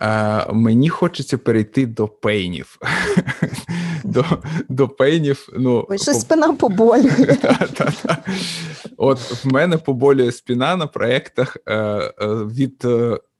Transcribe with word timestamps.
Е, 0.00 0.52
Мені 0.52 0.88
хочеться 0.88 1.38
перейти 1.38 1.86
до 1.86 2.08
пейнів. 2.08 2.78
До 4.04 4.24
до 4.68 4.88
пейнів. 4.88 5.48
ну... 5.58 5.86
Ой, 5.88 5.98
що 5.98 6.12
спина 6.12 6.52
поболює. 6.52 7.36
От 8.96 9.44
в 9.44 9.52
мене 9.52 9.78
поболює 9.78 10.32
спина 10.32 10.76
на 10.76 10.86
проєктах 10.86 11.56
е, 11.66 11.74
е, 11.74 12.12
від 12.44 12.86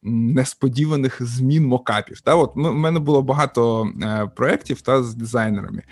несподіваних 0.03 1.23
змін 1.23 1.67
мокапів. 1.67 2.21
Та 2.21 2.35
от 2.35 2.53
в 2.55 2.59
мене 2.59 3.01
було 3.01 3.23
багато 3.23 3.89
проєктів 4.37 4.81
та 4.81 5.03
з 5.03 5.15
дизайнерами, 5.15 5.83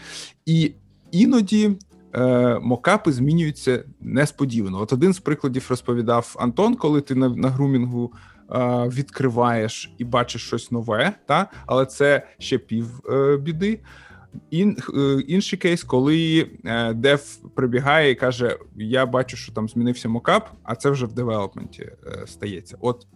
і 0.47 0.75
іноді 1.11 1.71
е, 2.15 2.59
мокапи 2.63 3.13
змінюються 3.13 3.85
несподівано. 4.01 4.81
От 4.81 4.93
один 4.93 5.13
з 5.13 5.19
прикладів 5.19 5.67
розповідав 5.71 6.37
Антон, 6.39 6.75
коли 6.75 7.01
ти 7.01 7.15
на, 7.15 7.29
на 7.29 7.49
грумінгу 7.49 8.13
відкриваєш 8.89 9.95
і 9.99 10.05
бачиш 10.05 10.47
щось 10.47 10.71
нове, 10.71 11.13
та 11.27 11.51
але 11.67 11.87
це 11.87 12.27
ще 12.39 12.59
пів 12.59 13.01
е, 13.11 13.37
біди. 13.37 13.81
Ін, 14.51 14.77
е, 14.97 15.21
Інший 15.21 15.59
кейс, 15.59 15.85
коли 15.85 16.51
е, 16.65 16.95
дев 16.95 17.37
прибігає 17.55 18.11
і 18.11 18.15
каже: 18.15 18.59
Я 18.77 19.07
бачу, 19.07 19.37
що 19.37 19.53
там 19.53 19.69
змінився 19.69 20.09
мокап, 20.09 20.51
а 20.63 20.75
це 20.75 20.91
вже 20.91 21.07
в 21.07 21.13
девелопменті 21.13 21.83
е, 21.83 22.27
стається. 22.27 22.77
От 22.81 23.07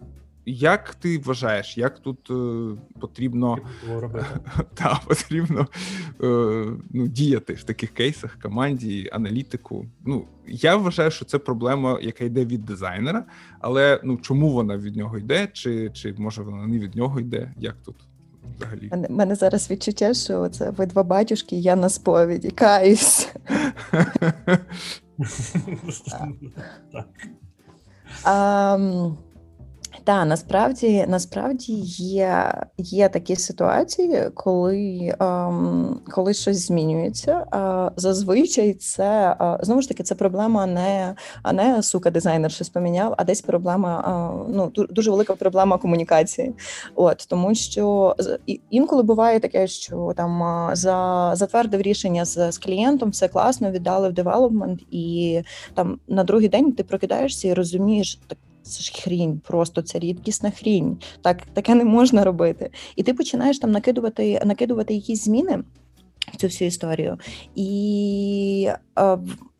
як 0.45 0.95
ти 0.95 1.17
вважаєш, 1.17 1.77
як 1.77 1.99
тут 1.99 2.29
е, 2.29 2.77
потрібно 2.99 3.57
та, 4.73 4.99
потрібно 5.07 5.67
е, 6.23 6.25
ну, 6.91 7.07
діяти 7.07 7.53
в 7.53 7.63
таких 7.63 7.93
кейсах 7.93 8.37
команді, 8.41 9.09
аналітику? 9.13 9.85
Ну 10.05 10.25
я 10.47 10.75
вважаю, 10.75 11.11
що 11.11 11.25
це 11.25 11.37
проблема, 11.37 11.99
яка 12.01 12.23
йде 12.23 12.45
від 12.45 12.65
дизайнера, 12.65 13.25
але 13.59 13.99
ну 14.03 14.17
чому 14.17 14.49
вона 14.49 14.77
від 14.77 14.95
нього 14.95 15.17
йде, 15.17 15.47
чи 15.53 15.89
чи 15.89 16.15
може 16.17 16.41
вона 16.41 16.67
не 16.67 16.79
від 16.79 16.95
нього 16.95 17.19
йде? 17.19 17.53
Як 17.57 17.75
тут 17.85 17.95
взагалі? 18.57 18.91
У 19.09 19.13
мене 19.13 19.35
зараз 19.35 19.71
відчуття, 19.71 20.13
що 20.13 20.49
це 20.49 20.69
ви 20.69 20.85
два 20.85 21.03
батюшки, 21.03 21.55
я 21.55 21.75
на 21.75 21.89
сповіді 21.89 22.51
каюсь. 22.51 23.29
Um, 28.25 29.17
Так, 30.05 30.27
насправді 30.27 31.05
насправді 31.07 31.73
є 31.97 32.53
є 32.77 33.09
такі 33.09 33.35
ситуації, 33.35 34.29
коли 34.33 35.15
ем, 35.19 35.99
коли 36.11 36.33
щось 36.33 36.67
змінюється. 36.67 37.31
Е, 37.53 37.91
зазвичай 37.95 38.73
це 38.73 39.37
е, 39.41 39.57
знову 39.61 39.81
ж 39.81 39.87
таки 39.87 40.03
це 40.03 40.15
проблема 40.15 40.65
не 40.65 41.15
не 41.53 41.83
сука, 41.83 42.11
дизайнер 42.11 42.51
щось 42.51 42.69
поміняв, 42.69 43.13
а 43.17 43.23
десь 43.23 43.41
проблема 43.41 43.99
е, 44.47 44.51
ну 44.53 44.71
дуже 44.89 45.11
велика 45.11 45.35
проблема 45.35 45.77
комунікації. 45.77 46.53
От 46.95 47.25
тому, 47.29 47.55
що 47.55 48.15
інколи 48.69 49.03
буває 49.03 49.39
таке, 49.39 49.67
що 49.67 50.13
там 50.17 50.69
за 50.75 51.31
затвердив 51.35 51.81
рішення 51.81 52.25
з, 52.25 52.51
з 52.51 52.57
клієнтом, 52.57 53.09
все 53.09 53.27
класно, 53.27 53.71
віддали 53.71 54.09
в 54.09 54.13
девелопмент, 54.13 54.81
і 54.91 55.41
там 55.73 55.99
на 56.07 56.23
другий 56.23 56.49
день 56.49 56.71
ти 56.71 56.83
прокидаєшся 56.83 57.47
і 57.47 57.53
розумієш 57.53 58.19
так. 58.27 58.37
Це 58.63 58.83
ж 58.83 58.93
хрінь, 59.03 59.41
просто 59.47 59.81
це 59.81 59.99
рідкісна 59.99 60.51
хрінь. 60.51 60.97
Так 61.21 61.45
таке 61.53 61.75
не 61.75 61.83
можна 61.83 62.23
робити. 62.23 62.69
І 62.95 63.03
ти 63.03 63.13
починаєш 63.13 63.59
там 63.59 63.71
накидувати, 63.71 64.41
накидувати 64.45 64.93
якісь 64.93 65.23
зміни. 65.23 65.63
В 66.33 66.37
цю 66.37 66.47
всю 66.47 66.67
історію, 66.67 67.17
і 67.55 68.69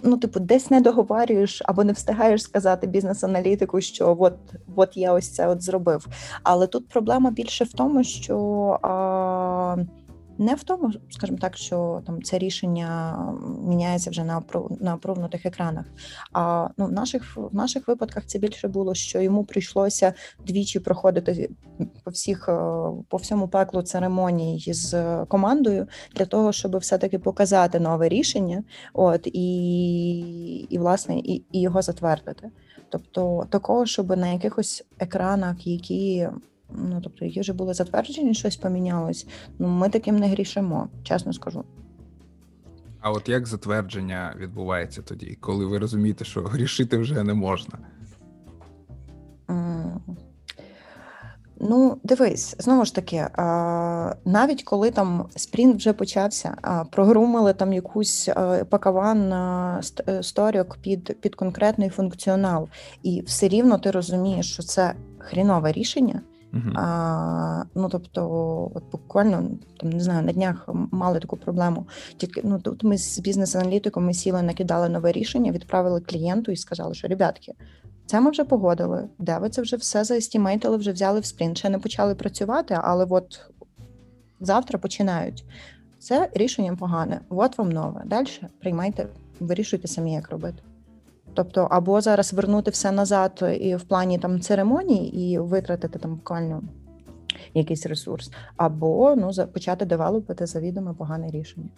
ну, 0.03 0.17
типу, 0.17 0.39
десь 0.39 0.71
не 0.71 0.81
договорюєш 0.81 1.61
або 1.65 1.83
не 1.83 1.93
встигаєш 1.93 2.43
сказати 2.43 2.87
бізнес-аналітику, 2.87 3.81
що 3.81 4.17
от 4.19 4.37
от 4.75 4.97
я 4.97 5.13
ось 5.13 5.29
це 5.29 5.47
от 5.47 5.61
зробив. 5.61 6.07
Але 6.43 6.67
тут 6.67 6.87
проблема 6.87 7.31
більше 7.31 7.63
в 7.63 7.73
тому, 7.73 8.03
що. 8.03 8.37
А, 8.81 9.75
не 10.37 10.55
в 10.55 10.63
тому, 10.63 10.91
скажімо 11.09 11.37
так, 11.41 11.57
що 11.57 12.01
там 12.05 12.23
це 12.23 12.37
рішення 12.37 13.17
міняється 13.63 14.09
вже 14.09 14.23
на 14.23 14.41
на 14.79 14.95
опровнутих 14.95 15.45
екранах. 15.45 15.85
А 16.31 16.67
ну 16.77 16.85
в 16.85 16.91
наших 16.91 17.37
в 17.37 17.55
наших 17.55 17.87
випадках 17.87 18.25
це 18.25 18.39
більше 18.39 18.67
було, 18.67 18.95
що 18.95 19.21
йому 19.21 19.43
прийшлося 19.43 20.13
двічі 20.45 20.79
проходити 20.79 21.49
по 22.03 22.11
всіх 22.11 22.49
е, 22.49 22.53
по 23.09 23.17
всьому 23.17 23.47
пеклу 23.47 23.81
церемоній 23.81 24.63
з 24.67 25.25
командою 25.25 25.87
для 26.15 26.25
того, 26.25 26.51
щоб 26.51 26.77
все-таки 26.77 27.19
показати 27.19 27.79
нове 27.79 28.09
рішення, 28.09 28.63
от 28.93 29.27
і 29.27 30.67
і 30.69 30.77
власне 30.77 31.19
і, 31.19 31.43
і 31.51 31.61
його 31.61 31.81
затвердити. 31.81 32.49
Тобто 32.89 33.47
такого, 33.49 33.85
щоб 33.85 34.17
на 34.17 34.27
якихось 34.27 34.85
екранах, 34.99 35.67
які 35.67 36.27
ну 36.77 37.01
тобто, 37.03 37.25
які 37.25 37.39
вже 37.39 37.53
були 37.53 37.73
затверджені, 37.73 38.33
щось 38.33 38.55
помінялось. 38.55 39.27
Ну 39.59 39.67
ми 39.67 39.89
таким 39.89 40.19
не 40.19 40.27
грішимо, 40.27 40.87
чесно 41.03 41.33
скажу. 41.33 41.63
А 43.01 43.11
от 43.11 43.29
як 43.29 43.47
затвердження 43.47 44.35
відбувається 44.39 45.01
тоді, 45.01 45.37
коли 45.39 45.65
ви 45.65 45.77
розумієте, 45.77 46.25
що 46.25 46.41
грішити 46.41 46.97
вже 46.97 47.23
не 47.23 47.33
можна? 47.33 47.79
Ну, 51.69 51.97
дивись, 52.03 52.55
знову 52.59 52.85
ж 52.85 52.95
таки, 52.95 53.27
навіть 54.25 54.63
коли 54.63 54.91
там 54.91 55.25
спринт 55.35 55.75
вже 55.75 55.93
почався, 55.93 56.55
прогрумили 56.91 57.53
там 57.53 57.73
якусь 57.73 58.29
пакаван 58.69 59.33
сторік 60.21 60.75
під 60.81 61.21
під 61.21 61.35
конкретний 61.35 61.89
функціонал, 61.89 62.69
і 63.03 63.21
все 63.21 63.47
рівно 63.47 63.77
ти 63.77 63.91
розумієш, 63.91 64.53
що 64.53 64.63
це 64.63 64.93
хрінове 65.17 65.71
рішення, 65.71 66.21
Uh-huh. 66.53 66.71
А, 66.75 67.63
Ну 67.75 67.89
тобто, 67.89 68.71
от 68.75 68.83
буквально 68.91 69.49
там 69.79 69.89
не 69.89 69.99
знаю, 69.99 70.25
на 70.25 70.31
днях 70.31 70.69
мали 70.91 71.19
таку 71.19 71.37
проблему. 71.37 71.87
Тільки 72.17 72.41
ну 72.43 72.59
тут 72.59 72.83
ми 72.83 72.97
з 72.97 73.19
бізнес-аналітиком 73.19 74.05
ми 74.05 74.13
сіли, 74.13 74.41
накидали 74.41 74.89
нове 74.89 75.11
рішення, 75.11 75.51
відправили 75.51 76.01
клієнту 76.01 76.51
і 76.51 76.55
сказали, 76.55 76.93
що 76.93 77.07
ребятки, 77.07 77.53
це 78.05 78.21
ми 78.21 78.31
вже 78.31 78.43
погодили. 78.43 79.09
Де 79.19 79.37
ви 79.37 79.49
це 79.49 79.61
вже 79.61 79.75
все 79.75 80.03
заестімейтили, 80.03 80.77
вже 80.77 80.91
взяли 80.91 81.19
в 81.19 81.25
спринт. 81.25 81.57
Ще 81.57 81.69
не 81.69 81.79
почали 81.79 82.15
працювати, 82.15 82.79
але 82.83 83.05
от 83.09 83.41
завтра 84.39 84.79
починають. 84.79 85.45
Це 85.99 86.29
рішення 86.33 86.75
погане. 86.75 87.19
От 87.29 87.57
вам 87.57 87.71
нове. 87.71 88.01
Далі 88.05 88.27
приймайте, 88.59 89.07
вирішуйте 89.39 89.87
самі, 89.87 90.13
як 90.13 90.29
робити. 90.29 90.63
Тобто, 91.33 91.67
або 91.71 92.01
зараз 92.01 92.33
вернути 92.33 92.71
все 92.71 92.91
назад 92.91 93.43
і 93.59 93.75
в 93.75 93.83
плані 93.83 94.19
там 94.19 94.41
церемоній 94.41 95.07
і 95.07 95.39
витратити 95.39 95.99
там 95.99 96.15
буквально 96.15 96.61
якийсь 97.53 97.85
ресурс, 97.85 98.31
або 98.57 99.15
ну 99.15 99.31
почати 99.53 99.85
девелопити 99.85 100.45
завідомо 100.45 100.93
погане 100.93 101.31
рішення. 101.31 101.69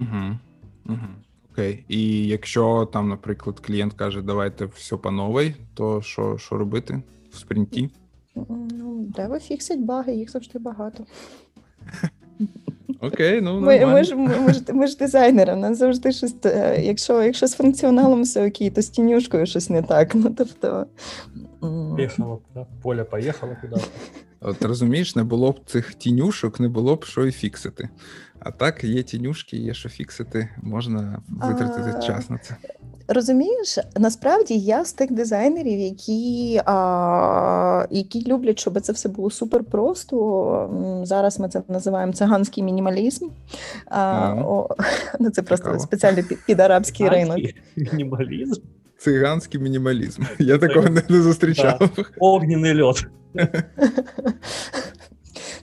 Угу. 0.00 0.38
Угу. 0.86 1.08
Окей. 1.52 1.84
І 1.88 2.26
якщо 2.26 2.88
там, 2.92 3.08
наприклад, 3.08 3.60
клієнт 3.60 3.92
каже, 3.92 4.22
давайте 4.22 4.64
все 4.64 4.96
по 4.96 5.10
новій, 5.10 5.54
то 5.74 6.02
що 6.02 6.38
що 6.38 6.58
робити 6.58 7.02
в 7.30 7.36
спринті? 7.36 7.90
Ну, 8.70 9.06
Дево 9.16 9.38
фіксить 9.38 9.84
баги, 9.84 10.14
їх 10.14 10.30
завжди 10.30 10.58
багато. 10.58 11.04
Окей, 13.00 13.40
ну 13.40 13.60
ми, 13.60 13.86
ми 13.86 14.04
ж 14.04 14.16
ми, 14.16 14.52
ж 14.52 14.62
ми 14.72 14.86
ж 14.86 14.96
дизайнери, 14.96 15.56
нас 15.56 15.78
завжди 15.78 16.12
щось. 16.12 16.34
Е, 16.44 16.82
якщо 16.82 17.22
якщо 17.22 17.46
з 17.46 17.54
функціоналом 17.54 18.22
все 18.22 18.48
окей, 18.48 18.70
то 18.70 18.82
з 18.82 18.88
тінюшкою 18.88 19.46
щось 19.46 19.70
не 19.70 19.82
так. 19.82 20.14
Ну 20.14 20.34
тобто 20.38 20.86
Поїхало, 21.60 22.40
да? 22.54 22.66
Поля 22.82 23.04
поїхала 23.04 23.56
куди. 23.60 23.76
От 24.40 24.62
розумієш, 24.62 25.16
не 25.16 25.24
було 25.24 25.52
б 25.52 25.60
цих 25.66 25.94
тінюшок, 25.94 26.60
не 26.60 26.68
було 26.68 26.96
б 26.96 27.04
що 27.04 27.26
і 27.26 27.32
фіксити. 27.32 27.88
А 28.38 28.50
так, 28.50 28.84
є 28.84 29.02
тінюшки, 29.02 29.56
є 29.56 29.74
що 29.74 29.88
фіксити, 29.88 30.48
можна 30.62 31.22
витратити 31.28 31.94
а... 31.96 32.00
час 32.00 32.30
на 32.30 32.38
це. 32.38 32.56
Розумієш, 33.10 33.78
насправді 33.96 34.54
я 34.58 34.84
з 34.84 34.92
тих 34.92 35.12
дизайнерів, 35.12 35.80
які 35.80 36.60
а, 36.66 37.86
які 37.90 38.32
люблять, 38.32 38.58
щоб 38.58 38.80
це 38.80 38.92
все 38.92 39.08
було 39.08 39.30
супер 39.30 39.64
просто. 39.64 41.02
Зараз 41.04 41.40
ми 41.40 41.48
це 41.48 41.62
називаємо 41.68 42.12
циганський 42.12 42.64
мінімалізм. 42.64 43.28
А, 43.86 44.34
о, 44.34 44.68
ну 45.20 45.30
Це 45.30 45.42
просто 45.42 45.64
Цікаво. 45.64 45.82
спеціально 45.82 46.22
під, 46.22 46.38
під 46.46 46.60
арабський 46.60 47.08
ринок. 47.08 47.38
Мінімалізм? 47.76 48.60
Циганський 48.98 49.60
мінімалізм. 49.60 50.22
Я 50.38 50.58
такого 50.58 50.88
не, 50.88 51.02
не 51.08 51.22
зустрічав. 51.22 51.90
Огняний 52.20 52.82
льот. 52.82 53.06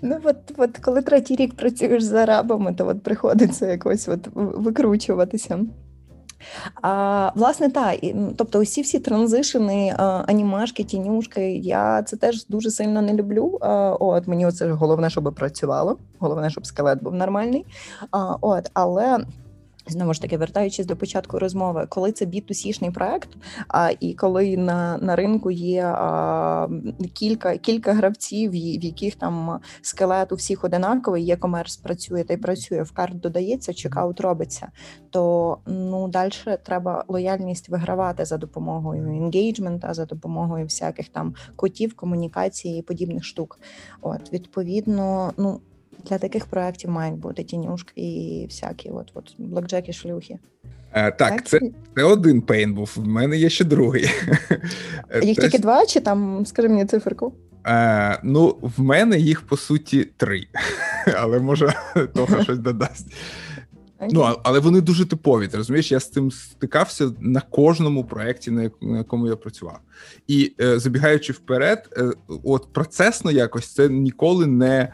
Ну, 0.01 0.17
от, 0.23 0.35
от 0.57 0.77
коли 0.77 1.01
третій 1.01 1.35
рік 1.35 1.55
працюєш 1.55 2.03
з 2.03 2.13
арабами, 2.13 2.73
то 2.73 2.87
от 2.87 3.03
приходиться 3.03 3.67
якось 3.67 4.07
от 4.07 4.27
викручуватися. 4.33 5.59
А, 6.81 7.31
Власне, 7.35 7.69
так. 7.69 7.99
Тобто, 8.37 8.59
усі 8.59 8.81
всі 8.81 8.99
транзишени, 8.99 9.95
анімашки, 9.97 10.83
тінюшки, 10.83 11.51
я 11.51 12.03
це 12.03 12.17
теж 12.17 12.45
дуже 12.45 12.71
сильно 12.71 13.01
не 13.01 13.13
люблю. 13.13 13.57
А, 13.61 13.89
От 13.99 14.27
мені 14.27 14.51
це 14.51 14.67
головне, 14.67 15.09
щоб 15.09 15.33
працювало. 15.35 15.97
Головне, 16.19 16.49
щоб 16.49 16.65
скелет 16.65 17.03
був 17.03 17.13
нормальний. 17.13 17.65
А, 18.11 18.35
От, 18.41 18.71
але. 18.73 19.19
Знову 19.87 20.13
ж 20.13 20.21
таки, 20.21 20.37
вертаючись 20.37 20.85
до 20.85 20.95
початку 20.95 21.39
розмови, 21.39 21.85
коли 21.89 22.11
це 22.11 22.25
B2C-шний 22.25 22.91
проект, 22.91 23.29
а 23.67 23.91
і 23.99 24.13
коли 24.13 24.57
на 24.57 24.97
на 24.97 25.15
ринку 25.15 25.51
є 25.51 25.83
а, 25.85 26.67
кілька 27.13 27.57
кілька 27.57 27.93
гравців, 27.93 28.51
в 28.51 28.55
яких 28.55 29.15
там 29.15 29.59
скелет 29.81 30.31
у 30.31 30.35
всіх 30.35 30.63
одинаковий, 30.63 31.23
є 31.23 31.35
commerce 31.35 31.77
працює 31.77 32.23
та 32.23 32.33
й 32.33 32.37
працює, 32.37 32.83
в 32.83 32.91
cart 32.91 33.19
додається, 33.19 33.73
checkout 33.73 34.21
робиться, 34.21 34.67
то 35.09 35.57
ну 35.65 36.07
далі 36.07 36.31
треба 36.63 37.05
лояльність 37.07 37.69
вигравати 37.69 38.25
за 38.25 38.37
допомогою 38.37 39.15
engagement 39.15 39.80
а, 39.80 39.93
за 39.93 40.05
допомогою 40.05 40.63
всяких 40.63 41.09
там 41.09 41.35
котів, 41.55 41.95
комунікації 41.95 42.79
і 42.79 42.81
подібних 42.81 43.23
штук. 43.23 43.59
От 44.01 44.33
відповідно, 44.33 45.33
ну. 45.37 45.59
Для 46.09 46.17
таких 46.17 46.45
проєктів 46.45 46.89
мають 46.89 47.15
бути 47.15 47.43
тінюшки 47.43 47.91
і 47.95 48.45
всякі, 48.45 48.89
от 48.89 49.11
от 49.13 49.35
блекджеки, 49.37 49.93
шлюхи. 49.93 50.39
Е, 50.93 51.11
так, 51.11 51.17
так, 51.17 51.47
це 51.47 51.59
це 51.95 52.03
один 52.03 52.41
pain 52.41 52.73
був. 52.73 52.91
В 52.95 53.07
мене 53.07 53.37
є 53.37 53.49
ще 53.49 53.63
другий. 53.63 54.01
Їх 55.23 55.37
тільки 55.37 55.59
два, 55.59 55.85
чи 55.85 55.99
там, 55.99 56.45
скажи 56.45 56.69
мені 56.69 56.85
циферку? 56.85 57.33
Е, 57.67 58.19
Ну, 58.23 58.57
в 58.61 58.81
мене 58.81 59.19
їх 59.19 59.41
по 59.41 59.57
суті 59.57 60.03
три, 60.17 60.47
але 61.17 61.39
може 61.39 61.73
того 62.13 62.43
щось 62.43 62.59
додасть. 62.59 63.13
Okay. 63.99 64.09
Ну, 64.13 64.35
але 64.43 64.59
вони 64.59 64.81
дуже 64.81 65.05
типові. 65.05 65.47
Ти 65.47 65.57
розумієш, 65.57 65.91
я 65.91 65.99
з 65.99 66.09
цим 66.09 66.31
стикався 66.31 67.11
на 67.19 67.41
кожному 67.41 68.03
проєкті, 68.03 68.51
на 68.51 68.71
якому 68.81 69.27
я 69.27 69.35
працював. 69.35 69.79
І 70.27 70.53
е, 70.61 70.79
забігаючи 70.79 71.33
вперед, 71.33 71.89
е, 71.97 72.11
от 72.43 72.73
процесно 72.73 73.31
якось 73.31 73.73
це 73.73 73.89
ніколи 73.89 74.47
не 74.47 74.77
е, 74.79 74.93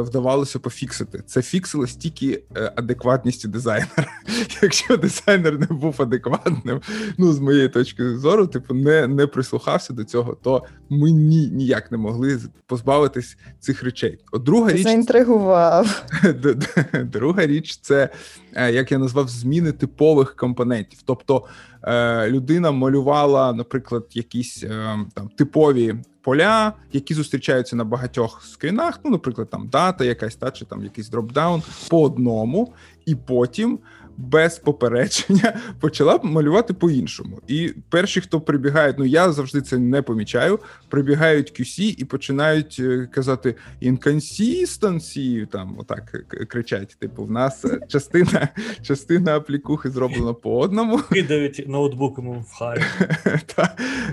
вдавалося 0.00 0.58
пофіксити. 0.58 1.22
Це 1.26 1.42
фіксилось 1.42 1.96
тільки 1.96 2.42
е, 2.56 2.72
адекватністю 2.76 3.48
дизайнера. 3.48 4.06
Якщо 4.62 4.96
дизайнер 4.96 5.58
не 5.58 5.66
був 5.66 6.02
адекватним, 6.02 6.80
ну 7.18 7.32
з 7.32 7.38
моєї 7.38 7.68
точки 7.68 8.16
зору, 8.16 8.46
типу, 8.46 8.74
не 8.74 9.06
не 9.06 9.26
прислухався 9.26 9.92
до 9.92 10.04
цього, 10.04 10.36
то 10.42 10.62
ми 10.90 11.10
ні, 11.10 11.48
ніяк 11.48 11.92
не 11.92 11.98
могли 11.98 12.40
позбавитись 12.66 13.36
цих 13.60 13.82
речей. 13.82 14.18
От 14.32 14.42
друга 14.42 14.72
річ 14.72 14.82
заінтригував. 14.82 16.04
Друга 17.04 17.46
річ, 17.46 17.78
це 17.82 18.08
е, 18.54 18.72
як 18.72 18.92
я 18.92 18.98
назвав 18.98 19.28
зміни 19.28 19.72
типових 19.72 20.36
компонентів. 20.36 20.98
Тобто 21.04 21.44
е, 21.86 22.30
людина 22.30 22.70
малювала, 22.70 23.52
наприклад, 23.52 24.06
якісь 24.12 24.64
е, 24.64 24.98
там 25.14 25.28
типові 25.28 25.94
поля, 26.22 26.72
які 26.92 27.14
зустрічаються 27.14 27.76
на 27.76 27.84
багатьох 27.84 28.42
скрінах. 28.42 29.00
Ну, 29.04 29.10
наприклад, 29.10 29.50
там 29.50 29.68
дата, 29.68 30.04
якась 30.04 30.36
та 30.36 30.50
чи 30.50 30.64
там 30.64 30.84
якийсь 30.84 31.08
дропдаун 31.08 31.62
по 31.90 32.02
одному, 32.02 32.74
і 33.06 33.14
потім. 33.14 33.78
Без 34.18 34.58
попередження 34.58 35.60
почала 35.80 36.20
малювати 36.22 36.74
по-іншому. 36.74 37.40
І 37.48 37.74
перші, 37.88 38.20
хто 38.20 38.40
прибігають, 38.40 38.98
ну 38.98 39.04
я 39.04 39.32
завжди 39.32 39.60
це 39.60 39.78
не 39.78 40.02
помічаю. 40.02 40.58
Прибігають 40.88 41.60
QC 41.60 41.94
і 41.98 42.04
починають 42.04 42.76
е, 42.80 43.08
казати 43.12 43.54
inconsistency, 43.82 45.46
там 45.46 45.76
отак 45.78 46.26
кричать. 46.48 46.96
Типу, 47.00 47.24
в 47.24 47.30
нас 47.30 47.64
частина 47.88 48.48
частина 48.82 49.36
аплікухи 49.36 49.90
зроблена 49.90 50.32
по 50.32 50.58
одному. 50.58 50.98
Кидають 51.12 51.64
ноутбук 51.68 52.18
йому 52.18 52.40
в 52.40 52.52
хай. 52.52 52.82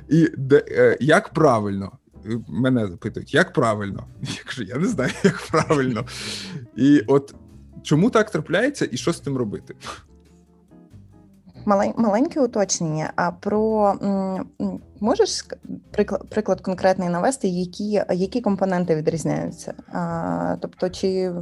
І 0.10 0.30
де, 0.38 0.66
е, 0.68 0.98
як 1.00 1.30
правильно? 1.30 1.92
мене 2.48 2.88
запитують, 2.88 3.34
як 3.34 3.54
правильно? 3.54 4.08
Я 4.22 4.44
кажу, 4.46 4.64
я 4.64 4.76
не 4.76 4.88
знаю, 4.88 5.12
як 5.24 5.48
правильно. 5.52 6.06
І 6.76 7.00
от 7.08 7.36
чому 7.84 8.10
так 8.10 8.32
трапляється, 8.32 8.88
і 8.92 8.98
що 8.98 9.14
з 9.14 9.20
тим 9.20 9.38
робити? 9.38 9.76
Маленьке 11.98 12.42
уточнення. 12.42 13.14
А 13.16 13.32
про 13.32 13.94
можеш 15.00 15.46
приклад 15.92 16.30
приклад 16.30 16.62
конкретний 16.62 17.10
навести, 17.10 17.48
які 17.48 18.02
які 18.14 18.42
компоненти 18.42 18.96
відрізняються? 18.96 19.74
А, 19.92 20.56
Тобто, 20.62 20.90
чи 20.90 21.34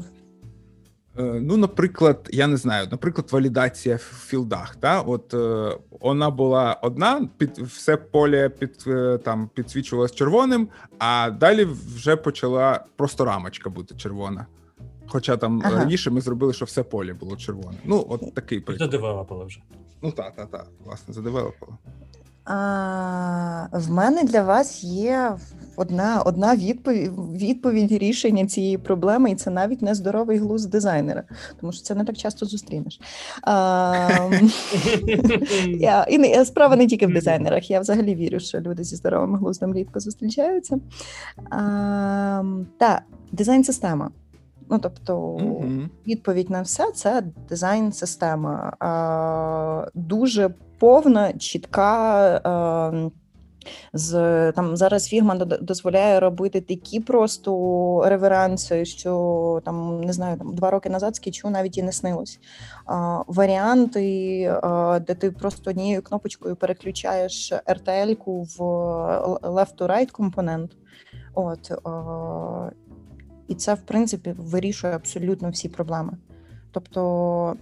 Е, 1.18 1.24
ну, 1.24 1.58
наприклад, 1.58 2.30
я 2.32 2.48
не 2.48 2.58
знаю, 2.58 2.88
наприклад, 2.92 3.28
валідація 3.32 3.96
в 3.96 4.26
філдах. 4.26 4.76
Та 4.76 5.02
от 5.02 5.34
е, 5.34 5.78
вона 6.02 6.30
була 6.30 6.74
одна, 6.82 7.28
під 7.38 7.58
все 7.58 7.98
поле 7.98 8.50
під 8.50 8.84
е, 8.88 9.18
там 9.18 9.50
підсвічувалось 9.54 10.16
червоним, 10.16 10.68
а 11.00 11.30
далі 11.30 11.68
вже 11.96 12.16
почала 12.16 12.86
просто 12.96 13.26
рамочка 13.26 13.70
бути 13.70 13.96
червона. 13.96 14.46
Хоча 15.12 15.38
там 15.38 15.62
ага. 15.66 15.78
раніше 15.78 16.10
ми 16.10 16.22
зробили, 16.22 16.54
що 16.54 16.66
все 16.66 16.84
поле 16.84 17.14
було 17.14 17.36
червоне. 17.38 17.78
Ну, 17.84 18.06
от 18.10 18.34
такий 18.34 18.60
приклад. 18.60 18.92
Задевелопили 18.92 19.46
вже. 19.46 19.62
Ну 20.02 20.12
так, 20.12 20.36
так, 20.36 20.52
так, 20.52 20.68
власне, 20.86 21.14
задевелопили. 21.14 21.72
А, 22.46 23.68
В 23.74 23.92
мене 23.92 24.24
для 24.24 24.44
вас 24.44 24.84
є 24.84 25.38
одна 25.76 26.22
одна 26.22 26.56
відповідь 26.56 27.12
відповідь 27.36 27.92
рішення 27.92 28.46
цієї 28.46 28.78
проблеми, 28.78 29.32
і 29.32 29.36
це 29.36 29.50
навіть 29.50 29.82
не 29.82 29.96
здоровий 29.96 30.38
глузд 30.38 30.70
дизайнера, 30.70 31.24
тому 31.60 31.74
що 31.74 31.82
це 31.82 31.96
не 31.96 32.04
так 32.04 32.18
часто 32.18 32.46
зустрінеш. 32.46 33.00
А, 33.44 34.20
я, 35.68 36.04
і 36.04 36.46
Справа 36.46 36.76
не 36.76 36.88
тільки 36.88 37.08
в 37.08 37.14
дизайнерах. 37.14 37.72
Я 37.72 37.80
взагалі 37.80 38.16
вірю, 38.16 38.40
що 38.40 38.60
люди 38.60 38.84
зі 38.84 38.96
здоровим 38.96 39.36
глуздом 39.36 39.74
рідко 39.74 40.00
зустрічаються. 40.00 40.80
А, 41.50 42.44
Та, 42.78 43.02
дизайн-система. 43.32 44.12
Ну, 44.72 44.80
тобто, 44.80 45.18
mm-hmm. 45.18 45.90
відповідь 46.08 46.50
на 46.50 46.62
все 46.62 46.92
це 46.92 47.24
дизайн-система. 47.50 48.74
А, 48.80 49.88
Дуже 49.94 50.50
повна, 50.80 51.34
чітка. 51.34 52.42
Ем, 52.94 53.12
з 53.94 54.52
там 54.52 54.78
зараз 54.78 55.08
фігма 55.08 55.36
дозволяє 55.36 56.20
робити 56.20 56.62
такі 56.62 57.00
просто 57.00 58.04
реверанси, 58.06 58.86
що 58.86 59.62
там 59.66 60.02
не 60.02 60.14
знаю, 60.14 60.38
там 60.38 60.56
два 60.56 60.72
роки 60.72 60.90
назад 60.90 61.16
скетчу 61.16 61.50
навіть 61.50 61.78
і 61.78 61.84
не 61.84 61.92
снилось. 61.92 62.40
А, 62.86 63.22
Варіанти, 63.28 64.46
а, 64.64 65.00
де 65.00 65.16
ти 65.16 65.32
просто 65.32 65.70
однією 65.70 66.02
кнопочкою 66.02 66.56
переключаєш 66.56 67.54
RTL-ку 67.68 68.44
в 68.44 68.60
left-to-right 69.42 70.12
компонент. 70.12 70.72
От 71.34 71.72
а, 71.72 72.72
і 73.52 73.56
це 73.56 73.74
в 73.74 73.82
принципі 73.82 74.36
вирішує 74.38 74.96
абсолютно 74.96 75.50
всі 75.50 75.70
проблеми. 75.70 76.18
Тобто 76.72 77.56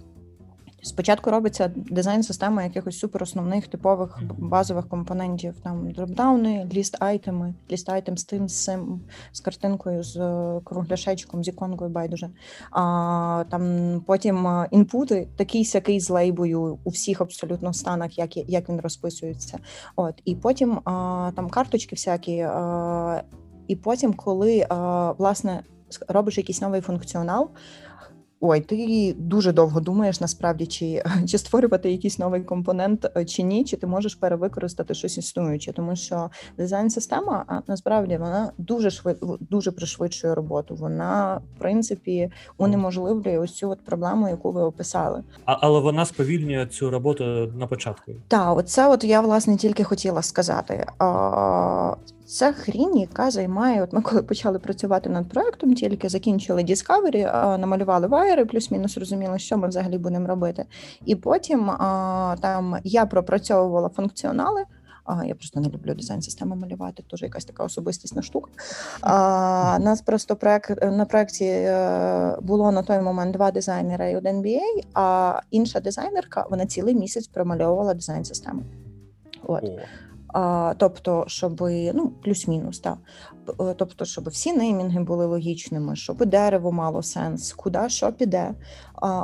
Спочатку 0.82 1.30
робиться 1.30 1.72
дизайн 1.76 2.22
системи 2.22 2.64
якихось 2.64 2.98
суперосновних 2.98 3.68
типових 3.68 4.18
базових 4.38 4.88
компонентів, 4.88 5.54
там 5.62 5.90
dropdown 5.90 6.52
и, 6.52 6.68
list 6.72 6.96
item 7.00 7.36
и, 7.36 7.54
list 7.70 7.88
item 7.88 8.16
з 8.16 8.24
тим 8.24 8.48
з 8.48 8.64
цим, 8.64 9.00
з 9.32 9.40
картинкою, 9.40 10.02
з 10.02 10.16
е, 10.16 10.60
кругляшечком, 10.64 11.44
з 11.44 11.48
іконкою 11.48 11.90
байдуже. 11.90 12.30
А 12.70 13.44
там 13.50 13.62
потім 14.06 14.46
е, 14.46 14.68
input 14.70 15.11
и, 15.11 15.28
такий 15.36 15.64
сякий 15.64 16.00
з 16.00 16.10
лейбою 16.10 16.78
у 16.84 16.90
всіх 16.90 17.20
абсолютно 17.20 17.72
станах, 17.72 18.18
як 18.18 18.36
як 18.36 18.68
він 18.68 18.80
розписується. 18.80 19.58
От 19.96 20.14
і 20.24 20.34
потім 20.34 20.80
а, 20.84 21.32
там 21.36 21.48
карточки 21.48 21.96
всякі, 21.96 22.38
а, 22.40 23.22
і 23.68 23.76
потім, 23.76 24.14
коли 24.14 24.66
а, 24.68 25.12
власне 25.12 25.62
робиш 26.08 26.38
якийсь 26.38 26.60
новий 26.60 26.80
функціонал. 26.80 27.50
Ой, 28.42 28.60
ти 28.60 29.14
дуже 29.18 29.52
довго 29.52 29.80
думаєш 29.80 30.20
насправді, 30.20 30.66
чи 30.66 31.02
чи 31.26 31.38
створювати 31.38 31.90
якийсь 31.90 32.18
новий 32.18 32.42
компонент 32.42 33.10
е, 33.16 33.24
чи 33.24 33.42
ні, 33.42 33.64
чи 33.64 33.76
ти 33.76 33.86
можеш 33.86 34.14
перевикористати 34.14 34.94
щось 34.94 35.18
існуюче, 35.18 35.72
тому 35.72 35.96
що 35.96 36.30
дизайн-система 36.58 37.62
насправді 37.66 38.16
вона 38.16 38.52
дуже 38.58 38.90
швид, 38.90 39.16
дуже 39.40 39.72
пришвидшує 39.72 40.34
роботу. 40.34 40.74
Вона 40.74 41.40
в 41.56 41.58
принципі 41.58 42.30
унеможливлює 42.58 43.38
ось 43.38 43.52
цю 43.52 43.70
от 43.70 43.84
проблему, 43.84 44.28
яку 44.28 44.52
ви 44.52 44.62
описали. 44.62 45.22
А 45.44 45.56
але 45.60 45.80
вона 45.80 46.06
сповільнює 46.06 46.66
цю 46.66 46.90
роботу 46.90 47.24
на 47.58 47.66
початку. 47.66 48.12
Так, 48.28 48.56
оце 48.56 48.88
от 48.88 49.04
я 49.04 49.20
власне 49.20 49.56
тільки 49.56 49.84
хотіла 49.84 50.22
сказати. 50.22 50.86
А, 50.98 51.94
це 52.30 52.52
хрінь, 52.52 52.98
яка 52.98 53.30
займає. 53.30 53.82
От 53.82 53.92
ми 53.92 54.02
коли 54.02 54.22
почали 54.22 54.58
працювати 54.58 55.10
над 55.10 55.28
проектом, 55.28 55.74
тільки 55.74 56.08
закінчили 56.08 56.62
Discovery, 56.62 57.58
намалювали 57.58 58.06
вайери, 58.06 58.44
плюс-мінус 58.44 58.98
розуміли, 58.98 59.38
що 59.38 59.58
ми 59.58 59.68
взагалі 59.68 59.98
будемо 59.98 60.26
робити. 60.26 60.64
І 61.04 61.16
потім 61.16 61.70
там 62.40 62.76
я 62.84 63.06
пропрацьовувала 63.06 63.88
функціонали. 63.88 64.64
А, 65.04 65.24
Я 65.24 65.34
просто 65.34 65.60
не 65.60 65.68
люблю 65.68 65.94
дизайн 65.94 66.22
системи 66.22 66.56
малювати, 66.56 67.02
теж 67.10 67.22
якась 67.22 67.44
така 67.44 67.64
особистісна 67.64 68.22
штука. 68.22 68.50
А, 69.00 69.78
Нас 69.80 70.02
просто 70.02 70.36
проект 70.36 70.82
на 70.82 71.04
проєкті 71.04 71.44
е, 71.44 72.36
було 72.42 72.72
на 72.72 72.82
той 72.82 73.00
момент 73.00 73.32
два 73.32 73.50
дизайнера 73.50 74.08
і 74.08 74.16
один 74.16 74.42
BA, 74.42 74.60
а 74.94 75.40
інша 75.50 75.80
дизайнерка 75.80 76.46
вона 76.50 76.66
цілий 76.66 76.94
місяць 76.94 77.26
промальовувала 77.26 77.94
дизайн 77.94 78.24
систему. 78.24 78.62
От. 79.42 79.64
Тобто, 80.76 81.24
щоб 81.26 81.60
ну 81.94 82.12
плюс-мінус, 82.24 82.80
так. 82.80 82.98
Тобто, 83.76 84.04
щоб 84.04 84.28
всі 84.28 84.52
неймінги 84.52 85.00
були 85.00 85.26
логічними, 85.26 85.96
щоб 85.96 86.26
дерево 86.26 86.72
мало 86.72 87.02
сенс, 87.02 87.52
куди 87.52 87.88
що 87.88 88.12
піде. 88.12 88.54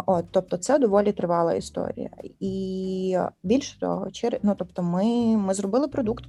От, 0.06 0.24
Тобто, 0.30 0.56
це 0.56 0.78
доволі 0.78 1.12
тривала 1.12 1.54
історія. 1.54 2.10
І 2.40 3.18
більше 3.42 3.80
того, 3.80 4.08
ну, 4.42 4.54
тобто, 4.58 4.82
ми, 4.82 5.04
ми 5.36 5.54
зробили 5.54 5.88
продукт. 5.88 6.24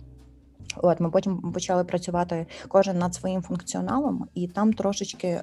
От 0.84 1.00
ми 1.00 1.10
потім 1.10 1.38
почали 1.38 1.84
працювати 1.84 2.46
кожен 2.68 3.00
над 3.00 3.14
своїм 3.14 3.42
функціоналом, 3.42 4.28
і 4.34 4.48
там 4.48 4.74
трошечки, 4.74 5.42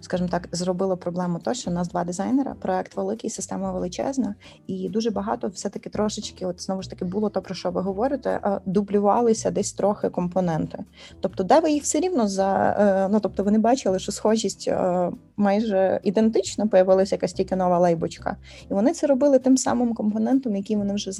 скажімо 0.00 0.28
так, 0.30 0.48
зробило 0.52 0.96
проблему 0.96 1.38
то, 1.38 1.54
що 1.54 1.70
у 1.70 1.74
нас 1.74 1.88
два 1.88 2.04
дизайнера, 2.04 2.54
проект 2.60 2.96
великий, 2.96 3.30
система 3.30 3.72
величезна, 3.72 4.34
і 4.66 4.88
дуже 4.88 5.10
багато 5.10 5.48
все-таки 5.48 5.90
трошечки, 5.90 6.46
от 6.46 6.62
знову 6.62 6.82
ж 6.82 6.90
таки, 6.90 7.04
було 7.04 7.30
то 7.30 7.42
про 7.42 7.54
що 7.54 7.70
ви 7.70 7.80
говорите, 7.80 8.60
дублювалися 8.66 9.50
десь 9.50 9.72
трохи 9.72 10.08
компоненти. 10.08 10.84
Тобто, 11.20 11.44
де 11.44 11.60
ви 11.60 11.70
їх 11.70 11.82
все 11.82 12.00
рівно 12.00 12.28
за 12.28 12.76
е, 12.78 13.08
ну 13.12 13.20
тобто, 13.20 13.44
вони 13.44 13.58
бачили, 13.58 13.98
що 13.98 14.12
схожість 14.12 14.68
е, 14.68 15.10
майже 15.36 16.00
ідентична, 16.02 16.66
появилася 16.66 17.14
якась 17.14 17.32
тільки 17.32 17.56
нова 17.56 17.78
лейбочка, 17.78 18.36
і 18.70 18.74
вони 18.74 18.92
це 18.92 19.06
робили 19.06 19.38
тим 19.38 19.56
самим 19.56 19.94
компонентом, 19.94 20.56
який 20.56 20.76
вони 20.76 20.94
вже 20.94 21.10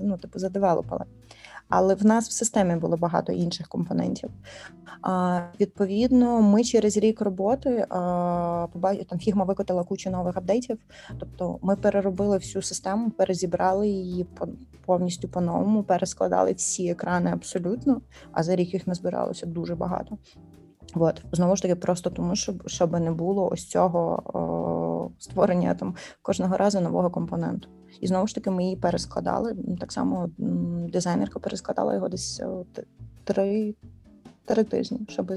ну, 0.00 0.18
типу, 0.18 0.38
задевелопали 0.38 1.04
але 1.68 1.94
в 1.94 2.06
нас 2.06 2.28
в 2.28 2.32
системі 2.32 2.76
було 2.76 2.96
багато 2.96 3.32
інших 3.32 3.68
компонентів. 3.68 4.30
А, 5.02 5.40
Відповідно, 5.60 6.42
ми 6.42 6.64
через 6.64 6.96
рік 6.96 7.20
роботи 7.20 7.86
побачили 8.72 9.04
там 9.04 9.18
фігма 9.18 9.44
викотила 9.44 9.84
кучу 9.84 10.10
нових 10.10 10.36
апдейтів. 10.36 10.78
Тобто, 11.18 11.58
ми 11.62 11.76
переробили 11.76 12.36
всю 12.36 12.62
систему, 12.62 13.10
перезібрали 13.10 13.88
її 13.88 14.26
повністю 14.86 15.28
по-новому, 15.28 15.82
перескладали 15.82 16.52
всі 16.52 16.88
екрани 16.88 17.30
абсолютно. 17.30 18.00
А 18.32 18.42
за 18.42 18.56
рік 18.56 18.74
їх 18.74 18.86
назбиралося 18.86 19.46
дуже 19.46 19.74
багато. 19.74 20.18
От 20.94 21.22
знову 21.32 21.56
ж 21.56 21.62
таки, 21.62 21.74
просто 21.74 22.10
тому, 22.10 22.36
щоб 22.36 22.68
щоб 22.68 22.92
не 22.92 23.10
було 23.10 23.48
ось 23.52 23.68
цього 23.68 24.22
о, 24.34 25.10
створення 25.18 25.74
там 25.74 25.94
кожного 26.22 26.56
разу 26.56 26.80
нового 26.80 27.10
компоненту. 27.10 27.68
І 28.00 28.06
знову 28.06 28.26
ж 28.26 28.34
таки, 28.34 28.50
ми 28.50 28.64
її 28.64 28.76
перескладали. 28.76 29.56
Так 29.80 29.92
само 29.92 30.30
дизайнерка 30.92 31.38
перескладала 31.38 31.94
його 31.94 32.08
десь 32.08 32.42
три 33.24 33.74
три 34.44 34.64
тижні, 34.64 35.00
щоб 35.08 35.32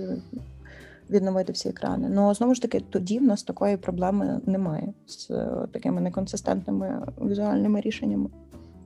відновити 1.10 1.53
всі 1.53 1.70
екрани. 1.70 2.10
Ну 2.10 2.34
знову 2.34 2.55
ж 2.55 2.62
таки, 2.62 2.79
тоді 2.79 3.20
в 3.20 3.24
нас 3.24 3.43
такої 3.43 3.77
проблеми 3.77 4.41
немає 4.46 4.93
з 5.05 5.27
такими 5.72 6.01
неконсистентними 6.01 7.08
візуальними 7.22 7.81
рішеннями. 7.81 8.29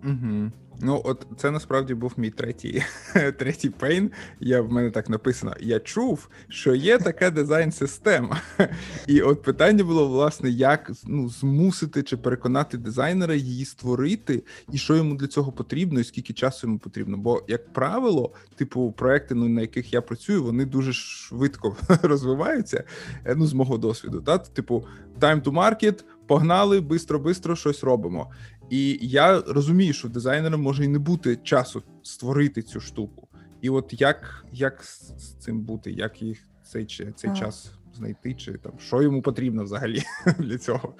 Угу. 0.03 0.51
Ну, 0.81 1.01
от 1.03 1.27
це 1.37 1.51
насправді 1.51 1.93
був 1.93 2.13
мій 2.17 2.29
третій 2.29 2.83
третій 3.37 3.69
пейн. 3.69 4.11
Я 4.39 4.61
в 4.61 4.71
мене 4.71 4.91
так 4.91 5.09
написано: 5.09 5.55
я 5.59 5.79
чув, 5.79 6.29
що 6.47 6.75
є 6.75 6.97
така 6.97 7.29
дизайн-система. 7.29 8.41
І 9.07 9.21
от 9.21 9.41
питання 9.41 9.83
було, 9.83 10.07
власне, 10.07 10.49
як 10.49 10.91
ну, 11.05 11.29
змусити 11.29 12.03
чи 12.03 12.17
переконати 12.17 12.77
дизайнера 12.77 13.35
її 13.35 13.65
створити, 13.65 14.43
і 14.71 14.77
що 14.77 14.95
йому 14.95 15.15
для 15.15 15.27
цього 15.27 15.51
потрібно, 15.51 15.99
і 15.99 16.03
скільки 16.03 16.33
часу 16.33 16.67
йому 16.67 16.79
потрібно. 16.79 17.17
Бо, 17.17 17.43
як 17.47 17.73
правило, 17.73 18.33
типу, 18.55 18.91
проекти, 18.91 19.35
ну, 19.35 19.49
на 19.49 19.61
яких 19.61 19.93
я 19.93 20.01
працюю, 20.01 20.43
вони 20.43 20.65
дуже 20.65 20.93
швидко 20.93 21.77
розвиваються. 22.01 22.83
Е, 23.25 23.35
ну, 23.35 23.47
з 23.47 23.53
мого 23.53 23.77
досвіду. 23.77 24.21
Та? 24.21 24.37
Типу, 24.37 24.85
time 25.19 25.41
to 25.41 25.51
market, 25.51 26.03
погнали, 26.27 26.79
бистро-бистро 26.79 27.55
щось 27.55 27.83
робимо. 27.83 28.31
І 28.69 28.99
я 29.01 29.41
розумію, 29.41 29.93
що 29.93 30.09
дизайнерам 30.09 30.61
може 30.61 30.85
і 30.85 30.87
не 30.87 30.99
бути 30.99 31.35
часу 31.35 31.83
створити 32.03 32.61
цю 32.61 32.79
штуку. 32.79 33.27
І 33.61 33.69
от 33.69 34.01
як 34.01 34.45
як 34.51 34.83
з 34.83 35.13
цим 35.39 35.61
бути, 35.61 35.91
як 35.91 36.21
їх 36.21 36.39
цей 36.63 36.85
цей 37.15 37.33
час 37.33 37.71
знайти, 37.93 38.33
чи 38.33 38.53
там 38.53 38.73
що 38.79 39.01
йому 39.01 39.21
потрібно 39.21 39.63
взагалі 39.63 40.03
для 40.39 40.57
цього? 40.57 40.93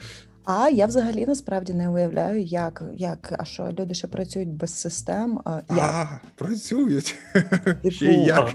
А 0.46 0.70
я 0.70 0.86
взагалі 0.86 1.26
насправді 1.26 1.74
не 1.74 1.90
уявляю, 1.90 2.42
як 2.42 2.84
як 2.96 3.36
а 3.40 3.46
що 3.46 3.74
люди 3.80 3.94
ще 3.94 4.08
працюють 4.08 4.50
без 4.50 4.74
систем. 4.74 5.40
А, 5.46 5.60
як? 5.76 6.22
працюють 6.36 7.16
типу, 7.34 7.92
ще 7.92 8.14
як? 8.14 8.54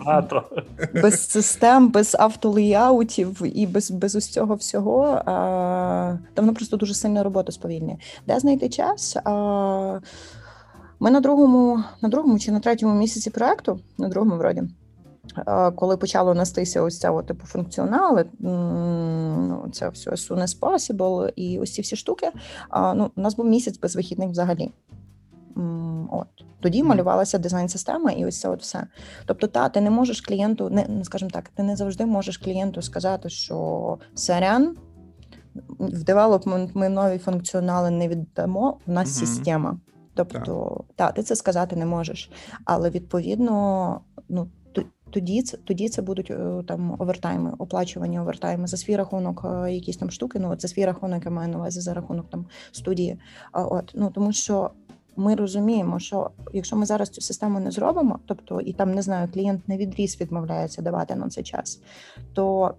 без 1.02 1.30
систем, 1.30 1.88
без 1.90 2.16
автолеяутів 2.18 3.42
і 3.54 3.66
без 3.66 3.90
без 3.90 4.16
ось 4.16 4.28
цього 4.28 4.54
всього. 4.54 5.23
А, 5.26 6.16
Там 6.35 6.44
воно 6.44 6.54
просто 6.54 6.76
дуже 6.76 6.94
сильна 6.94 7.23
робота 7.23 7.52
сповільнює. 7.52 7.97
Де 8.26 8.40
знайти 8.40 8.68
час? 8.68 9.16
А, 9.25 10.00
Ми 11.00 11.11
на 11.11 11.20
другому, 11.20 11.85
на 12.02 12.09
другому 12.09 12.38
чи 12.38 12.52
на 12.52 12.61
третьому 12.61 12.94
місяці 12.94 13.30
проекту, 13.30 13.80
на 13.99 14.09
другому 14.09 14.37
вроді. 14.37 14.62
Коли 15.76 15.96
почало 15.96 16.34
нестися 16.34 16.82
ось 16.82 16.99
ця 16.99 17.22
типу 17.22 17.46
функціонали, 17.46 18.25
ну 18.38 19.68
це 19.72 19.88
все 19.88 20.10
as 20.10 20.30
soon 20.30 20.42
as 20.42 20.60
possible 20.60 21.32
і 21.37 21.58
ось 21.58 21.75
ці 21.75 21.82
всі 21.82 21.96
штуки. 21.96 22.30
Ну, 22.94 23.10
у 23.16 23.20
нас 23.20 23.37
був 23.37 23.46
місяць 23.46 23.78
без 23.78 23.96
вихідних 23.96 24.30
взагалі. 24.30 24.70
От 26.10 26.26
тоді 26.60 26.82
малювалася 26.82 27.38
дизайн-система, 27.38 28.10
і 28.10 28.26
ось 28.26 28.40
це 28.40 28.49
от 28.49 28.60
все. 28.60 28.87
Тобто, 29.26 29.46
та 29.46 29.68
ти 29.68 29.80
не 29.80 29.90
можеш 29.90 30.20
клієнту, 30.20 30.70
не 30.70 31.04
скажімо 31.04 31.30
так, 31.30 31.49
ти 31.49 31.62
не 31.62 31.76
завжди 31.76 32.06
можеш 32.06 32.38
клієнту 32.38 32.82
сказати, 32.82 33.28
що 33.28 33.99
сорян, 34.14 34.76
в 35.78 36.04
девелопмент 36.04 36.70
ми 36.75 36.88
нові 36.88 37.18
функціонали 37.18 37.90
не 37.90 38.08
віддамо. 38.08 38.78
У 38.87 38.92
нас 38.92 39.08
mm-hmm. 39.08 39.26
система. 39.26 39.78
Тобто, 40.14 40.84
так. 40.96 40.96
та 40.96 41.12
ти 41.12 41.22
це 41.22 41.37
сказати 41.37 41.76
не 41.76 41.87
можеш, 41.87 42.30
але 42.64 42.90
відповідно, 42.90 44.00
ну 44.28 44.49
тоді 45.11 45.43
це 45.43 45.57
тоді 45.57 45.88
це 45.88 46.02
будуть 46.02 46.31
е, 46.31 46.62
там 46.67 46.97
овертайми, 46.99 47.52
оплачувані 47.59 48.21
овертайми 48.21 48.67
за 48.67 48.76
свій 48.76 48.97
рахунок, 48.97 49.43
е, 49.45 49.73
якісь 49.73 49.97
там 49.97 50.11
штуки. 50.11 50.38
Ну 50.38 50.50
от 50.50 50.62
за 50.62 50.69
свій 50.69 50.85
рахунок 50.85 51.25
я 51.25 51.31
маю 51.31 51.49
на 51.49 51.57
увазі 51.59 51.81
за 51.81 51.95
рахунок 51.95 52.31
там 52.31 52.47
студії. 52.73 53.19
От 53.52 53.93
ну 53.95 54.11
тому 54.11 54.33
що. 54.33 54.71
Ми 55.17 55.35
розуміємо, 55.35 55.99
що 55.99 56.31
якщо 56.52 56.76
ми 56.76 56.87
зараз 56.87 57.11
цю 57.11 57.21
систему 57.21 57.61
не 57.61 57.71
зробимо, 57.71 58.19
тобто 58.26 58.61
і 58.61 58.73
там 58.73 58.95
не 58.95 59.02
знаю, 59.02 59.29
клієнт 59.35 59.69
не 59.69 59.76
відріз 59.76 60.21
відмовляється 60.21 60.83
давати 60.83 61.14
на 61.14 61.29
цей 61.29 61.45
час, 61.45 61.83
то 62.33 62.75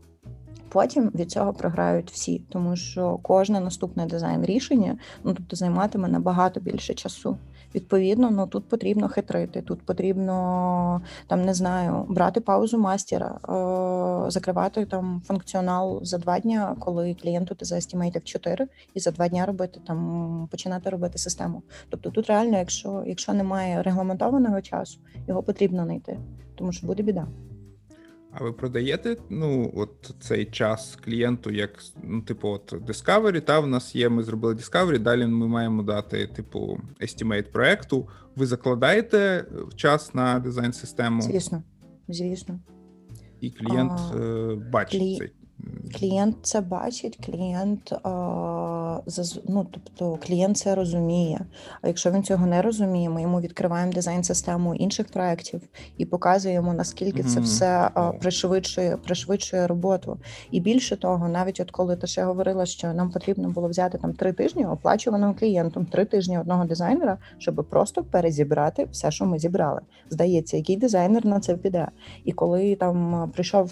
потім 0.70 1.12
від 1.16 1.32
цього 1.32 1.54
програють 1.54 2.12
всі, 2.12 2.42
тому 2.50 2.76
що 2.76 3.20
кожне 3.22 3.60
наступне 3.60 4.06
дизайн 4.06 4.46
рішення 4.46 4.98
ну 5.24 5.34
тобто 5.34 5.56
займатиме 5.56 6.08
набагато 6.08 6.60
більше 6.60 6.94
часу. 6.94 7.38
Відповідно, 7.76 8.32
ну 8.32 8.48
тут 8.48 8.70
потрібно 8.70 9.10
хитрити, 9.10 9.62
тут 9.62 9.82
потрібно 9.82 11.02
там 11.28 11.46
не 11.46 11.54
знаю, 11.54 12.06
брати 12.10 12.42
паузу 12.42 12.78
мастера, 12.78 13.28
е, 13.28 14.32
закривати 14.32 14.86
там 14.86 15.22
функціонал 15.26 16.00
за 16.04 16.18
два 16.18 16.40
дні, 16.40 16.60
коли 16.80 17.14
клієнту 17.14 17.56
ти 17.56 17.66
заестімейтив 17.66 18.24
4, 18.24 18.68
і 18.94 19.00
за 19.00 19.12
два 19.12 19.28
дні 19.28 19.46
робити 19.46 19.80
там 19.88 20.48
починати 20.52 20.90
робити 20.90 21.18
систему. 21.18 21.64
Тобто 21.90 22.10
тут 22.10 22.28
реально, 22.28 22.58
якщо 22.58 23.04
якщо 23.08 23.34
немає 23.34 23.84
регламентованого 23.84 24.62
часу, 24.62 25.00
його 25.28 25.44
потрібно 25.44 25.84
знайти, 25.84 26.20
тому 26.56 26.72
що 26.72 26.88
буде 26.88 27.04
біда. 27.04 27.28
А 28.34 28.44
ви 28.44 28.52
продаєте 28.54 29.18
ну, 29.30 29.72
от 29.76 30.16
цей 30.20 30.46
час 30.46 30.98
клієнту, 31.06 31.52
як 31.52 31.80
ну, 32.04 32.22
типу, 32.22 32.50
от 32.50 32.74
Discovery, 32.74 33.42
та 33.42 33.60
в 33.60 33.68
нас 33.68 33.96
є, 33.96 34.10
ми 34.10 34.24
зробили 34.24 34.54
Discovery, 34.54 35.00
далі 35.00 35.28
ми 35.28 35.48
маємо 35.48 35.84
дати, 35.84 36.28
типу, 36.28 36.80
estimate 37.02 37.52
проекту. 37.52 38.08
Ви 38.36 38.46
закладаєте 38.46 39.46
час 39.76 40.14
на 40.14 40.40
дизайн-систему? 40.40 41.22
Звісно, 41.22 41.64
звісно. 42.08 42.60
І 43.42 43.52
клієнт 43.52 43.92
а, 43.92 44.56
бачить 44.72 45.02
клі... 45.02 45.18
цей 45.18 45.32
Клієнт 46.00 46.36
це 46.42 46.62
бачить, 46.62 47.20
клієнт 47.26 47.94
ну, 49.48 49.68
тобто 49.72 50.18
клієнт 50.28 50.58
це 50.58 50.76
розуміє. 50.76 51.40
А 51.82 51.88
якщо 51.88 52.12
він 52.12 52.24
цього 52.24 52.46
не 52.46 52.62
розуміє, 52.62 53.10
ми 53.10 53.22
йому 53.22 53.42
відкриваємо 53.42 53.92
дизайн-систему 53.94 54.76
інших 54.76 55.08
проєктів 55.08 55.62
і 55.98 56.06
показуємо, 56.06 56.74
наскільки 56.74 57.24
це 57.24 57.40
все 57.40 57.90
пришвидшує 58.20 58.98
пришвидшує 58.98 59.68
роботу. 59.68 60.18
І 60.52 60.60
більше 60.60 60.96
того, 60.96 61.30
навіть 61.30 61.60
от 61.60 61.72
коли 61.72 61.96
ти 61.96 62.08
ще 62.08 62.24
говорила, 62.24 62.66
що 62.66 62.94
нам 62.94 63.12
потрібно 63.12 63.50
було 63.50 63.68
взяти 63.68 63.98
там 63.98 64.14
три 64.14 64.34
тижні 64.34 64.66
оплачуваного 64.66 65.34
клієнтом, 65.34 65.86
три 65.86 66.06
тижні 66.06 66.40
одного 66.40 66.66
дизайнера, 66.66 67.18
щоб 67.38 67.68
просто 67.70 68.04
перезібрати 68.04 68.88
все, 68.92 69.12
що 69.12 69.26
ми 69.26 69.40
зібрали. 69.40 69.82
Здається, 70.10 70.58
який 70.58 70.78
дизайнер 70.78 71.26
на 71.26 71.40
це 71.40 71.58
піде. 71.58 71.88
І 72.26 72.32
коли 72.32 72.76
там 72.76 73.30
прийшов 73.34 73.72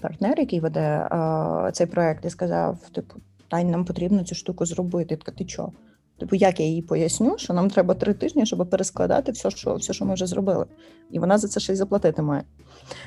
партнер, 0.00 0.40
який 0.40 0.60
веде 0.60 1.06
а, 1.10 1.70
цей 1.72 1.86
проект, 1.86 2.24
і 2.24 2.30
сказав: 2.30 2.78
типу, 2.92 3.14
Тань, 3.48 3.70
нам 3.70 3.84
потрібно 3.84 4.24
цю 4.24 4.34
штуку 4.34 4.66
зробити. 4.66 5.16
Така 5.16 5.32
ти 5.32 5.44
чо? 5.44 5.72
Типу, 6.20 6.36
як 6.36 6.60
я 6.60 6.66
їй 6.66 6.82
поясню, 6.82 7.38
що 7.38 7.54
нам 7.54 7.70
треба 7.70 7.94
три 7.94 8.14
тижні, 8.14 8.46
щоб 8.46 8.70
перескладати 8.70 9.32
все, 9.32 9.50
що 9.50 9.74
все, 9.74 9.92
що 9.92 10.04
ми 10.04 10.14
вже 10.14 10.26
зробили, 10.26 10.66
і 11.10 11.18
вона 11.18 11.38
за 11.38 11.48
це 11.48 11.60
ще 11.60 11.72
й 11.72 11.76
заплатити 11.76 12.22
має. 12.22 12.42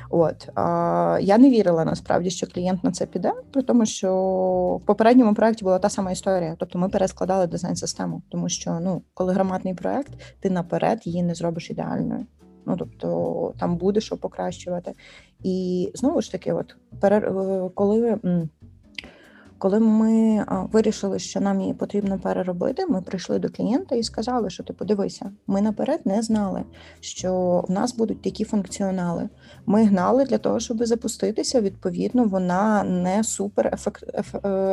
От 0.09 0.49
а, 0.55 1.19
я 1.21 1.37
не 1.37 1.49
вірила 1.49 1.85
насправді, 1.85 2.29
що 2.29 2.47
клієнт 2.47 2.83
на 2.83 2.91
це 2.91 3.05
піде, 3.05 3.33
при 3.51 3.61
тому, 3.61 3.85
що 3.85 4.11
в 4.83 4.85
попередньому 4.85 5.33
проєкті 5.33 5.63
була 5.63 5.79
та 5.79 5.89
сама 5.89 6.11
історія. 6.11 6.55
Тобто 6.59 6.79
ми 6.79 6.89
перескладали 6.89 7.47
дизайн-систему, 7.47 8.21
тому 8.29 8.49
що 8.49 8.79
ну, 8.81 9.01
коли 9.13 9.33
громадний 9.33 9.73
проєкт, 9.73 10.11
ти 10.39 10.49
наперед 10.49 11.07
її 11.07 11.23
не 11.23 11.35
зробиш 11.35 11.69
ідеальною. 11.69 12.25
Ну 12.65 12.77
тобто 12.77 13.53
там 13.59 13.77
буде 13.77 14.01
що 14.01 14.17
покращувати. 14.17 14.93
І 15.43 15.91
знову 15.93 16.21
ж 16.21 16.31
таки, 16.31 16.53
от 16.53 16.75
коли 17.73 18.19
коли 19.63 19.79
ми 19.79 20.45
вирішили, 20.71 21.19
що 21.19 21.41
нам 21.41 21.61
її 21.61 21.73
потрібно 21.73 22.19
переробити, 22.19 22.85
ми 22.85 23.01
прийшли 23.01 23.39
до 23.39 23.49
клієнта 23.49 23.95
і 23.95 24.03
сказали, 24.03 24.49
що 24.49 24.63
ти 24.63 24.67
типу, 24.67 24.79
подивися, 24.79 25.31
ми 25.47 25.61
наперед 25.61 26.01
не 26.05 26.21
знали, 26.21 26.63
що 26.99 27.63
в 27.67 27.71
нас 27.71 27.95
будуть 27.95 28.21
такі 28.21 28.43
функціонали. 28.43 29.29
Ми 29.65 29.83
гнали 29.83 30.25
для 30.25 30.37
того, 30.37 30.59
щоб 30.59 30.85
запуститися. 30.85 31.61
Відповідно, 31.61 32.23
вона 32.23 32.83
не 32.83 33.23
супер 33.23 33.77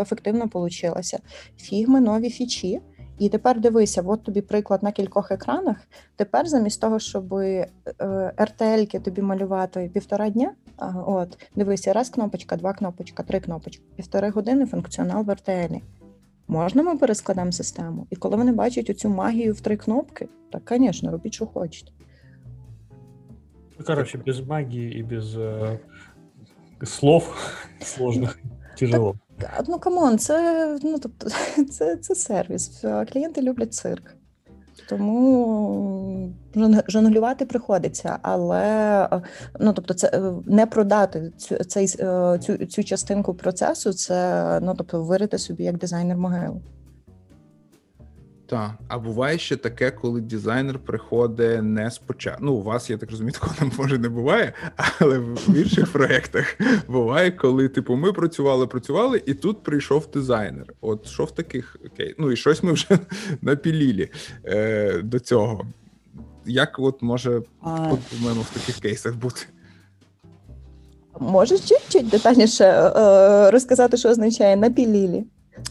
ефективно 0.01 0.49
получилася. 0.49 1.19
Фігми 1.57 2.01
нові 2.01 2.31
фічі. 2.31 2.81
І 3.21 3.29
тепер 3.29 3.61
дивися, 3.61 4.03
от 4.07 4.23
тобі 4.23 4.41
приклад 4.41 4.83
на 4.83 4.93
кількох 4.93 5.31
екранах. 5.31 5.77
Тепер, 6.17 6.47
замість 6.47 6.81
того, 6.81 6.99
щоб 6.99 7.35
е, 7.35 7.67
RTL-ки 8.37 9.01
тобі 9.01 9.23
малювати 9.23 9.91
півтора 9.95 10.31
дня, 10.31 10.53
от 11.07 11.39
дивися, 11.57 11.93
раз 11.93 12.11
кнопочка, 12.11 12.57
два 12.57 12.73
кнопочка, 12.73 13.23
три 13.23 13.41
кнопочки, 13.41 13.83
півтори 13.97 14.31
години 14.31 14.67
функціонал 14.67 15.25
в 15.25 15.29
RTL. 15.29 15.81
Можна 16.49 16.83
ми 16.83 16.97
перескладемо 16.97 17.53
систему? 17.53 18.07
І 18.11 18.17
коли 18.17 18.37
вони 18.37 18.53
бачать 18.53 18.91
оцю 18.91 19.09
магію 19.09 19.55
в 19.55 19.61
три 19.61 19.77
кнопки, 19.77 20.29
так, 20.53 20.73
звісно, 20.77 21.11
робіть, 21.11 21.35
що 21.35 21.47
хочете. 21.47 21.93
Ну, 23.79 23.85
короче, 23.87 24.19
без 24.19 24.41
магії 24.41 24.99
і 24.99 25.03
без 25.03 25.37
э, 25.37 25.79
слов 26.83 27.35
сложных 27.81 28.39
тяжело. 28.81 29.15
Ну 29.69 29.79
come 29.79 30.02
on, 30.02 30.19
це 30.19 30.79
ну 30.83 30.99
тобто 30.99 31.29
це 31.71 31.97
це 31.97 32.15
сервіс. 32.15 32.85
Клієнти 33.13 33.43
люблять 33.43 33.75
цирк. 33.75 34.17
Тому 34.89 36.33
жонглювати 36.89 37.47
приходиться, 37.47 38.19
але 38.23 39.09
ну 39.61 39.73
тобто, 39.73 39.95
це 39.95 40.33
не 40.47 40.67
продати 40.67 41.33
цю 41.37 41.57
цей 41.57 41.87
цю 42.39 42.67
цю 42.67 42.85
частинку 42.85 43.35
процесу. 43.35 43.93
Це 43.93 44.59
ну 44.63 44.75
тобто 44.79 45.03
вирити 45.03 45.39
собі 45.39 45.65
як 45.65 45.79
дизайнер 45.79 46.17
могилу. 46.17 46.63
Так, 48.51 48.71
а 48.89 48.99
буває 48.99 49.39
ще 49.39 49.57
таке, 49.57 49.91
коли 49.91 50.21
дизайнер 50.21 50.79
приходить 50.79 51.63
не 51.63 51.91
спочатку. 51.91 52.45
Ну, 52.45 52.53
у 52.53 52.63
вас, 52.63 52.91
я 52.91 52.97
так 52.97 53.11
розумію, 53.11 53.33
такого 53.41 53.71
може 53.79 53.99
не 53.99 54.09
буває, 54.09 54.53
але 54.99 55.19
в 55.19 55.39
інших 55.57 55.93
проєктах 55.93 56.57
буває, 56.89 57.31
коли, 57.31 57.69
типу, 57.69 57.97
ми 57.97 58.13
працювали, 58.13 58.67
працювали, 58.67 59.23
і 59.27 59.35
тут 59.35 59.63
прийшов 59.63 60.09
дизайнер. 60.15 60.67
От 60.81 61.07
що 61.07 61.25
в 61.25 61.31
таких 61.31 61.77
окей. 61.87 62.15
Ну 62.19 62.33
і 62.33 62.37
щось 62.37 62.63
ми 62.63 62.73
вже 62.73 62.87
напілілі 63.43 64.09
е, 64.45 65.03
до 65.03 65.19
цього. 65.19 65.67
Як 66.47 66.79
от 66.79 67.03
може 67.03 67.43
по-моєму, 67.65 68.43
в 68.43 68.51
таких 68.55 68.77
кейсах 68.77 69.17
бути? 69.17 69.41
Можеш 71.21 71.61
чуть-чуть 71.61 72.09
детальніше 72.09 72.65
е, 72.65 73.51
розказати, 73.51 73.97
що 73.97 74.09
означає 74.09 74.57
напілілі? 74.57 75.25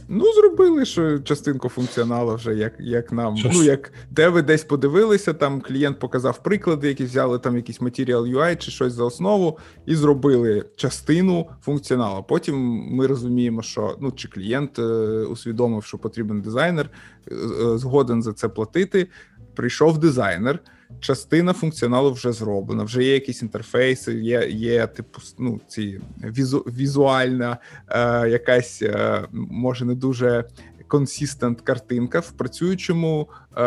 Ну, 0.07 0.33
зробили 0.33 0.85
що 0.85 1.19
частинку 1.19 1.69
функціоналу 1.69 2.35
вже 2.35 2.55
як 2.55 2.73
як 2.79 3.11
нам. 3.11 3.37
Що 3.37 3.49
ну, 3.53 3.63
як 3.63 3.93
де 4.09 4.29
ви 4.29 4.41
десь 4.41 4.63
подивилися, 4.63 5.33
там 5.33 5.61
клієнт 5.61 5.99
показав 5.99 6.43
приклади, 6.43 6.87
які 6.87 7.03
взяли 7.03 7.39
там 7.39 7.55
якийсь 7.55 7.81
матеріал 7.81 8.25
UI 8.25 8.57
чи 8.57 8.71
щось 8.71 8.93
за 8.93 9.03
основу, 9.03 9.57
і 9.85 9.95
зробили 9.95 10.65
частину 10.75 11.47
функціоналу. 11.61 12.23
Потім 12.23 12.55
ми 12.91 13.07
розуміємо, 13.07 13.61
що 13.61 13.97
ну 13.99 14.11
чи 14.11 14.27
клієнт 14.27 14.79
е, 14.79 14.83
усвідомив, 15.23 15.83
що 15.83 15.97
потрібен 15.97 16.41
дизайнер, 16.41 16.89
е, 17.31 17.35
е, 17.35 17.77
згоден 17.77 18.23
за 18.23 18.33
це 18.33 18.49
платити. 18.49 19.07
Прийшов 19.55 19.97
дизайнер 19.97 20.59
частина 20.99 21.53
функціоналу 21.53 22.11
вже 22.11 22.31
зроблена, 22.31 22.83
вже 22.83 23.03
є 23.03 23.13
якісь 23.13 23.41
інтерфейси, 23.41 24.13
є 24.13 24.47
є 24.49 24.87
типу 24.87 25.21
ну, 25.37 25.59
ці 25.67 26.01
візу, 26.23 26.59
візуальна 26.59 27.57
е, 27.87 28.29
якась 28.29 28.81
е, 28.81 29.27
може 29.31 29.85
не 29.85 29.95
дуже 29.95 30.43
консистент 30.87 31.61
картинка 31.61 32.19
в 32.19 32.31
працюючому 32.31 33.29
е, 33.57 33.61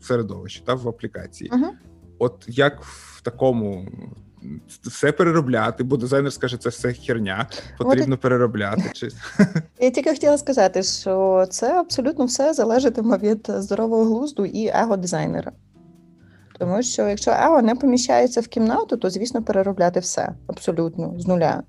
середовищі 0.00 0.62
та 0.64 0.74
в 0.74 0.88
аплікації. 0.88 1.50
uh 1.50 1.68
От 2.18 2.44
як 2.46 2.82
в 2.82 3.20
такому. 3.20 3.88
Все 4.82 5.12
переробляти, 5.12 5.84
бо 5.84 5.96
дизайнер 5.96 6.32
скаже, 6.32 6.56
це 6.56 6.68
все 6.68 6.92
херня, 6.92 7.46
потрібно 7.78 8.14
От... 8.14 8.20
переробляти. 8.20 8.82
Чи... 8.92 9.08
Я 9.80 9.90
тільки 9.90 10.10
хотіла 10.10 10.38
сказати, 10.38 10.82
що 10.82 11.46
це 11.50 11.80
абсолютно 11.80 12.24
все 12.24 12.54
залежатиме 12.54 13.18
від 13.18 13.50
здорового 13.56 14.04
глузду 14.04 14.44
і 14.44 14.66
его 14.66 14.96
дизайнера. 14.96 15.52
Тому 16.58 16.82
що 16.82 17.08
якщо 17.08 17.30
его 17.30 17.62
не 17.62 17.74
поміщається 17.74 18.40
в 18.40 18.46
кімнату, 18.46 18.96
то 18.96 19.10
звісно 19.10 19.42
переробляти 19.42 20.00
все 20.00 20.34
абсолютно 20.46 21.14
з 21.18 21.26
нуля. 21.26 21.62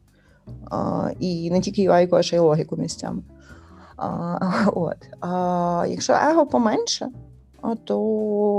А, 0.71 1.09
І 1.19 1.51
не 1.51 1.61
тільки 1.61 1.89
UI, 1.89 2.15
а 2.15 2.21
ще 2.21 2.35
й 2.35 2.39
логіку 2.39 2.77
місцями. 2.77 3.21
А, 3.97 4.37
от. 4.73 4.97
А, 5.19 5.85
Якщо 5.89 6.13
его 6.13 6.45
поменше, 6.45 7.07
то 7.83 7.99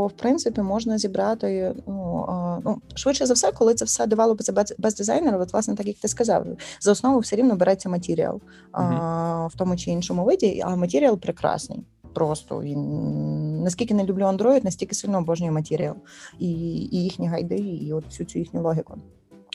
в 0.06 0.12
принципі 0.12 0.62
можна 0.62 0.98
зібрати 0.98 1.74
ну, 1.86 2.60
ну 2.64 2.82
швидше 2.94 3.26
за 3.26 3.34
все, 3.34 3.52
коли 3.52 3.74
це 3.74 3.84
все 3.84 4.06
девелопиться 4.06 4.52
без, 4.52 4.74
без 4.78 4.94
дизайнера, 4.94 5.38
от 5.38 5.52
власне, 5.52 5.74
так 5.74 5.86
як 5.86 5.96
ти 5.96 6.08
сказав, 6.08 6.46
за 6.80 6.92
основу 6.92 7.18
все 7.18 7.36
рівно 7.36 7.56
береться 7.56 7.88
матеріал 7.88 8.40
mm-hmm. 8.72 9.46
в 9.46 9.56
тому 9.56 9.76
чи 9.76 9.90
іншому 9.90 10.24
виді, 10.24 10.62
а 10.64 10.76
матеріал 10.76 11.18
прекрасний. 11.18 11.80
Просто 12.14 12.62
він 12.62 13.62
наскільки 13.62 13.94
не 13.94 14.04
люблю 14.04 14.24
Android, 14.24 14.64
настільки 14.64 14.94
сильно 14.94 15.18
обожнюю 15.18 15.52
матеріал 15.52 15.94
і 16.38 16.50
і 16.72 17.02
їхні 17.02 17.28
гайди, 17.28 17.58
і 17.58 17.92
от 17.92 18.04
всю 18.04 18.26
цю 18.26 18.38
їхню 18.38 18.62
логіку. 18.62 18.98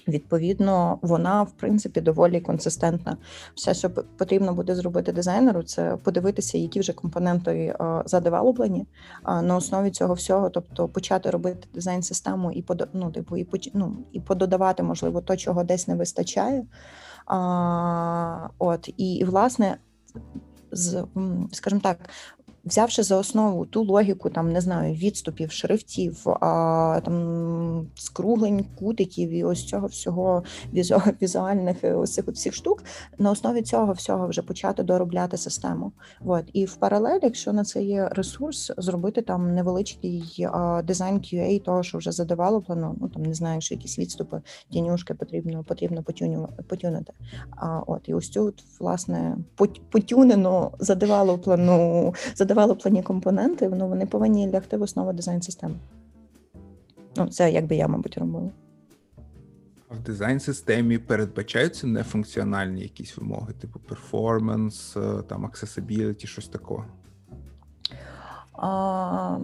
Відповідно, 0.07 0.99
вона 1.01 1.43
в 1.43 1.51
принципі 1.51 2.01
доволі 2.01 2.41
консистентна. 2.41 3.17
Все, 3.55 3.73
що 3.73 3.89
потрібно 3.89 4.53
буде 4.53 4.75
зробити 4.75 5.11
дизайнеру, 5.11 5.63
це 5.63 5.97
подивитися, 6.03 6.57
які 6.57 6.79
вже 6.79 6.93
компоненти 6.93 7.75
задевелоплені 8.05 8.87
на 9.25 9.55
основі 9.55 9.91
цього 9.91 10.13
всього, 10.13 10.49
тобто 10.49 10.87
почати 10.87 11.29
робити 11.29 11.67
дизайн-систему 11.73 12.51
і 12.51 12.65
ну, 12.93 13.11
типу, 13.11 13.37
і 13.37 13.47
ну, 13.73 13.97
і 14.11 14.19
пододавати, 14.19 14.83
можливо, 14.83 15.21
то, 15.21 15.37
чого 15.37 15.63
десь 15.63 15.87
не 15.87 15.95
вистачає. 15.95 16.65
А, 17.25 18.49
От 18.59 18.89
і, 18.97 19.13
і 19.15 19.23
власне. 19.23 19.77
З, 20.71 21.05
скажімо 21.51 21.81
так, 21.83 22.09
взявши 22.65 23.03
за 23.03 23.17
основу 23.17 23.65
ту 23.65 23.83
логіку, 23.83 24.29
там 24.29 24.51
не 24.51 24.61
знаю, 24.61 24.93
відступів, 24.93 25.51
шрифтів, 25.51 26.29
а, 26.29 27.01
там 27.05 27.87
скруглень, 27.95 28.65
кутиків 28.79 29.29
і 29.29 29.43
ось 29.43 29.65
цього 29.65 29.87
всього 29.87 30.43
візу, 30.73 31.01
візуальних 31.21 31.83
е, 31.83 31.93
ось 31.93 32.13
цих 32.13 32.27
всіх 32.27 32.53
штук, 32.53 32.83
на 33.17 33.31
основі 33.31 33.61
цього 33.61 33.93
всього 33.93 34.27
вже 34.27 34.41
почати 34.41 34.83
доробляти 34.83 35.37
систему. 35.37 35.91
От. 36.25 36.45
І 36.53 36.65
в 36.65 36.75
паралель, 36.75 37.19
якщо 37.23 37.53
на 37.53 37.63
це 37.63 37.83
є 37.83 38.09
ресурс, 38.11 38.71
зробити 38.77 39.21
там 39.21 39.55
невеличкий 39.55 40.47
а, 40.51 40.81
дизайн 40.81 41.15
QA, 41.15 41.63
того, 41.63 41.83
що 41.83 41.97
вже 41.97 42.11
задевелоплено, 42.11 42.95
ну 43.01 43.09
там 43.09 43.23
не 43.23 43.33
знаю, 43.33 43.61
що 43.61 43.75
якісь 43.75 43.99
відступи, 43.99 44.41
тінюшки 44.71 45.13
потрібно 45.13 45.63
потрібно 45.63 46.03
потюнити. 46.67 47.13
От, 47.87 48.09
І 48.09 48.13
ось 48.13 48.29
цю, 48.29 48.53
власне, 48.79 49.37
потюнено 49.91 50.71
задевелоплену, 50.79 52.13
задевелоплену 52.35 52.54
девелоплені 52.55 53.03
компоненти, 53.03 53.69
ну, 53.69 53.87
вони 53.87 54.05
повинні 54.05 54.51
лягти 54.51 54.77
в 54.77 54.81
основу 54.81 55.13
дизайн-системи. 55.13 55.75
Ну, 57.17 57.27
це 57.27 57.51
як 57.51 57.65
би 57.65 57.75
я, 57.75 57.87
мабуть, 57.87 58.17
робила. 58.17 58.49
А 59.89 59.93
В 59.93 59.99
дизайн-системі 59.99 60.97
передбачаються 60.97 61.87
нефункціональні 61.87 62.81
якісь 62.81 63.17
вимоги, 63.17 63.53
типу 63.53 63.79
перформанс, 63.79 64.97
там 65.27 65.45
accessibility, 65.45 66.25
щось 66.25 66.47
такого. 66.47 66.85
А, 68.53 69.37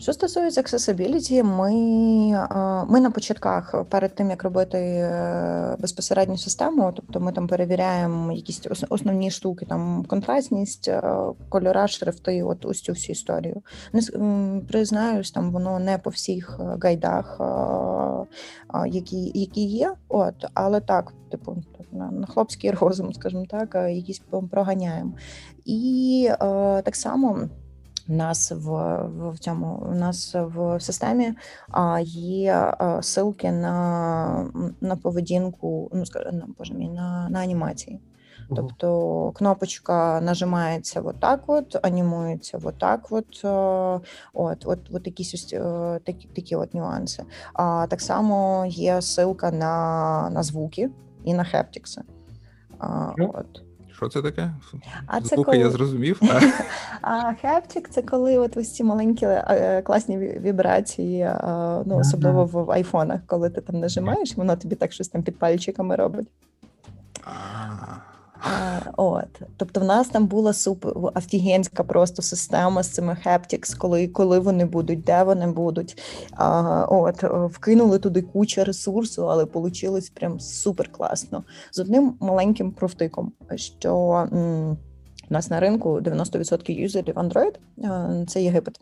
що 0.00 0.12
стосується 0.12 0.60
accessibility, 0.60 1.42
ми 1.42 1.72
ми 2.88 3.00
на 3.00 3.10
початках 3.10 3.84
перед 3.88 4.14
тим 4.14 4.30
як 4.30 4.44
робити 4.44 4.78
е, 4.78 5.76
безпосередню 5.78 6.36
систему, 6.36 6.92
тобто 6.96 7.20
ми 7.20 7.32
там 7.32 7.46
перевіряємо 7.46 8.32
якісь 8.32 8.62
основні 8.88 9.30
штуки, 9.30 9.66
там 9.66 10.04
контрастність, 10.08 10.88
е, 10.88 11.02
кольора, 11.48 11.88
шрифти, 11.88 12.42
от 12.42 12.64
ось 12.66 12.80
цю 12.80 12.92
всю 12.92 13.12
історію. 13.12 13.62
Не 13.92 14.02
признаюсь, 14.68 15.30
там 15.30 15.52
воно 15.52 15.78
не 15.78 15.98
по 15.98 16.10
всіх 16.10 16.60
е, 16.60 16.78
гайдах, 16.82 17.40
які 18.86 19.32
які 19.34 19.64
є. 19.64 19.94
От, 20.08 20.34
але 20.54 20.80
так, 20.80 21.12
типу, 21.30 21.56
на 21.92 22.26
хлопський 22.26 22.70
розум, 22.80 23.12
скажімо 23.12 23.46
так, 23.48 23.74
якісь 23.74 24.22
проганяємо. 24.50 25.12
І 25.64 26.30
так 26.84 26.96
само. 26.96 27.48
Нас 28.08 28.52
в 28.52 28.96
в 29.32 29.38
цьому 29.38 29.86
у 29.90 29.94
нас 29.94 30.34
в 30.34 30.80
системі 30.80 31.34
а, 31.70 32.00
є 32.00 32.54
а, 32.78 32.84
ссылки 32.96 33.50
на 33.50 34.50
на 34.80 34.96
поведінку, 34.96 35.90
ну 35.92 36.06
скажімо, 36.06 36.42
боже 36.58 36.74
мій, 36.74 36.88
на 36.88 37.28
на 37.28 37.40
анімації. 37.40 38.00
Тобто 38.56 39.32
кнопочка 39.34 40.20
нажимається 40.20 41.00
отак, 41.00 41.40
от, 41.46 41.76
анімується 41.86 42.60
отак, 42.64 43.06
от, 43.10 43.44
от, 44.34 44.66
от, 44.66 44.78
от 44.92 45.06
якісь 45.06 45.44
такі 46.04 46.28
такі 46.34 46.56
от 46.56 46.74
нюанси. 46.74 47.24
А 47.52 47.86
так 47.90 48.00
само 48.00 48.66
є 48.68 48.94
ссылка 48.94 49.52
на 49.52 50.30
на 50.30 50.42
звуки 50.42 50.90
і 51.24 51.34
на 51.34 51.44
haptics 51.44 51.89
и. 51.89 52.02
От. 53.18 53.67
Що 53.98 54.08
це 54.08 54.22
таке? 54.22 54.50
А 55.06 55.20
це 55.20 55.36
коли... 55.36 55.58
я 55.58 55.70
зрозумів. 55.70 56.20
А 57.00 57.34
haptic 57.34 57.88
це 57.88 58.02
коли 58.02 58.38
от 58.38 58.56
ось 58.56 58.74
ці 58.74 58.84
маленькі 58.84 59.26
е, 59.26 59.82
класні 59.82 60.18
вібрації, 60.18 61.30
ну 61.86 61.98
особливо 61.98 62.44
в 62.44 62.70
айфонах, 62.70 63.20
коли 63.26 63.50
ти 63.50 63.60
там 63.60 63.80
нажимаєш, 63.80 64.36
воно 64.36 64.56
тобі 64.56 64.74
так 64.74 64.92
щось 64.92 65.08
там 65.08 65.22
під 65.22 65.38
пальчиками 65.38 65.96
робить. 65.96 66.28
От, 68.96 69.42
тобто, 69.56 69.80
в 69.80 69.84
нас 69.84 70.08
там 70.08 70.26
була 70.26 70.52
супер 70.52 70.92
офігенська 71.14 71.84
просто 71.84 72.22
система 72.22 72.82
з 72.82 72.88
цими 72.88 73.16
haptics, 73.26 73.76
коли 73.78 74.08
коли 74.08 74.38
вони 74.38 74.64
будуть, 74.64 75.04
де 75.04 75.22
вони 75.22 75.46
будуть. 75.46 76.02
А, 76.32 76.84
От 76.84 77.22
вкинули 77.52 77.98
туди 77.98 78.22
кучу 78.22 78.64
ресурсу, 78.64 79.30
але 79.30 79.44
вийшло 79.54 79.98
прям 80.14 80.40
супер 80.40 80.92
класно. 80.92 81.44
З 81.72 81.78
одним 81.78 82.14
маленьким 82.20 82.72
профтиком, 82.72 83.32
що 83.56 84.12
м, 84.32 84.76
у 85.30 85.34
нас 85.34 85.50
на 85.50 85.60
ринку 85.60 86.00
90% 86.00 86.70
юзерів 86.70 87.14
Android, 87.14 87.54
це 88.26 88.42
Єгипет. 88.42 88.80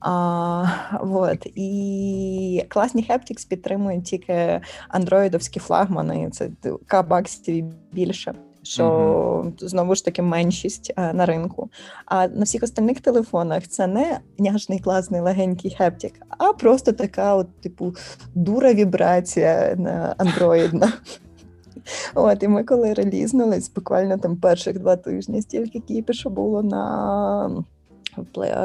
А, 0.00 0.64
вот. 1.02 1.46
І 1.54 2.64
класні 2.68 3.06
Haptics 3.10 3.48
підтримують 3.48 4.04
тільки 4.04 4.60
андроїдовські 4.88 5.60
флагмани, 5.60 6.30
це 6.32 6.50
К 6.86 7.02
баксів 7.02 7.66
більше 7.92 8.34
що 8.64 8.84
mm-hmm. 8.84 9.68
знову 9.68 9.94
ж 9.94 10.04
таки 10.04 10.22
меншість 10.22 10.92
а, 10.96 11.02
е, 11.02 11.12
на 11.12 11.26
ринку. 11.26 11.70
А 12.06 12.28
на 12.28 12.44
всіх 12.44 12.62
остальних 12.62 13.00
телефонах 13.00 13.68
це 13.68 13.86
не 13.86 14.18
няшний 14.38 14.78
класний 14.78 15.20
легенький 15.20 15.70
хептік, 15.78 16.12
а 16.28 16.52
просто 16.52 16.92
така, 16.92 17.34
от, 17.34 17.60
типу, 17.60 17.94
дура 18.34 18.72
вібрація 18.74 19.74
на 19.78 20.14
андроїдна. 20.18 20.92
От, 22.14 22.42
і 22.42 22.48
ми 22.48 22.64
коли 22.64 22.94
релізнулись, 22.94 23.72
буквально 23.74 24.18
там 24.18 24.36
перших 24.36 24.78
два 24.78 24.96
тижні 24.96 25.42
стільки 25.42 25.80
кіпішу 25.80 26.30
було 26.30 26.62
на 26.62 27.64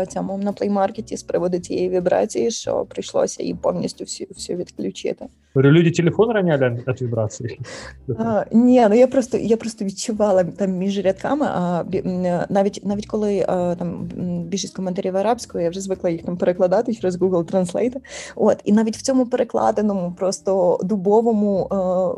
цьому 0.07 0.37
на 0.37 0.53
плеймаркеті 0.53 1.17
з 1.17 1.23
приводу 1.23 1.59
цієї 1.59 1.89
вібрації, 1.89 2.51
що 2.51 2.85
прийшлося 2.85 3.43
її 3.43 3.55
повністю 3.55 4.03
всю 4.03 4.27
всю 4.29 4.57
відключити. 4.57 5.25
Люди 5.55 5.91
телефон 5.91 6.31
раняли 6.31 6.83
від 6.87 7.01
вібрації? 7.01 7.59
А, 8.17 8.45
Ні, 8.51 8.87
ну 8.89 8.95
я 8.95 9.07
просто 9.07 9.37
я 9.37 9.57
просто 9.57 9.85
відчувала 9.85 10.43
там 10.43 10.71
між 10.71 11.05
рядками. 11.05 11.45
А 11.49 11.83
навіть 12.49 12.81
навіть 12.85 13.07
коли 13.07 13.45
а, 13.47 13.75
там 13.75 14.09
більшість 14.47 14.75
коментарів 14.75 15.17
арабською, 15.17 15.63
я 15.63 15.69
вже 15.69 15.81
звикла 15.81 16.09
їх 16.09 16.23
там 16.23 16.37
перекладати 16.37 16.93
через 16.93 17.17
Google 17.17 17.51
Translate. 17.51 17.95
От 18.35 18.57
і 18.63 18.71
навіть 18.71 18.97
в 18.97 19.01
цьому 19.01 19.25
перекладеному, 19.25 20.15
просто 20.17 20.79
дубовому 20.83 21.67
а, 21.71 22.13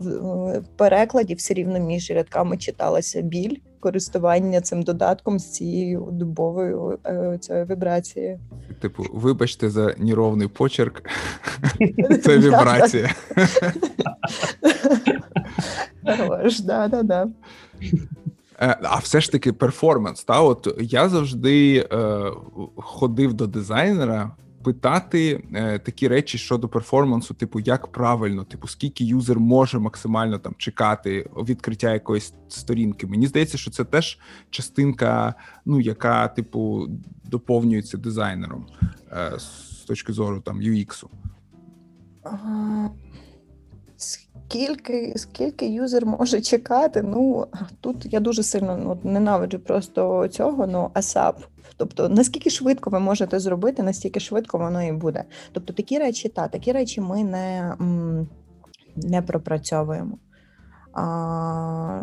перекладі 0.76 1.34
все 1.34 1.54
рівно 1.54 1.80
між 1.80 2.12
рядками 2.12 2.58
читалася 2.58 3.22
біль 3.22 3.56
користування 3.82 4.62
цим 4.62 4.84
додатком 4.84 5.40
з 5.40 5.52
цією 5.52 6.08
дубовою 6.12 7.00
е, 7.06 7.38
цією 7.42 7.66
вібрацією. 7.66 8.40
Типу, 8.80 9.06
вибачте 9.14 9.70
за 9.70 9.96
неровний 9.98 10.48
почерк. 10.48 11.04
Це 12.24 12.38
вібрація. 12.38 13.10
Хорош, 16.18 16.60
да, 16.60 16.88
да, 16.88 17.04
да. 17.04 17.28
Е, 18.62 18.78
а 18.84 18.98
все 18.98 19.22
ж 19.22 19.32
таки 19.32 19.54
перформанс. 19.54 20.24
Та 20.24 20.42
от 20.42 20.68
я 20.80 21.10
завжди 21.10 21.88
е, 21.94 22.22
ходив 22.76 23.34
до 23.34 23.48
дизайнера 23.48 24.32
питати 24.64 25.44
е, 25.54 25.80
такі 25.80 26.08
речі 26.08 26.38
щодо 26.38 26.70
перформансу, 26.70 27.34
типу, 27.34 27.60
як 27.60 27.88
правильно, 27.88 28.44
типу, 28.44 28.68
скільки 28.68 29.04
юзер 29.04 29.40
може 29.40 29.80
максимально 29.80 30.40
там 30.40 30.56
чекати 30.58 31.30
відкриття 31.38 31.94
якоїсь 31.94 32.34
сторінки. 32.48 33.08
Мені 33.08 33.28
здається, 33.28 33.58
що 33.58 33.72
це 33.72 33.84
теж 33.84 34.20
частинка, 34.50 35.36
ну 35.66 35.80
яка, 35.80 36.28
типу, 36.28 36.88
доповнюється 37.24 37.98
дизайнером 37.98 38.66
е, 39.12 39.40
з 39.40 39.86
точки 39.88 40.14
зору 40.14 40.42
там 40.42 40.62
UX. 40.62 41.06
Скільки 43.98 45.14
скільки 45.16 45.70
юзер 45.70 46.06
може 46.06 46.42
чекати? 46.42 47.02
Ну 47.02 47.48
тут 47.82 48.14
я 48.14 48.20
дуже 48.20 48.44
сильно 48.44 48.78
ну, 48.78 49.12
ненавиджу 49.12 49.60
просто 49.60 50.28
цього. 50.28 50.68
Ну 50.68 50.92
ASAP 50.94 51.34
Тобто, 51.82 52.10
наскільки 52.10 52.50
швидко 52.50 52.90
ви 52.90 53.00
можете 53.00 53.40
зробити, 53.40 53.84
настільки 53.84 54.20
швидко 54.20 54.58
воно 54.58 54.84
і 54.84 54.92
буде. 54.92 55.24
Тобто, 55.52 55.74
такі 55.74 56.00
речі, 56.00 56.30
та 56.30 56.48
такі 56.48 56.72
речі 56.72 57.02
ми 57.02 57.24
не 57.24 57.76
не 58.96 59.22
пропрацьовуємо. 59.22 60.18
А, 60.94 62.02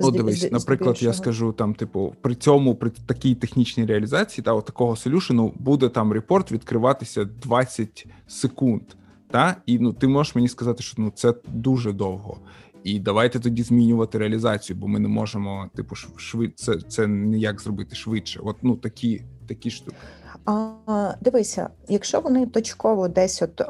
Ну, 0.00 0.10
дивись, 0.10 0.52
наприклад, 0.52 1.02
я 1.02 1.12
скажу 1.12 1.52
там, 1.52 1.74
типу, 1.74 2.14
при 2.20 2.34
цьому, 2.34 2.74
при 2.74 2.90
такій 2.90 3.34
технічній 3.34 3.86
реалізації 3.86 4.44
та 4.44 4.52
от 4.52 4.64
такого 4.64 4.96
солюшену 4.96 5.52
буде 5.56 5.88
там 5.88 6.12
репорт 6.12 6.52
відкриватися 6.52 7.24
20 7.24 8.06
секунд. 8.26 8.82
Та? 9.30 9.56
І 9.66 9.78
ну, 9.78 9.92
ти 9.92 10.08
можеш 10.08 10.34
мені 10.34 10.48
сказати, 10.48 10.82
що 10.82 10.94
ну 10.98 11.12
це 11.14 11.34
дуже 11.48 11.92
довго. 11.92 12.38
І 12.84 13.00
давайте 13.00 13.40
тоді 13.40 13.62
змінювати 13.62 14.18
реалізацію, 14.18 14.76
бо 14.76 14.88
ми 14.88 14.98
не 14.98 15.08
можемо, 15.08 15.70
типу, 15.76 15.94
швид... 15.94 16.52
це, 16.58 16.78
це 16.88 17.06
ніяк 17.06 17.60
зробити 17.60 17.96
швидше. 17.96 18.40
От 18.44 18.56
ну 18.62 18.76
такі 18.76 19.22
такі 19.48 19.70
штуки. 19.70 19.96
А, 20.44 21.12
Дивися, 21.20 21.70
якщо 21.88 22.20
вони 22.20 22.46
точково 22.46 23.08
десь, 23.08 23.42
от 23.42 23.60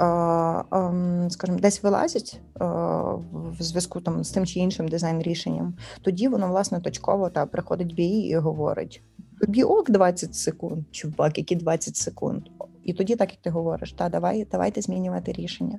скажімо, 1.33 1.59
десь 1.59 1.83
вилазять 1.83 2.41
в 2.61 3.57
зв'язку 3.61 4.01
там 4.01 4.25
з 4.25 4.31
тим 4.31 4.47
чи 4.47 4.61
іншим 4.61 4.89
дизайн 4.89 5.23
рішенням, 5.23 5.75
тоді 6.03 6.29
воно 6.29 6.49
власне 6.49 6.81
точково 6.81 7.31
та 7.31 7.47
приходить 7.47 7.95
бій 7.95 8.19
і 8.19 8.37
говорить: 8.37 9.03
Біок 9.49 9.91
20 9.91 10.35
секунд, 10.35 10.85
чувак, 10.91 11.39
які 11.39 11.57
20 11.57 11.97
секунд. 11.97 12.43
І 12.89 12.93
тоді, 12.93 13.17
так 13.17 13.31
як 13.31 13.41
ти 13.43 13.51
говориш, 13.51 13.93
та 13.93 14.09
давай 14.09 14.47
давайте 14.51 14.81
змінювати 14.81 15.33
рішення. 15.33 15.79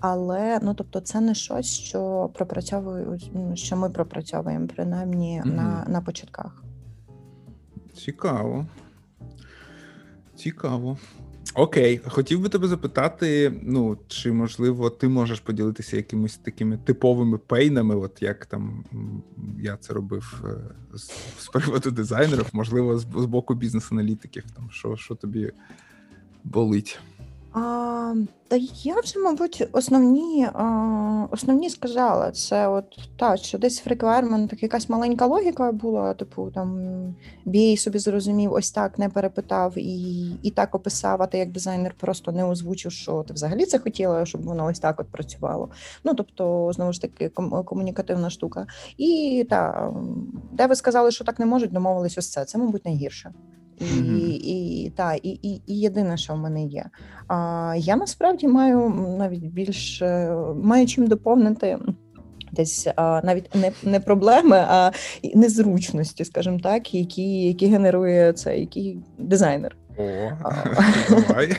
Але 0.00 0.60
ну 0.62 0.74
тобто, 0.74 1.00
це 1.00 1.20
не 1.20 1.34
щось, 1.34 1.66
що 1.66 2.30
пропрацьовують, 2.34 3.32
що 3.54 3.76
ми 3.76 3.90
пропрацьовуємо, 3.90 4.66
принаймні 4.76 5.42
mm 5.44 5.54
на, 5.54 5.86
на 5.88 6.00
початках. 6.00 6.64
Цікаво. 7.94 8.66
Цікаво. 10.36 10.98
Окей, 11.54 12.00
хотів 12.06 12.40
би 12.40 12.48
тебе 12.48 12.68
запитати: 12.68 13.52
ну, 13.62 13.98
чи 14.08 14.32
можливо 14.32 14.90
ти 14.90 15.08
можеш 15.08 15.40
поділитися 15.40 15.96
якимись 15.96 16.36
такими 16.36 16.76
типовими 16.76 17.38
пейнами, 17.38 17.96
от 17.96 18.22
як 18.22 18.46
там 18.46 18.84
я 19.58 19.76
це 19.76 19.92
робив 19.92 20.44
е, 20.44 20.74
з, 20.98 21.10
з 21.38 21.48
приводу 21.48 21.90
дизайнерів, 21.90 22.46
можливо, 22.52 22.98
з, 22.98 23.02
з 23.02 23.24
боку 23.24 23.54
бізнес-аналітиків, 23.54 24.44
там 24.56 24.70
що, 24.70 24.96
що 24.96 25.14
тобі 25.14 25.52
болить? 26.44 26.98
А, 27.52 28.14
Та 28.48 28.56
я 28.82 29.00
вже, 29.00 29.18
мабуть, 29.18 29.68
основні 29.72 30.48
а, 30.52 31.26
основні 31.30 31.70
сказала. 31.70 32.30
Це 32.30 32.68
от 32.68 32.84
так, 33.16 33.38
що 33.38 33.58
десь 33.58 33.86
в 33.86 33.88
requirement 33.88 34.62
якась 34.62 34.88
маленька 34.88 35.26
логіка 35.26 35.72
була, 35.72 36.14
типу 36.14 36.50
там 36.50 36.80
бій 37.44 37.76
собі 37.76 37.98
зрозумів, 37.98 38.52
ось 38.52 38.70
так 38.70 38.98
не 38.98 39.08
перепитав 39.08 39.78
і 39.78 40.30
і 40.42 40.50
так 40.50 40.74
описав, 40.74 41.22
а 41.22 41.26
ти 41.26 41.38
як 41.38 41.52
дизайнер 41.52 41.94
просто 42.00 42.32
не 42.32 42.44
озвучив, 42.44 42.92
що 42.92 43.22
ти 43.22 43.34
взагалі 43.34 43.66
це 43.66 43.78
хотіла, 43.78 44.26
щоб 44.26 44.42
воно 44.42 44.66
ось 44.66 44.78
так 44.78 45.00
от 45.00 45.08
працювало. 45.08 45.68
Ну 46.04 46.14
тобто, 46.14 46.72
знову 46.72 46.92
ж 46.92 47.02
таки, 47.02 47.28
комунікативна 47.64 48.30
штука. 48.30 48.66
І 48.96 49.46
так, 49.50 49.92
де 50.52 50.66
ви 50.66 50.74
сказали, 50.76 51.10
що 51.10 51.24
так 51.24 51.38
не 51.38 51.46
можуть, 51.46 51.72
домовились 51.72 52.18
ось 52.18 52.30
це. 52.30 52.44
Це, 52.44 52.58
мабуть, 52.58 52.84
найгірше. 52.84 53.32
І 53.80 54.28
і, 54.34 54.90
та, 54.90 55.14
і, 55.14 55.28
і, 55.28 55.62
і 55.66 55.80
єдине, 55.80 56.16
що 56.16 56.34
в 56.34 56.38
мене 56.38 56.64
є. 56.64 56.86
А, 57.28 57.74
Я 57.78 57.96
насправді 57.96 58.48
маю 58.48 58.88
навіть 59.18 59.44
більш 59.44 60.02
маю 60.62 60.86
чим 60.86 61.06
доповнити. 61.06 61.78
Десь 62.52 62.88
а, 62.96 63.20
навіть 63.24 63.54
не 63.54 63.72
не 63.82 64.00
проблеми, 64.00 64.64
а 64.68 64.90
незручності, 65.34 66.24
скажімо 66.24 66.58
так, 66.62 66.94
які 66.94 67.42
які 67.42 67.66
генерує 67.66 68.32
цей 68.32 68.60
який 68.60 68.98
дизайнер. 69.18 69.76
О, 70.00 70.32
давай. 71.10 71.56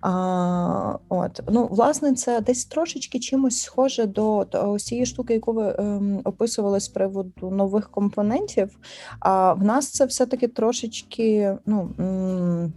А, 0.00 0.98
от, 1.08 1.40
ну, 1.48 1.68
Власне, 1.70 2.14
це 2.14 2.40
десь 2.40 2.64
трошечки 2.64 3.18
чимось 3.18 3.62
схоже 3.62 4.06
до 4.06 4.46
цієї 4.78 5.06
штуки, 5.06 5.34
яку 5.34 5.52
ви 5.52 5.74
ем, 5.78 6.20
описували 6.24 6.80
з 6.80 6.88
приводу 6.88 7.50
нових 7.50 7.90
компонентів. 7.90 8.78
А 9.20 9.52
в 9.52 9.64
нас 9.64 9.90
це 9.90 10.04
все-таки 10.04 10.48
трошечки 10.48 11.56
ну, 11.66 11.90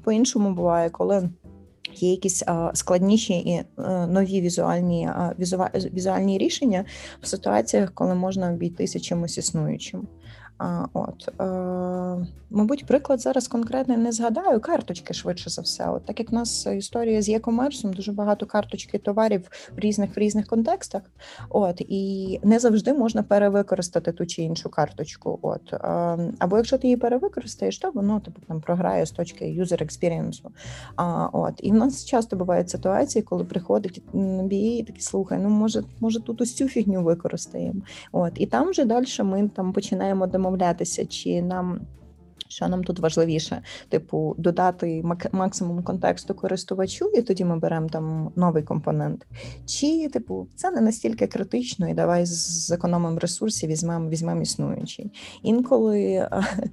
по-іншому 0.04 0.52
буває, 0.52 0.90
коли. 0.90 1.30
Є 1.96 2.12
якісь 2.12 2.44
а, 2.48 2.72
складніші 2.74 3.34
і 3.34 3.64
а, 3.76 3.82
е, 3.82 4.08
нові 4.08 4.42
візуальні 4.42 5.06
а, 5.06 5.34
візуальні 5.94 6.38
рішення 6.38 6.86
в 7.22 7.28
ситуаціях, 7.28 7.94
коли 7.94 8.16
можна 8.16 8.54
обійтися 8.54 9.00
чимось 9.00 9.38
існуючим. 9.38 10.08
От 10.94 11.30
е, 11.42 11.44
мабуть, 12.50 12.86
приклад 12.86 13.22
зараз 13.22 13.48
конкретно 13.48 13.98
не 13.98 14.12
згадаю. 14.12 14.60
Карточки 14.60 15.14
швидше 15.14 15.50
за 15.50 15.62
все. 15.62 15.90
От 15.90 16.06
так 16.06 16.20
як 16.20 16.32
в 16.32 16.34
нас 16.34 16.66
історія 16.66 17.22
з 17.22 17.30
e-commerce, 17.30 17.96
дуже 17.96 18.12
багато 18.12 18.46
карточки 18.46 18.98
товарів 18.98 19.50
в 19.76 19.80
різних 19.80 20.16
в 20.16 20.20
різних 20.20 20.48
контекстах. 20.48 21.02
От 21.50 21.82
і 21.82 22.40
не 22.44 22.60
завжди 22.60 22.94
можна 22.94 23.24
перевикористати 23.24 24.12
ту 24.12 24.26
чи 24.26 24.42
іншу 24.42 24.70
карточку. 24.70 25.40
От 25.42 25.74
е, 25.74 25.78
або 26.40 26.58
якщо 26.58 26.78
ти 26.78 26.88
її 26.88 26.98
перевикористаєш, 26.98 27.78
то 27.78 27.92
воно 27.92 28.20
типу 28.20 28.42
там 28.48 28.62
програє 28.62 29.06
з 29.06 29.12
точки 29.12 29.46
experience. 29.72 30.42
А 30.96 31.28
от 31.34 31.54
і 31.58 31.72
в 31.72 31.76
нас 31.76 32.06
часто 32.06 32.36
бувають 32.36 32.70
ситуації, 32.70 33.24
коли 33.24 33.44
приходить 33.44 34.02
BA 34.14 34.80
і 34.80 34.84
такий 34.84 35.02
слухай, 35.02 35.40
ну 35.40 35.50
може, 35.50 35.84
може 36.00 36.20
тут 36.20 36.42
ось 36.42 36.56
цю 36.56 36.68
фігню 36.68 37.04
використаємо. 37.04 37.82
От 38.12 38.34
і 38.36 38.46
там 38.46 38.70
вже 38.70 38.86
далі 38.86 39.06
ми 39.24 39.50
там 39.56 39.74
починаємо 39.74 40.28
домовлятися, 40.50 41.06
чи 41.06 41.42
нам. 41.42 41.80
Що 42.52 42.68
нам 42.68 42.84
тут 42.84 43.00
важливіше, 43.00 43.62
типу, 43.90 44.36
додати 44.38 45.04
максимум 45.32 45.84
контексту 45.84 46.34
користувачу, 46.34 47.06
і 47.06 47.22
тоді 47.22 47.46
ми 47.46 47.60
беремо 47.60 47.90
там 47.90 48.32
новий 48.36 48.64
компонент. 48.64 49.26
Чи, 49.66 50.08
типу, 50.08 50.48
це 50.56 50.72
не 50.72 50.82
настільки 50.82 51.28
критично, 51.28 51.90
і 51.90 51.94
давай 51.94 52.26
зекономимо 52.26 53.20
ресурсів, 53.20 53.70
візьмемо 53.70 54.10
візьмемо 54.10 54.42
існуючий. 54.42 55.12
Інколи 55.44 56.30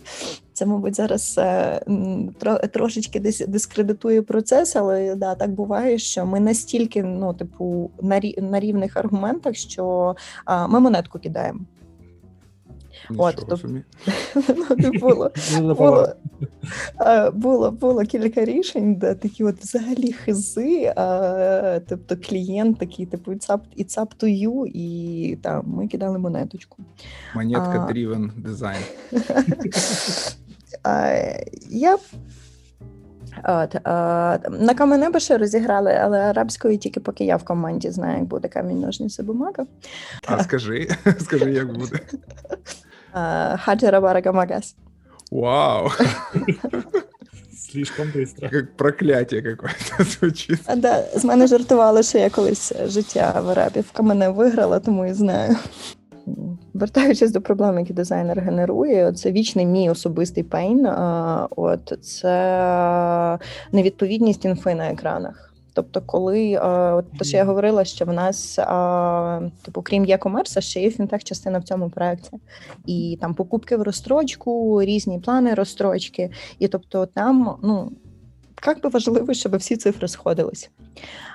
це, 0.53 0.67
мабуть, 0.67 0.97
зараз 0.97 1.35
е, 1.39 1.81
трошечки 2.73 3.21
десь 3.21 3.47
дискредитує 3.49 4.23
процес, 4.23 4.77
але 4.77 5.15
да, 5.15 5.35
так 5.35 5.51
буває, 5.51 5.99
що 5.99 6.27
ми 6.27 6.41
настільки, 6.41 7.03
ну, 7.03 7.35
типу, 7.35 7.91
на 8.39 8.61
рівних 8.61 8.97
аргументах, 8.97 9.55
що 9.55 10.17
ми 10.69 10.81
монетку 10.81 11.19
кидаємо. 11.19 11.61
От, 13.17 13.47
то, 13.49 13.59
ну, 14.81 14.93
було, 15.01 15.31
було, 15.61 16.09
було 17.33 17.71
було 17.71 18.03
кілька 18.03 18.45
рішень, 18.45 18.95
де 18.95 19.15
такі 19.15 19.45
от 19.45 19.61
взагалі 19.61 20.13
хизи, 20.13 20.93
а, 20.97 21.81
тобто 21.89 22.17
клієнт 22.17 22.79
такий, 22.79 23.07
типу, 23.07 23.33
it's 23.33 23.49
up, 23.49 23.61
it's 23.79 23.99
up 23.99 24.09
to 24.21 24.49
you, 24.49 24.67
і 24.67 25.39
там 25.43 25.65
ми 25.67 25.89
кидали 25.89 26.19
монеточку. 26.19 26.77
Монетка 27.35 27.89
driven 27.93 28.31
дизайн. 28.37 28.83
Я 31.71 31.99
От, 33.45 33.77
а, 33.85 34.39
На 34.51 34.75
каменеба 34.75 35.21
ще 35.21 35.39
розіграли, 35.39 35.93
але 36.03 36.19
арабською 36.19 36.79
тільки 36.79 37.01
поки 37.01 37.25
я 37.25 37.37
в 37.37 37.45
команді 37.45 37.91
знаю, 37.91 38.19
як 38.19 38.25
буде 38.25 38.49
камінь 38.49 38.81
ножниці 38.81 39.23
бумага. 39.23 39.67
А 40.27 40.43
скажи, 40.43 40.89
скажи, 41.21 41.53
як 41.53 41.73
буде. 41.73 42.01
Хаджара 43.59 44.01
Барага 44.01 44.33
Магас. 44.33 44.77
Вау! 45.31 45.91
Слишком 47.71 48.11
быстро. 48.11 48.49
Как 48.49 48.77
проклятие 48.77 49.43
какое-то 49.43 50.05
звучит. 50.05 50.61
А, 50.67 50.77
да, 50.77 51.05
З 51.15 51.25
мене 51.25 51.47
жартували, 51.47 52.03
що 52.03 52.19
я 52.19 52.31
колись 52.31 52.73
життя 52.87 53.41
в 53.45 53.49
Арабі 53.49 53.81
в 53.81 53.93
камене 53.93 54.29
виграла, 54.29 54.81
тому 54.81 55.07
і 55.07 55.13
знаю. 55.13 55.57
Вертаючись 56.75 57.31
до 57.31 57.41
проблем, 57.41 57.79
які 57.79 57.93
дизайнер 57.93 58.41
генерує, 58.41 59.13
це 59.13 59.33
вічний 59.33 59.67
мій 59.67 59.91
особистий 59.91 60.43
пейн. 60.45 60.87
От 61.57 61.99
це 62.03 63.39
невідповідність 63.73 64.45
інфи 64.45 64.75
на 64.75 64.91
екранах. 64.91 65.46
Тобто, 65.77 66.03
коли 66.07 66.59
от 66.59 67.13
те, 67.19 67.25
що 67.25 67.37
я 67.37 67.45
говорила, 67.45 67.85
що 67.85 68.05
в 68.05 68.13
нас 68.13 68.55
типу, 69.63 69.83
крім 69.83 70.05
є 70.05 70.19
комерса, 70.19 70.61
ще 70.61 70.81
є 70.81 70.91
фінтех 70.91 71.25
частина 71.25 71.59
в 71.59 71.65
цьому 71.65 71.91
проєкті. 71.91 72.31
І 72.87 73.19
там 73.21 73.35
покупки 73.35 73.77
в 73.77 73.83
розстрочку, 73.83 74.83
різні 74.83 75.19
плани 75.19 75.55
розстрочки. 75.55 76.31
І 76.59 76.69
тобто 76.69 77.07
там, 77.07 77.57
ну 77.63 77.93
як 78.71 78.83
би 78.83 78.89
важливо, 78.89 79.35
щоб 79.35 79.57
всі 79.57 79.77
цифри 79.77 80.09
сходились. 80.09 80.71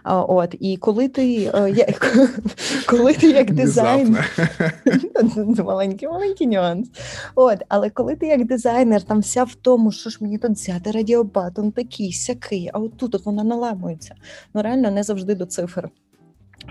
От 0.06 0.56
і 0.60 0.78
коли 0.78 1.08
ти 1.08 1.52
е, 1.54 1.96
коли 2.86 3.13
ти 3.13 3.28
як 3.28 3.52
дизайнер 3.52 4.32
маленький 5.65 6.08
маленький 6.08 6.48
нюанс. 6.48 6.89
От, 7.36 7.58
але 7.67 7.89
коли 7.89 8.15
ти 8.15 8.28
як 8.28 8.46
дизайнер 8.46 9.02
там 9.02 9.20
вся 9.20 9.44
в 9.44 9.56
тому, 9.56 9.91
що 9.91 10.10
ж 10.10 10.17
мені 10.22 10.38
тут 10.38 10.52
взяти 10.52 10.91
радіобатон 10.91 11.72
такий, 11.72 12.13
сякий, 12.13 12.70
а 12.74 12.80
отут 12.80 13.15
от 13.15 13.26
вона 13.26 13.44
наламується. 13.44 14.15
Ну 14.54 14.62
реально 14.62 14.91
не 14.91 15.04
завжди 15.04 15.36
до 15.36 15.46
цифр. 15.46 15.89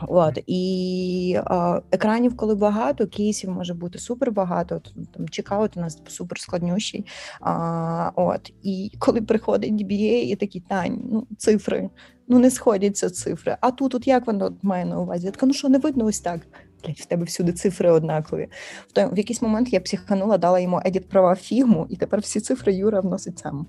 От 0.08 0.38
і 0.46 1.38
а, 1.44 1.80
екранів, 1.90 2.36
коли 2.36 2.54
багато, 2.54 3.06
кейсів 3.06 3.50
може 3.50 3.74
бути 3.74 3.98
супер 3.98 4.32
багато. 4.32 4.82
Там 5.14 5.28
чекаут 5.28 5.76
у 5.76 5.80
нас 5.80 6.02
супер 6.08 6.38
складнющий. 6.38 7.06
А, 7.40 8.10
От 8.14 8.52
і 8.62 8.92
коли 8.98 9.22
приходить 9.22 9.72
DBA 9.72 10.22
і 10.22 10.36
такі 10.36 10.60
тань, 10.60 11.02
ну 11.12 11.26
цифри, 11.38 11.90
ну 12.28 12.38
не 12.38 12.50
сходяться 12.50 13.10
цифри. 13.10 13.56
А 13.60 13.70
тут, 13.70 13.94
от 13.94 14.06
як 14.06 14.26
воно 14.26 14.56
має 14.62 14.84
на 14.84 15.00
увазі? 15.00 15.26
Я 15.26 15.32
така, 15.32 15.46
ну 15.46 15.52
що 15.52 15.68
не 15.68 15.78
видно 15.78 16.04
ось 16.04 16.20
так. 16.20 16.40
Блять, 16.84 17.00
в 17.00 17.04
тебе 17.04 17.24
всюди 17.24 17.52
цифри 17.52 17.90
однакові. 17.90 18.48
В 18.88 18.92
той 18.92 19.14
в 19.14 19.18
якийсь 19.18 19.42
момент 19.42 19.72
я 19.72 19.80
психанула, 19.80 20.38
дала 20.38 20.60
йому 20.60 20.80
едіт 20.84 21.08
права 21.08 21.34
фігму, 21.34 21.86
і 21.90 21.96
тепер 21.96 22.20
всі 22.20 22.40
цифри 22.40 22.74
Юра 22.74 23.00
вносить 23.00 23.38
сам. 23.38 23.66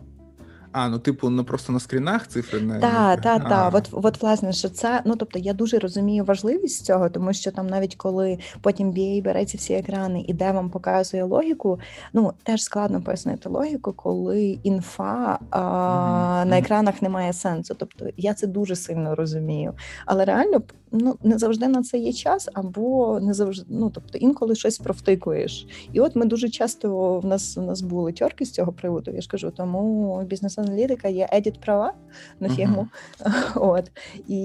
А, 0.72 0.90
ну 0.90 1.00
типу, 1.00 1.30
ну 1.30 1.44
просто 1.44 1.74
на 1.74 1.80
скрінах 1.80 2.28
цифри 2.28 2.62
не 2.62 2.80
так, 2.80 3.22
так, 3.22 3.50
так. 3.50 3.76
От, 3.76 3.90
от 3.92 4.22
власне, 4.22 4.54
що 4.54 4.70
це 4.70 5.02
ну 5.06 5.16
тобто 5.16 5.40
я 5.40 5.54
дуже 5.54 5.80
розумію 5.80 6.24
важливість 6.24 6.86
цього, 6.86 7.10
тому 7.10 7.34
що 7.34 7.52
там 7.52 7.68
навіть 7.68 7.96
коли 7.96 8.40
потім 8.62 8.92
BA 8.92 9.24
бере 9.24 9.46
ці 9.46 9.58
всі 9.58 9.74
екрани 9.74 10.26
і 10.28 10.34
де 10.34 10.52
вам 10.52 10.70
показує 10.70 11.24
логіку, 11.24 11.80
ну 12.14 12.34
теж 12.44 12.64
складно 12.64 13.02
пояснити 13.02 13.50
логіку, 13.50 13.94
коли 13.94 14.60
інфа 14.64 15.40
а, 15.50 15.60
mm-hmm. 15.60 16.46
на 16.46 16.58
екранах 16.58 17.02
не 17.02 17.10
має 17.10 17.34
сенсу. 17.34 17.76
Тобто 17.78 18.06
я 18.18 18.34
це 18.34 18.48
дуже 18.48 18.76
сильно 18.76 19.16
розумію. 19.16 19.74
Але 20.06 20.26
реально 20.26 20.62
ну 20.92 21.18
не 21.24 21.38
завжди 21.38 21.68
на 21.68 21.84
це 21.84 21.98
є 21.98 22.14
час, 22.14 22.50
або 22.54 23.20
не 23.20 23.34
завжди, 23.34 23.66
ну 23.70 23.90
тобто 23.90 24.18
інколи 24.18 24.56
щось 24.56 24.78
провтикуєш. 24.78 25.68
І 25.94 26.00
от 26.00 26.16
ми 26.16 26.26
дуже 26.26 26.50
часто 26.50 27.20
в 27.20 27.26
нас 27.26 27.58
у 27.58 27.62
нас 27.62 27.82
були 27.82 28.12
тьорки 28.12 28.46
з 28.46 28.52
цього 28.52 28.72
приводу. 28.72 29.12
Я 29.12 29.22
ж 29.22 29.30
кажу, 29.30 29.52
тому 29.52 30.24
бізнес-аналітика 30.24 31.08
є 31.08 31.30
едіт 31.32 31.62
права 31.62 31.94
на 32.40 32.50
фірму. 32.50 32.88
Uh-huh. 33.20 33.70
От 33.70 33.92
і 34.28 34.38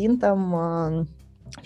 він 0.00 0.18
там. 0.18 1.06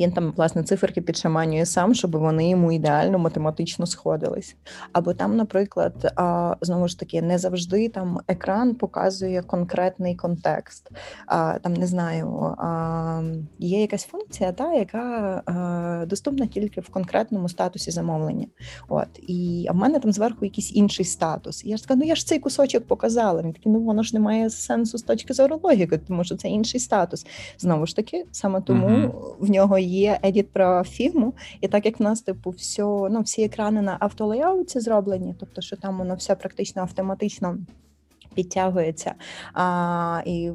Він 0.01 0.13
там, 0.13 0.33
власне, 0.37 0.63
циферки 0.63 1.01
підшаманює 1.01 1.67
сам, 1.67 1.95
щоб 1.95 2.17
вони 2.17 2.51
йому 2.51 2.73
ідеально 2.73 3.19
математично 3.19 3.87
сходились. 3.87 4.57
Або 4.93 5.15
там, 5.15 5.37
наприклад, 5.37 6.13
знову 6.61 6.89
ж 6.89 6.99
таки, 6.99 7.23
не 7.23 7.39
завжди 7.39 7.89
там 7.89 8.21
екран 8.29 8.75
показує 8.75 9.43
конкретний 9.43 10.15
контекст. 10.15 10.91
Там 11.63 11.75
не 11.75 11.87
знаю, 11.87 12.57
є 13.59 13.81
якась 13.81 14.05
функція, 14.05 14.53
та, 14.53 14.75
яка 14.75 16.05
доступна 16.09 16.47
тільки 16.47 16.81
в 16.81 16.89
конкретному 16.89 17.49
статусі 17.49 17.91
замовлення. 17.91 18.47
От 18.89 19.09
І 19.19 19.67
а 19.69 19.73
в 19.73 19.77
мене 19.77 20.01
там 20.01 20.13
зверху 20.13 20.45
якийсь 20.45 20.77
інший 20.77 21.05
статус. 21.05 21.65
І 21.65 21.69
я 21.69 21.77
ж 21.77 21.83
така, 21.83 21.95
ну 22.01 22.07
я 22.07 22.15
ж 22.15 22.27
цей 22.27 22.39
кусочок 22.39 22.87
показала. 22.87 23.43
Він 23.43 23.53
такий, 23.53 23.73
ну 23.73 23.81
воно 23.81 24.03
ж 24.03 24.15
не 24.15 24.21
має 24.21 24.51
сенсу 24.51 24.99
з 24.99 25.03
точки 25.03 25.35
зору 25.35 25.61
логіки, 25.63 25.99
тому 25.99 26.25
що 26.25 26.37
це 26.37 26.49
інший 26.49 26.81
статус. 26.81 27.27
Знову 27.59 27.87
ж 27.87 27.97
таки, 27.97 28.25
саме 28.33 28.61
тому 28.61 28.89
uh-huh. 28.89 29.35
в 29.39 29.51
нього 29.51 29.78
є 29.83 30.19
едіт 30.23 30.53
про 30.53 30.85
фігму, 30.85 31.35
і 31.61 31.69
так 31.69 31.87
як 31.87 32.01
в 32.01 32.03
нас 32.03 32.21
типу 32.21 32.51
все, 32.51 32.83
ну, 32.83 33.21
всі 33.21 33.45
екрани 33.45 33.83
на 33.83 33.97
автолеяуті 34.01 34.81
зроблені, 34.81 35.35
тобто 35.41 35.61
що 35.61 35.77
там 35.77 35.99
воно 35.99 36.15
все 36.15 36.35
практично 36.35 36.83
автоматично 36.83 37.59
підтягується. 38.35 39.15
А, 39.55 40.23
і 40.27 40.53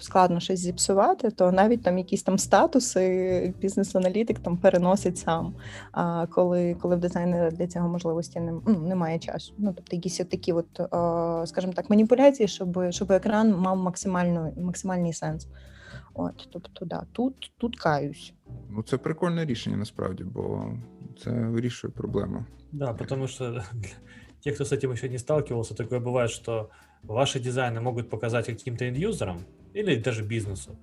Складно 0.00 0.40
щось 0.40 0.60
зіпсувати, 0.60 1.30
то 1.30 1.52
навіть 1.52 1.82
там 1.82 1.98
якісь 1.98 2.22
там 2.22 2.38
статуси 2.38 3.54
бізнес-аналітик 3.60 4.38
там 4.38 4.56
переносить 4.56 5.18
сам. 5.18 5.54
А 5.92 6.26
коли 6.26 6.74
коли 6.74 6.96
в 6.96 7.00
дизайнера 7.00 7.50
для 7.50 7.66
цього 7.66 7.88
можливості 7.88 8.40
не, 8.40 8.52
ну, 8.66 8.80
немає 8.80 9.18
часу. 9.18 9.54
Ну 9.58 9.72
тобто 9.76 9.96
якісь 9.96 10.16
такі, 10.16 10.52
от, 10.52 10.66
скажімо 11.48 11.72
так, 11.72 11.90
маніпуляції, 11.90 12.48
щоб 12.48 12.92
щоб 12.92 13.12
екран 13.12 13.56
мав 13.56 13.76
максимальну, 13.76 14.52
максимальний 14.56 15.12
сенс. 15.12 15.46
От, 16.19 16.49
тобто, 16.51 16.85
да, 16.85 17.03
тут 17.11 17.51
тут 17.57 17.79
каюсь. 17.79 18.33
Ну, 18.69 18.83
це 18.83 18.97
прикольне 18.97 19.45
рішення 19.45 19.77
насправді, 19.77 20.23
бо 20.23 20.73
це 21.23 21.31
вирішує 21.31 21.93
проблему. 21.93 22.45
Да, 22.71 22.93
потому 22.93 23.27
что 23.27 23.63
те, 24.43 24.51
кто 24.51 24.65
с 24.65 24.71
этим 24.71 24.91
еще 24.91 25.09
не 25.09 25.17
сталкивался, 25.17 25.75
такое 25.75 25.99
бывает, 25.99 26.29
что 26.29 26.69
ваши 27.03 27.39
дизайны 27.39 27.81
могут 27.81 28.09
показать 28.09 28.45
каким-то 28.45 28.85
индюзерам 28.85 29.39
или 29.73 29.95
даже 29.95 30.23
бизнесу. 30.23 30.77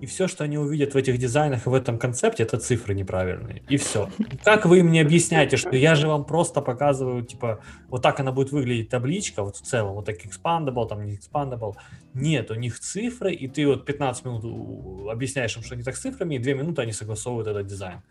И 0.00 0.06
все, 0.06 0.28
что 0.28 0.44
они 0.44 0.58
увидят 0.58 0.94
в 0.94 0.96
этих 0.96 1.18
дизайнах 1.18 1.66
и 1.66 1.70
в 1.70 1.74
этом 1.74 1.98
концепте, 1.98 2.42
это 2.42 2.58
цифры 2.58 2.94
неправильные, 2.94 3.62
и 3.68 3.76
все. 3.76 4.10
Как 4.44 4.66
вы 4.66 4.82
мне 4.82 5.00
объясняете, 5.00 5.56
что 5.56 5.74
я 5.74 5.94
же 5.94 6.08
вам 6.08 6.24
просто 6.24 6.60
показываю, 6.60 7.24
типа, 7.24 7.60
вот 7.88 8.02
так 8.02 8.20
она 8.20 8.32
будет 8.32 8.52
выглядеть 8.52 8.88
табличка, 8.88 9.42
вот 9.42 9.56
в 9.56 9.62
целом, 9.62 9.94
вот 9.94 10.04
так 10.04 10.16
expandable, 10.24 10.88
там 10.88 11.04
не 11.04 11.16
expandable. 11.16 11.74
Нет, 12.14 12.50
у 12.50 12.54
них 12.54 12.78
цифры, 12.80 13.32
и 13.32 13.48
ты 13.48 13.66
вот 13.66 13.84
15 13.84 14.24
минут 14.24 15.10
объясняешь 15.10 15.56
им, 15.56 15.62
что 15.62 15.76
не 15.76 15.82
так 15.82 15.96
с 15.96 16.00
цифрами, 16.00 16.36
и 16.36 16.38
2 16.38 16.52
минуты 16.52 16.82
они 16.82 16.92
согласовывают 16.92 17.48
этот 17.48 17.66
дизайн. 17.66 18.02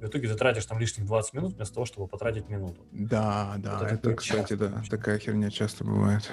И 0.00 0.04
в 0.04 0.08
итоге 0.08 0.28
ты 0.28 0.34
тратишь 0.34 0.66
там 0.66 0.78
лишних 0.78 1.06
20 1.06 1.34
минут 1.34 1.54
вместо 1.54 1.74
того, 1.74 1.86
чтобы 1.86 2.08
потратить 2.08 2.48
минуту. 2.48 2.82
Да, 2.92 3.54
да, 3.58 3.78
вот 3.78 3.82
это, 3.86 3.94
это 3.94 4.14
кстати, 4.14 4.54
да, 4.54 4.82
такая 4.90 5.18
херня 5.18 5.50
часто 5.50 5.84
бывает. 5.84 6.30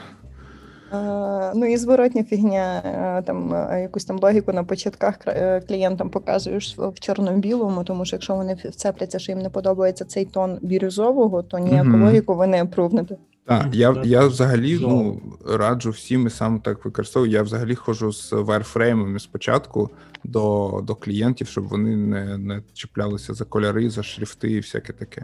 Ну 1.55 1.65
і 1.65 1.77
зворотня 1.77 2.23
фігня, 2.23 2.81
е, 2.85 3.21
там 3.21 3.53
е, 3.53 3.81
якусь 3.81 4.05
там 4.05 4.19
логіку 4.19 4.53
на 4.53 4.63
початках 4.63 5.15
е, 5.27 5.61
клієнтам 5.67 6.09
показуєш 6.09 6.75
в 6.77 6.99
чорно-білому, 6.99 7.83
тому 7.83 8.05
що 8.05 8.15
якщо 8.15 8.35
вони 8.35 8.53
вцепляться, 8.53 9.19
що 9.19 9.31
їм 9.31 9.41
не 9.41 9.49
подобається 9.49 10.05
цей 10.05 10.25
тон 10.25 10.59
бірюзового, 10.61 11.43
то 11.43 11.59
ніяку 11.59 11.89
mm-hmm. 11.89 12.05
логіку 12.05 12.35
ви 12.35 12.47
не 12.47 12.63
опрувнете. 12.63 13.17
Так, 13.45 13.67
я 13.73 13.95
я 14.03 14.27
взагалі 14.27 14.79
ну, 14.81 15.21
раджу 15.49 15.89
всім 15.89 16.27
і 16.27 16.29
сам 16.29 16.59
так 16.59 16.85
використовую. 16.85 17.31
Я 17.31 17.43
взагалі 17.43 17.75
ходжу 17.75 18.11
з 18.11 18.31
вайрфреймами 18.31 19.19
спочатку 19.19 19.89
до 20.23 20.81
до 20.87 20.95
клієнтів, 20.95 21.47
щоб 21.47 21.67
вони 21.67 21.95
не 21.95 22.37
не 22.37 22.61
чіплялися 22.73 23.33
за 23.33 23.45
кольори, 23.45 23.89
за 23.89 24.03
шрифти 24.03 24.51
і 24.51 24.59
всяке 24.59 24.93
таке. 24.93 25.23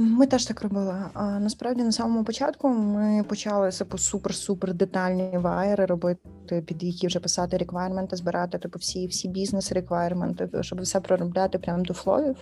Ми 0.00 0.26
теж 0.26 0.44
так 0.44 0.62
робили. 0.62 1.04
Насправді 1.14 1.82
на 1.82 1.92
самому 1.92 2.24
початку 2.24 2.68
ми 2.68 3.24
почали 3.28 3.70
типу, 3.70 3.96
супер-супер 3.96 4.74
детальні 4.74 5.38
вайри 5.38 5.86
робити, 5.86 6.62
під 6.66 6.82
які 6.82 7.06
вже 7.06 7.20
писати 7.20 7.56
реквайрменти, 7.56 8.16
збирати 8.16 8.58
типу 8.58 8.78
всі 8.78 9.06
всі 9.06 9.28
бізнес 9.28 9.72
реквайрменти, 9.72 10.48
щоб 10.60 10.80
все 10.80 11.00
проробляти 11.00 11.58
прямо 11.58 11.82
до 11.82 11.94
флоїв. 11.94 12.36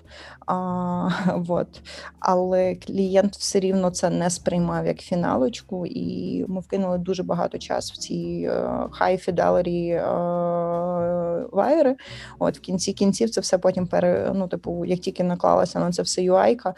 А, 0.47 1.09
вот. 1.37 1.83
Але 2.19 2.75
клієнт 2.75 3.37
все 3.37 3.61
рівно 3.61 3.91
це 3.91 4.11
не 4.11 4.31
сприймав 4.31 4.87
як 4.87 4.99
фіналочку, 4.99 5.87
і 5.87 6.45
ми 6.49 6.61
вкинули 6.61 6.99
дуже 6.99 7.23
багато 7.23 7.59
часу 7.59 7.95
в 7.95 7.97
ці 7.97 8.49
uh, 8.51 8.88
high 9.01 9.29
fidelity 9.29 10.09
uh, 10.09 11.51
вайри. 11.53 11.97
От 12.38 12.57
в 12.57 12.61
кінці 12.61 12.93
кінців 12.93 13.31
це 13.31 13.41
все 13.41 13.59
потім 13.59 13.87
пере, 13.87 14.33
ну, 14.35 14.49
типу, 14.49 14.85
як 14.85 15.01
тільки 15.01 15.25
наклалася 15.25 15.81
на 15.81 15.93
це 15.93 16.03
все 16.03 16.23
UI-ка, 16.23 16.75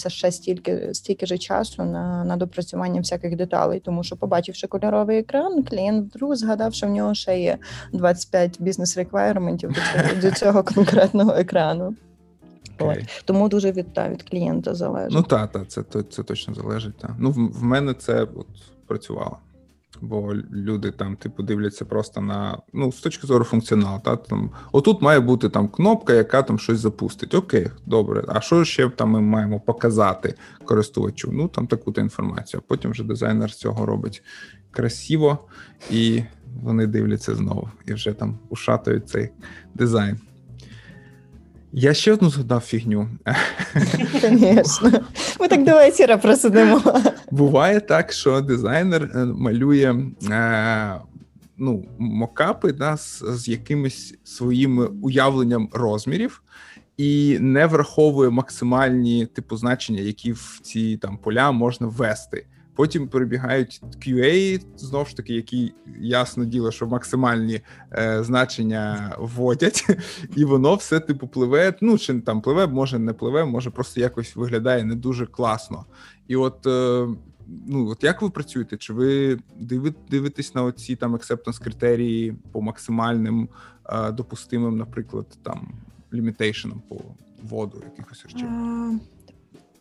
вкинулося 0.00 0.10
ще 0.10 0.32
стільки 0.32 0.94
стільки 0.94 1.26
ж 1.26 1.38
часу 1.38 1.84
на 1.84 2.24
на 2.24 2.36
допрацювання 2.36 3.00
всяких 3.00 3.36
деталей, 3.36 3.80
тому 3.80 4.04
що, 4.04 4.16
побачивши 4.16 4.66
кольоровий 4.66 5.18
екран, 5.18 5.62
клієнт 5.62 6.14
вдруг 6.14 6.34
згадав, 6.34 6.74
що 6.74 6.86
в 6.86 6.90
нього 6.90 7.14
ще 7.14 7.40
є 7.40 7.58
25 7.92 8.60
бізнес 8.60 8.96
реквайрментів 8.96 9.70
до 10.22 10.30
цього 10.30 10.62
конкретного 10.62 11.32
екрану. 11.32 11.94
Okay. 12.78 13.22
Тому 13.24 13.48
дуже 13.48 13.72
від 13.72 13.92
та, 13.92 14.08
від 14.08 14.22
клієнта 14.22 14.74
залежить. 14.74 15.12
Ну 15.12 15.22
так, 15.22 15.52
та, 15.52 15.64
це 15.64 15.82
це 16.10 16.22
точно 16.22 16.54
залежить. 16.54 16.98
Та. 16.98 17.16
Ну, 17.18 17.30
в, 17.30 17.34
в 17.34 17.62
мене 17.62 17.94
це 17.94 18.22
от 18.22 18.46
працювало 18.86 19.38
бо 20.00 20.34
люди 20.52 20.90
там, 20.90 21.16
типу, 21.16 21.42
дивляться 21.42 21.84
просто 21.84 22.20
на 22.20 22.58
ну, 22.72 22.92
з 22.92 23.00
точки 23.00 23.26
зору 23.26 23.44
функціоналу. 23.44 24.00
Та, 24.04 24.16
там, 24.16 24.50
Отут 24.72 25.02
має 25.02 25.20
бути 25.20 25.48
там 25.48 25.68
кнопка, 25.68 26.12
яка 26.12 26.42
там 26.42 26.58
щось 26.58 26.78
запустить. 26.78 27.34
Окей, 27.34 27.66
добре. 27.86 28.24
А 28.28 28.40
що 28.40 28.64
ще 28.64 28.88
там 28.88 29.10
ми 29.10 29.20
маємо 29.20 29.60
показати 29.60 30.34
користувачу? 30.64 31.30
Ну 31.32 31.48
там 31.48 31.66
таку-то 31.66 32.00
інформацію. 32.00 32.62
Потім 32.66 32.90
вже 32.90 33.04
дизайнер 33.04 33.52
з 33.52 33.56
цього 33.56 33.86
робить 33.86 34.22
красиво, 34.70 35.38
і 35.90 36.22
вони 36.62 36.86
дивляться 36.86 37.34
знову 37.34 37.70
і 37.86 37.92
вже 37.92 38.12
там 38.12 38.38
ушатують 38.48 39.08
цей 39.08 39.30
дизайн. 39.74 40.18
Я 41.72 41.94
ще 41.94 42.12
одну 42.12 42.30
згадав 42.30 42.60
фігню. 42.60 43.08
Звісно. 44.20 44.90
Ми 45.40 45.48
так 45.48 45.64
до 45.64 45.72
вечора 45.72 46.16
просидимо. 46.16 46.82
Буває 47.30 47.80
так, 47.80 48.12
що 48.12 48.40
дизайнер 48.40 49.10
е, 49.14 49.24
малює 49.24 49.96
е, 50.30 51.00
ну, 51.58 51.84
мокапи 51.98 52.72
да, 52.72 52.96
з, 52.96 53.24
з 53.28 53.48
якимось 53.48 54.14
своїм 54.24 54.98
уявленням 55.02 55.68
розмірів. 55.72 56.42
І 56.96 57.38
не 57.40 57.66
враховує 57.66 58.30
максимальні 58.30 59.26
типу 59.26 59.56
значення, 59.56 60.00
які 60.00 60.32
в 60.32 60.60
ці 60.62 60.96
там 60.96 61.18
поля 61.18 61.52
можна 61.52 61.86
ввести. 61.86 62.46
Потім 62.74 63.08
перебігають 63.08 63.82
QA, 64.06 64.62
знову 64.76 65.04
ж 65.04 65.16
таки, 65.16 65.34
які 65.34 65.72
ясно 66.00 66.44
діло, 66.44 66.70
що 66.70 66.86
максимальні 66.86 67.60
е, 67.92 68.24
значення 68.24 69.14
вводять, 69.18 69.86
і 70.36 70.44
воно 70.44 70.74
все 70.74 71.00
типу 71.00 71.28
пливе. 71.28 71.74
Ну 71.80 71.98
чи 71.98 72.20
там 72.20 72.40
пливе, 72.40 72.66
може 72.66 72.98
не 72.98 73.12
пливе, 73.12 73.44
може 73.44 73.70
просто 73.70 74.00
якось 74.00 74.36
виглядає 74.36 74.84
не 74.84 74.94
дуже 74.94 75.26
класно. 75.26 75.84
І 76.28 76.36
от 76.36 76.66
е, 76.66 77.08
ну 77.66 77.88
от 77.88 78.04
як 78.04 78.22
ви 78.22 78.30
працюєте? 78.30 78.76
Чи 78.76 78.92
ви 78.92 79.38
дивитесь 80.10 80.54
на 80.54 80.62
оці 80.62 80.96
там 80.96 81.16
acceptance 81.16 81.62
критерії 81.62 82.36
по 82.52 82.60
максимальним 82.60 83.48
е, 83.88 84.12
допустимим, 84.12 84.76
наприклад, 84.76 85.26
там 85.42 85.68
лімітейшенам 86.12 86.82
по 86.88 86.96
воду 87.42 87.82
якихось 87.84 88.24
речей? 88.24 88.48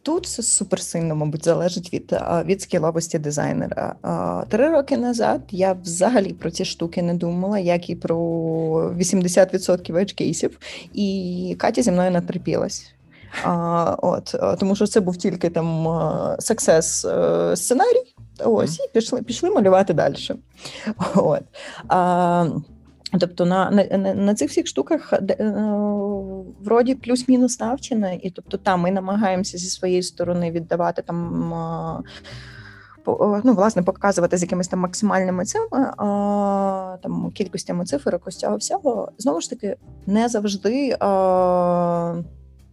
Тут 0.04 0.26
це 0.26 0.44
суперсильно, 0.44 1.16
мабуть, 1.16 1.46
залежить 1.46 1.94
від 1.94 2.16
від 2.46 2.62
скіловості 2.62 3.20
дизайнера. 3.20 3.96
Три 4.50 4.70
роки 4.70 4.98
назад 4.98 5.42
я 5.52 5.74
взагалі 5.74 6.34
про 6.34 6.52
ці 6.52 6.66
штуки 6.66 7.02
не 7.02 7.14
думала, 7.14 7.60
як 7.60 7.90
і 7.90 7.96
про 7.96 8.18
80% 8.98 9.98
еджкейсів, 9.98 10.60
і 10.94 11.56
Катя 11.60 11.82
зі 11.82 11.92
мною 11.92 12.12
натерпілась. 12.12 12.94
А, 13.44 13.96
от, 14.02 14.36
Тому 14.60 14.76
що 14.76 14.88
це 14.88 15.00
був 15.00 15.18
тільки 15.18 15.50
там 15.50 15.88
сексес 16.40 17.08
сценарій. 17.56 18.16
Ось, 18.46 18.80
і 18.80 18.90
пішли 18.94 19.22
пішли 19.22 19.50
малювати 19.50 19.94
далі. 19.94 20.16
От. 21.16 21.44
А, 21.88 22.48
Тобто 23.20 23.46
на 23.46 23.72
на, 23.72 24.14
на 24.14 24.36
цих 24.36 24.50
всіх 24.50 24.68
штуках 24.68 25.14
е, 25.14 25.54
вроді 26.64 26.96
плюс-мінус 26.96 27.60
навчена, 27.60 28.12
і 28.12 28.30
тобто 28.30 28.58
там 28.58 28.82
ми 28.82 28.92
намагаємося 28.92 29.58
зі 29.58 29.70
своєї 29.70 30.04
сторони 30.04 30.52
віддавати 30.52 31.02
там. 31.02 31.54
Ну, 33.44 33.54
власне, 33.54 33.84
показувати 33.84 34.38
з 34.38 34.42
якимись 34.42 34.68
там 34.68 34.80
максимальними 34.80 35.46
цими 35.46 35.94
а, 35.98 36.98
там 37.04 37.32
кількостями 37.32 37.86
цифр, 37.86 38.14
якось 38.14 38.38
цього 38.38 38.58
всього 38.58 39.12
знову 39.18 39.42
ж 39.42 39.50
таки 39.50 39.76
не 40.06 40.30
завжди 40.30 40.98
а, 41.00 42.22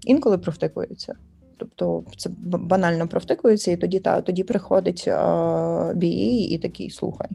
інколи 0.06 0.38
провтикується. 0.38 1.14
Тобто 1.56 2.04
це 2.16 2.30
банально 2.40 3.08
провтикується, 3.08 3.70
і 3.70 3.76
тоді 3.76 4.00
та 4.00 4.20
тоді 4.20 4.44
приходить 4.44 5.08
BA 5.08 6.48
і 6.50 6.58
такий 6.62 6.90
слухай. 6.90 7.28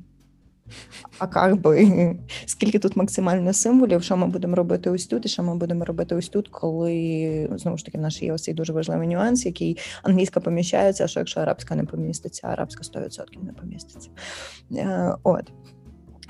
А 1.20 1.48
як 1.48 1.62
би 1.62 2.16
скільки 2.46 2.80
тут 2.80 2.96
максимально 2.96 3.54
символів, 3.54 4.04
що 4.04 4.18
ми 4.18 4.28
будемо 4.28 4.56
робити 4.56 4.90
ось 4.90 5.08
тут, 5.08 5.26
і 5.26 5.30
що 5.30 5.44
ми 5.44 5.56
будемо 5.56 5.86
робити 5.86 6.16
ось 6.16 6.30
тут, 6.30 6.48
коли 6.48 7.50
знову 7.56 7.78
ж 7.78 7.86
таки 7.86 7.98
в 7.98 8.02
нас 8.02 8.22
є 8.22 8.34
ось 8.34 8.44
цей 8.44 8.54
дуже 8.54 8.74
важливий 8.74 9.08
нюанс, 9.08 9.46
який 9.46 9.78
англійська 10.04 10.40
поміщається, 10.40 11.04
а 11.04 11.08
що 11.08 11.20
якщо 11.20 11.40
арабська 11.40 11.76
не 11.76 11.84
поміститься, 11.84 12.48
арабська 12.48 12.84
100% 12.84 13.44
не 13.44 13.54
поміститься. 13.54 14.10
Е, 14.72 15.16
от. 15.24 15.52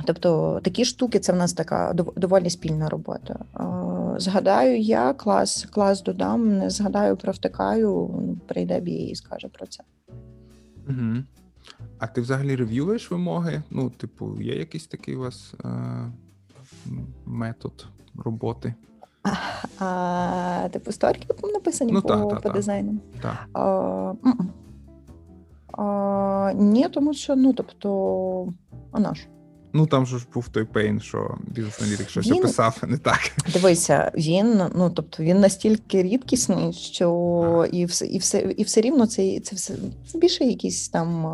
Тобто 0.06 0.60
такі 0.64 0.86
штуки 0.86 1.20
це 1.20 1.34
в 1.34 1.36
нас 1.36 1.54
така 1.54 1.94
доволі 2.16 2.50
спільна 2.50 2.90
робота. 2.90 3.40
Е, 3.60 4.20
згадаю 4.20 4.80
я 4.80 5.14
клас, 5.14 5.68
клас 5.72 6.04
додам, 6.04 6.58
не 6.58 6.70
згадаю, 6.70 7.18
провтикаю, 7.18 8.10
прийде 8.48 8.80
бій 8.80 9.04
і 9.04 9.16
скаже 9.16 9.48
про 9.48 9.68
це. 9.68 9.84
Угу. 10.90 11.24
А 12.02 12.08
ти 12.08 12.22
взагалі 12.22 12.56
рев'юєш 12.56 13.12
вимоги? 13.12 13.64
Ну, 13.70 13.90
типу, 13.90 14.42
є 14.42 14.56
якийсь 14.56 14.88
такий 14.88 15.16
у 15.16 15.20
вас 15.20 15.54
е, 15.66 15.70
метод 17.26 17.88
роботи? 18.16 18.74
А, 19.80 20.70
Типу, 20.72 20.92
сторіки 20.92 21.26
написані 21.54 21.92
ну, 21.92 22.02
по 22.02 22.08
та, 22.08 22.26
та, 22.26 22.36
по 22.36 22.42
та. 22.42 22.50
дизайну? 22.50 22.98
Так. 23.22 23.48
Ні, 26.56 26.90
тому 26.90 27.14
що, 27.14 27.36
ну, 27.36 27.54
тобто, 27.54 28.54
а 28.92 29.00
наш? 29.00 29.28
Ну 29.74 29.88
там 29.88 30.06
ж 30.06 30.28
був 30.34 30.50
той 30.50 30.64
пейн, 30.64 31.00
що 31.00 31.38
бізнес-аналітик 31.48 32.10
щось 32.10 32.28
він, 32.28 32.34
описав 32.34 32.82
не 32.88 32.98
так. 32.98 33.20
Дивися, 33.54 34.12
він 34.16 34.62
ну 34.76 34.90
тобто 34.90 35.24
він 35.24 35.40
настільки 35.40 36.04
рідкісний, 36.04 36.74
що 36.74 37.68
і 37.72 37.86
все 37.86 38.06
і 38.06 38.18
все 38.18 38.40
і 38.58 38.64
все 38.64 38.82
рівно 38.82 39.08
це 39.08 39.40
це 39.40 39.56
все 39.56 39.74
це 40.08 40.18
більше 40.18 40.44
якийсь 40.44 40.90
там 40.90 41.26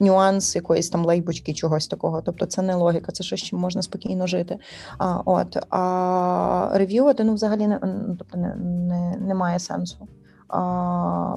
нюанс, 0.00 0.56
якоїсь 0.56 0.88
там 0.88 1.04
лейбочки, 1.04 1.54
чогось 1.54 1.86
такого. 1.86 2.22
Тобто 2.22 2.46
це 2.46 2.62
не 2.62 2.74
логіка, 2.74 3.12
це 3.12 3.24
щось 3.24 3.42
чим 3.42 3.58
можна 3.58 3.82
спокійно 3.82 4.26
жити. 4.26 4.58
А 4.98 5.20
от 5.24 5.56
а 5.70 6.70
рев'ювати 6.74 7.24
ну 7.24 7.34
взагалі 7.34 7.66
не 7.66 7.78
тобто 8.18 8.38
не, 8.38 8.54
не, 8.56 9.16
немає 9.16 9.58
сенсу. 9.58 10.08
А, 10.48 11.36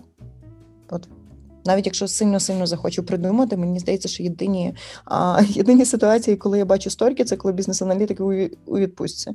От 0.90 1.08
навіть 1.66 1.86
якщо 1.86 2.08
сильно-сильно 2.08 2.68
захочу 2.68 3.04
придумати, 3.04 3.58
мені 3.58 3.80
здається, 3.80 4.08
що 4.08 4.24
єдині 4.24 4.76
а, 5.06 5.42
єдині 5.50 5.86
ситуації, 5.86 6.38
коли 6.38 6.58
я 6.58 6.66
бачу 6.66 6.90
сторіки, 6.90 7.24
це 7.24 7.38
коли 7.38 7.54
бізнес-аналітики 7.54 8.24
у, 8.66 8.78
відпустці. 8.78 9.32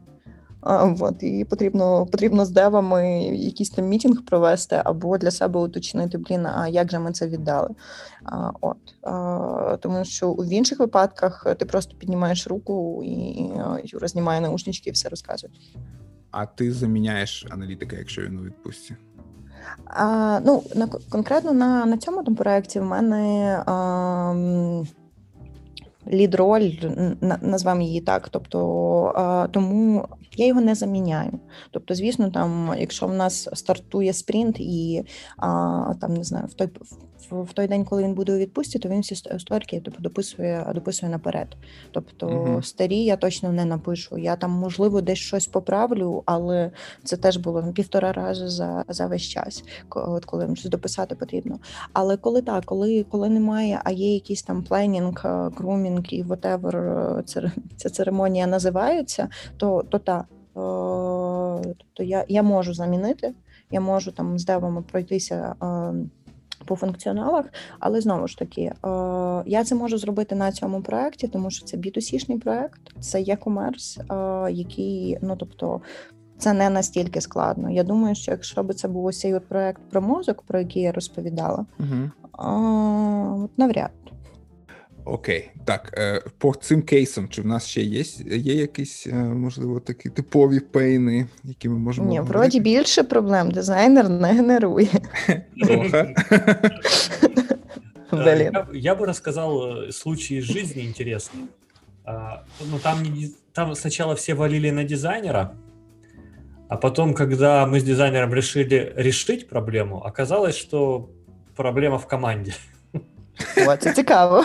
От, 0.62 1.22
і 1.22 1.45
потрібно 1.45 2.07
потрібно 2.07 2.45
з 2.45 2.51
девами 2.51 3.22
якийсь 3.22 3.70
там 3.70 3.89
мітінг 3.89 4.24
провести 4.24 4.83
або 4.85 5.18
для 5.18 5.31
себе 5.31 5.61
уточнити, 5.61 6.18
блін, 6.18 6.47
а 6.47 6.68
як 6.68 6.91
же 6.91 6.99
ми 6.99 7.12
це 7.12 7.26
віддали? 7.26 7.68
А, 8.24 8.51
От 8.61 9.81
тому, 9.81 10.05
що 10.05 10.33
в 10.33 10.53
інших 10.53 10.78
випадках 10.78 11.47
ти 11.59 11.64
просто 11.64 11.97
піднімаєш 11.97 12.47
руку 12.47 13.03
і 13.05 13.51
Юра 13.85 14.09
знімає 14.09 14.41
наушнички 14.41 14.91
і 14.91 14.93
все 14.93 15.09
розказує. 15.09 15.53
А 16.31 16.47
ти 16.47 16.72
заміняєш 16.72 17.47
аналітика, 17.51 17.97
якщо 17.97 18.22
він 18.22 18.39
у 18.39 18.43
відпустці? 18.43 18.97
А, 19.87 20.41
Ну 20.45 20.62
на 20.75 20.87
конкретно 20.87 21.53
на 21.53 21.87
на 21.87 21.99
цьому 21.99 22.23
там 22.23 22.35
проєкті 22.35 22.81
в 22.81 22.85
мене. 22.85 23.62
А, 23.66 24.35
лід-роль, 26.09 26.71
назвемо 27.43 27.83
її 27.83 28.01
так. 28.01 28.29
Тобто 28.29 29.49
тому 29.53 30.09
я 30.37 30.47
його 30.47 30.61
не 30.61 30.75
заміняю. 30.75 31.33
Тобто, 31.71 31.95
звісно, 31.95 32.31
там, 32.31 32.75
якщо 32.79 33.07
в 33.07 33.14
нас 33.14 33.49
стартує 33.53 34.12
спринт, 34.12 34.57
і 34.61 35.05
там 36.01 36.14
не 36.14 36.25
знаю, 36.25 36.47
в 36.47 36.55
той 36.55 36.68
в 37.31 37.53
той 37.53 37.66
день, 37.66 37.85
коли 37.85 38.03
він 38.03 38.14
буде 38.14 38.35
у 38.35 38.39
відпустці, 38.39 38.79
то 38.79 38.89
він 38.89 39.01
всі 39.01 39.14
сторіки 39.14 39.81
тобто, 39.85 40.03
дописує 40.03 40.73
дописує 40.75 41.12
наперед. 41.12 41.57
Тобто 41.91 42.27
uh 42.27 42.62
старі 42.62 43.05
я 43.05 43.16
точно 43.16 43.53
не 43.53 43.64
напишу. 43.64 44.18
Я 44.18 44.37
там, 44.37 44.51
можливо, 44.51 45.01
десь 45.01 45.18
щось 45.18 45.47
поправлю, 45.47 46.23
але 46.27 46.71
це 47.05 47.16
теж 47.16 47.37
було 47.37 47.73
півтора 47.75 48.12
рази 48.12 48.49
за 48.49 48.85
за 48.89 49.07
весь 49.07 49.23
час, 49.23 49.64
от 49.91 50.25
коли 50.25 50.57
щось 50.57 50.71
дописати 50.71 51.14
потрібно. 51.14 51.59
Але 51.93 52.16
коли 52.16 52.43
так, 52.43 52.64
коли 52.64 53.07
коли 53.11 53.29
немає, 53.29 53.81
а 53.85 53.91
є 53.91 54.14
якийсь 54.14 54.43
там 54.43 54.62
пленінг, 54.62 55.23
грумінг 55.57 56.03
і 56.09 56.25
whatever 56.25 56.77
е, 57.39 57.53
ця 57.77 57.91
церемонія 57.91 58.47
називається, 58.47 59.29
то 59.57 59.83
то 59.91 59.99
так. 59.99 60.25
Тобто 60.55 62.03
я 62.03 62.25
я 62.29 62.43
можу 62.43 62.75
замінити, 62.75 63.35
я 63.71 63.81
можу 63.81 64.12
там 64.12 64.39
з 64.39 64.45
девами 64.45 64.83
пройтися 64.83 65.55
по 66.65 66.77
функціоналах, 66.77 67.45
але 67.79 68.01
знову 68.01 68.29
ж 68.29 68.39
таки, 68.39 68.63
е, 68.63 68.75
я 69.47 69.65
це 69.65 69.75
можу 69.75 69.99
зробити 69.99 70.35
на 70.35 70.53
цьому 70.53 70.83
проєкті, 70.83 71.29
тому 71.29 71.51
що 71.51 71.65
це 71.65 71.77
B2C-шний 71.77 72.39
проєкт, 72.39 72.81
це 73.01 73.21
є 73.21 73.37
комерс, 73.37 73.99
е, 73.99 74.53
який, 74.53 75.19
ну 75.23 75.37
тобто. 75.37 75.81
Це 76.39 76.53
не 76.53 76.71
настільки 76.71 77.21
складно. 77.21 77.71
Я 77.71 77.83
думаю, 77.83 78.15
що 78.15 78.31
якщо 78.31 78.63
б 78.63 78.75
це 78.75 78.89
був 78.89 79.05
ось 79.05 79.21
цей 79.21 79.35
от 79.35 79.49
проект 79.49 79.83
про 79.91 80.03
мозок, 80.03 80.43
про 80.43 80.59
який 80.59 80.83
я 80.83 80.93
розповідала, 80.93 81.67
угу. 81.79 83.49
навряд. 83.57 83.91
Окей, 85.06 85.52
так 85.66 85.93
е, 85.98 86.22
по 86.38 86.54
цим 86.54 86.82
кейсам, 86.82 87.30
чи 87.30 87.41
в 87.41 87.46
нас 87.46 87.68
ще 87.68 87.82
є 87.82 88.04
є 88.38 88.54
якісь, 88.54 89.08
е, 89.08 89.16
можливо, 89.16 89.80
такі 89.80 90.10
типові 90.10 90.60
пейни, 90.60 91.28
які 91.43 91.70
ми 91.70 91.78
можемо. 91.78 92.10
Ні, 92.10 92.20
вроді 92.20 92.60
більше 92.60 93.04
проблем 93.04 93.52
дизайнер 93.52 94.10
не 94.10 94.34
генерує. 94.34 94.89
Трохи. 95.62 96.16
Я, 98.12 98.68
я 98.74 98.96
бы 98.96 99.06
рассказал 99.06 99.88
э, 99.88 99.91
случаи 99.91 100.38
из 100.38 100.46
жизни 100.46 100.84
интересные. 100.84 101.48
А, 102.06 102.43
ну, 102.72 102.80
там, 102.80 103.04
не, 103.04 103.32
там 103.54 103.76
сначала 103.76 104.16
все 104.16 104.34
валили 104.34 104.72
на 104.72 104.84
дизайнера, 104.84 105.56
а 106.70 106.78
потом, 106.78 107.14
когда 107.14 107.66
мы 107.66 107.80
с 107.80 107.84
дизайнером 107.84 108.34
решили 108.34 108.93
решить 108.96 109.50
проблему, 109.50 110.04
оказалось, 110.04 110.56
что 110.56 111.10
проблема 111.56 111.98
в 111.98 112.08
команде. 112.08 112.54
О, 113.66 113.76
це 113.76 113.93
цікаво. 113.93 114.45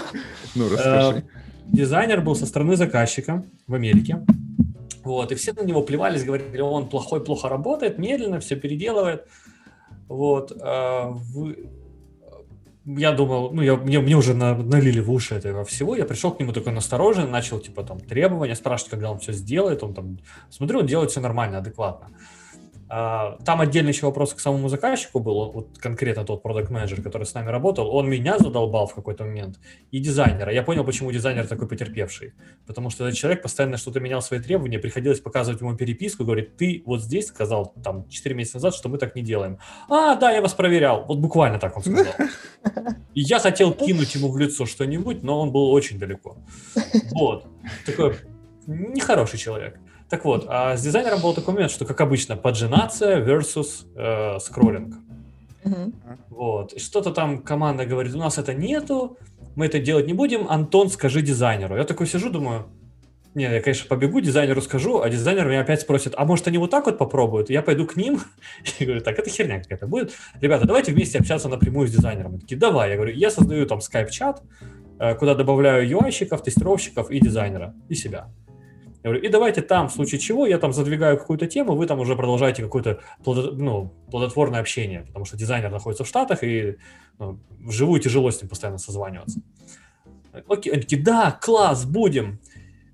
Ну, 0.55 0.69
расскажи. 0.69 1.15
Э, 1.17 1.21
дизайнер 1.67 2.21
был 2.21 2.35
со 2.35 2.45
стороны 2.45 2.75
заказчика 2.75 3.43
в 3.67 3.75
Америке. 3.75 4.17
Вот, 5.03 5.31
и 5.31 5.35
все 5.35 5.53
на 5.53 5.61
него 5.61 5.83
плевались, 5.83 6.23
говорили, 6.23 6.61
он 6.61 6.89
плохой, 6.89 7.19
плохо 7.19 7.49
работает, 7.49 7.99
медленно, 7.99 8.39
все 8.39 8.55
переделывает. 8.55 9.27
Вот, 10.07 10.51
э, 10.51 11.13
я 12.85 13.11
думал, 13.11 13.51
ну, 13.53 13.61
я, 13.61 13.75
мне, 13.75 13.99
мне 13.99 14.15
уже 14.15 14.33
налили 14.33 14.99
в 14.99 15.11
уши 15.11 15.35
этого 15.35 15.63
всего, 15.63 15.95
я 15.95 16.05
пришел 16.05 16.31
к 16.31 16.39
нему 16.39 16.53
такой 16.53 16.73
настороженно, 16.73 17.27
начал, 17.27 17.59
типа, 17.59 17.83
там, 17.83 17.99
требования, 17.99 18.55
спрашивать, 18.55 18.91
когда 18.91 19.11
он 19.11 19.19
все 19.19 19.33
сделает, 19.33 19.83
он 19.83 19.93
там, 19.93 20.17
смотрю, 20.49 20.79
он 20.79 20.85
делает 20.85 21.11
все 21.11 21.21
нормально, 21.21 21.57
адекватно. 21.57 22.09
А, 22.97 23.37
там 23.43 23.59
отдельный 23.59 23.91
еще 23.91 24.05
вопрос 24.05 24.33
к 24.33 24.39
самому 24.39 24.69
заказчику 24.69 25.19
был, 25.19 25.51
вот 25.51 25.77
конкретно 25.79 26.23
тот 26.23 26.41
продукт 26.41 26.69
менеджер 26.69 27.01
который 27.01 27.23
с 27.23 27.33
нами 27.33 27.49
работал, 27.49 27.93
он 27.93 28.09
меня 28.09 28.39
задолбал 28.39 28.87
в 28.87 28.95
какой-то 28.95 29.25
момент, 29.25 29.59
и 29.91 29.99
дизайнера. 29.99 30.53
Я 30.53 30.63
понял, 30.63 30.85
почему 30.85 31.11
дизайнер 31.11 31.45
такой 31.45 31.67
потерпевший. 31.67 32.35
Потому 32.65 32.89
что 32.89 33.05
этот 33.05 33.19
человек 33.19 33.41
постоянно 33.41 33.75
что-то 33.75 33.99
менял 33.99 34.21
свои 34.21 34.39
требования, 34.39 34.79
приходилось 34.79 35.19
показывать 35.19 35.59
ему 35.59 35.75
переписку, 35.75 36.23
говорит, 36.23 36.55
ты 36.55 36.83
вот 36.85 37.01
здесь 37.01 37.27
сказал, 37.27 37.73
там, 37.83 38.07
4 38.07 38.33
месяца 38.33 38.57
назад, 38.57 38.73
что 38.73 38.87
мы 38.87 38.97
так 38.97 39.13
не 39.13 39.23
делаем. 39.23 39.59
А, 39.89 40.15
да, 40.15 40.31
я 40.31 40.41
вас 40.41 40.53
проверял. 40.53 41.03
Вот 41.05 41.17
буквально 41.17 41.59
так 41.59 41.75
он 41.75 41.83
сказал. 41.83 42.13
И 43.13 43.19
я 43.19 43.39
хотел 43.39 43.73
кинуть 43.73 44.15
ему 44.15 44.31
в 44.31 44.37
лицо 44.37 44.65
что-нибудь, 44.65 45.21
но 45.21 45.41
он 45.41 45.51
был 45.51 45.69
очень 45.71 45.99
далеко. 45.99 46.37
Вот. 47.11 47.45
Такой 47.85 48.15
нехороший 48.67 49.37
человек. 49.37 49.79
Так 50.09 50.23
вот, 50.25 50.45
а 50.47 50.77
с 50.77 50.81
дизайнером 50.81 51.21
был 51.21 51.33
такой 51.33 51.53
момент, 51.53 51.71
что, 51.71 51.85
как 51.85 51.99
обычно, 52.01 52.37
поджинация 52.37 53.25
versus 53.25 53.85
э, 53.95 54.39
скроллинг. 54.39 54.95
Uh-huh. 55.63 55.93
Вот. 56.29 56.73
И 56.73 56.79
что-то 56.79 57.11
там 57.11 57.39
команда 57.39 57.85
говорит, 57.85 58.13
у 58.13 58.19
нас 58.19 58.37
это 58.37 58.53
нету, 58.53 59.17
мы 59.55 59.65
это 59.65 59.79
делать 59.79 60.05
не 60.05 60.13
будем, 60.13 60.47
Антон, 60.47 60.89
скажи 60.89 61.21
дизайнеру. 61.21 61.75
Я 61.75 61.85
такой 61.85 62.05
сижу, 62.05 62.29
думаю, 62.29 62.67
не, 63.35 63.43
я, 63.43 63.61
конечно, 63.61 63.87
побегу, 63.87 64.21
дизайнеру 64.21 64.61
скажу, 64.61 65.01
а 65.01 65.09
дизайнер 65.09 65.45
меня 65.47 65.61
опять 65.61 65.81
спросит, 65.81 66.13
а 66.15 66.23
может 66.23 66.47
они 66.47 66.57
вот 66.57 66.71
так 66.71 66.85
вот 66.85 66.97
попробуют? 66.97 67.49
Я 67.49 67.61
пойду 67.61 67.85
к 67.85 67.97
ним 67.97 68.21
и 68.79 68.85
говорю, 68.85 69.01
так, 69.01 69.19
это 69.19 69.29
херня 69.29 69.59
какая-то 69.59 69.87
будет. 69.87 70.13
Ребята, 70.39 70.65
давайте 70.65 70.93
вместе 70.93 71.19
общаться 71.19 71.49
напрямую 71.49 71.87
с 71.87 71.91
дизайнером. 71.91 72.31
Они 72.31 72.39
такие, 72.39 72.57
давай. 72.57 72.91
Я 72.91 72.95
говорю, 72.95 73.13
я 73.13 73.29
создаю 73.29 73.65
там 73.65 73.81
скайп-чат, 73.81 74.41
э, 74.99 75.15
куда 75.15 75.35
добавляю 75.35 75.85
UI-щиков, 75.85 76.43
тестировщиков 76.43 77.11
и 77.11 77.19
дизайнера, 77.19 77.75
и 77.89 77.95
себя. 77.95 78.29
Я 79.05 79.11
говорю, 79.11 79.23
и 79.23 79.29
давайте 79.29 79.61
там, 79.61 79.87
в 79.87 79.93
случае 79.93 80.19
чего, 80.19 80.47
я 80.47 80.57
там 80.57 80.73
задвигаю 80.73 81.19
какую-то 81.19 81.45
тему, 81.45 81.75
вы 81.75 81.85
там 81.85 81.99
уже 81.99 82.15
продолжаете 82.15 82.63
какое-то 82.63 83.01
ну, 83.23 83.93
плодотворное 84.09 84.59
общение, 84.59 85.03
потому 85.03 85.25
что 85.25 85.37
дизайнер 85.37 85.69
находится 85.69 86.03
в 86.03 86.07
Штатах, 86.07 86.43
и 86.43 86.77
ну, 87.19 87.37
вживую 87.59 88.01
тяжело 88.01 88.31
с 88.31 88.41
ним 88.41 88.49
постоянно 88.49 88.79
созваниваться. 88.79 89.41
Окей, 90.49 90.73
они 90.73 90.81
такие, 90.81 91.03
да, 91.03 91.37
класс, 91.39 91.85
будем. 91.85 92.39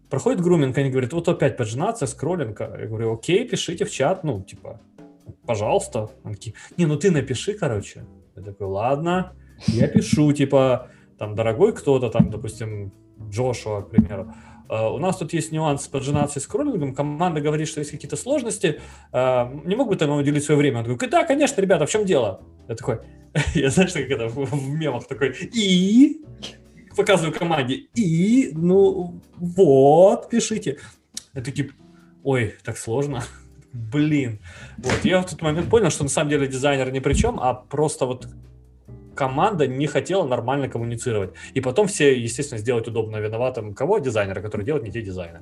Проходит 0.10 0.42
груминг, 0.42 0.78
они 0.78 0.90
говорят, 0.90 1.14
вот 1.14 1.30
опять 1.30 1.56
поджинаться, 1.56 2.06
скроллинг. 2.08 2.60
Я 2.60 2.88
говорю, 2.88 3.14
окей, 3.14 3.48
пишите 3.48 3.86
в 3.86 3.90
чат, 3.90 4.26
ну, 4.26 4.42
типа, 4.44 4.82
пожалуйста. 5.46 6.10
Они 6.26 6.36
такие, 6.36 6.56
не, 6.76 6.88
ну 6.88 6.98
ты 6.98 7.10
напиши, 7.10 7.54
короче. 7.54 8.04
Я 8.36 8.44
такой, 8.44 8.68
ладно, 8.68 9.32
я 9.68 9.88
пишу, 9.88 10.34
типа, 10.34 10.90
там, 11.18 11.36
дорогой 11.36 11.72
кто-то, 11.72 12.10
там, 12.10 12.30
допустим, 12.30 12.92
Джошуа, 13.30 13.84
к 13.84 13.92
примеру, 13.92 14.34
у 14.72 15.00
нас 15.00 15.18
тут 15.18 15.34
есть 15.34 15.52
нюанс 15.52 15.84
с 15.84 15.88
поджинацией 15.88 16.42
скроллингом. 16.42 16.96
Команда 16.96 17.42
говорит, 17.42 17.68
что 17.68 17.80
есть 17.80 17.92
какие-то 17.92 18.16
сложности. 18.16 18.80
Э, 19.12 19.50
не 19.66 19.76
мог 19.76 19.90
бы 19.90 19.96
ты 19.98 20.08
нам 20.08 20.18
уделить 20.18 20.44
свое 20.44 20.58
время? 20.58 20.80
Он 20.80 20.86
такой, 20.86 21.10
да, 21.10 21.26
конечно, 21.26 21.60
ребята, 21.60 21.86
в 21.86 21.90
чем 21.90 22.06
дело? 22.06 22.42
Я 22.70 22.76
такой, 22.76 23.00
я 23.54 23.70
знаешь, 23.70 23.92
как 23.92 24.10
это 24.10 24.28
в 24.28 24.70
мемах 24.70 25.08
такой, 25.08 25.36
и 25.54 26.22
показываю 26.96 27.34
команде, 27.34 27.88
и, 27.96 28.52
ну, 28.54 29.22
вот, 29.38 30.30
пишите. 30.30 30.78
Я 31.34 31.42
такие, 31.42 31.72
ой, 32.24 32.56
так 32.64 32.78
сложно. 32.78 33.24
Блин. 33.74 34.40
Вот, 34.78 35.00
я 35.04 35.22
в 35.22 35.30
тот 35.30 35.42
момент 35.42 35.70
понял, 35.70 35.90
что 35.90 36.04
на 36.04 36.10
самом 36.10 36.30
деле 36.30 36.48
дизайнер 36.48 36.92
ни 36.92 37.00
при 37.00 37.14
чем, 37.14 37.40
а 37.40 37.54
просто 37.54 38.06
вот 38.06 38.28
команда 39.16 39.68
не 39.68 39.88
хотела 39.88 40.26
нормально 40.26 40.70
коммуницировать. 40.70 41.34
И 41.54 41.62
потом 41.62 41.88
все, 41.88 42.20
естественно, 42.20 42.60
сделать 42.60 42.88
удобно 42.88 43.18
виноватым 43.18 43.74
кого? 43.74 44.00
Дизайнера, 44.00 44.42
который 44.42 44.66
делает 44.66 44.84
не 44.86 44.92
те 44.92 45.02
дизайны. 45.02 45.42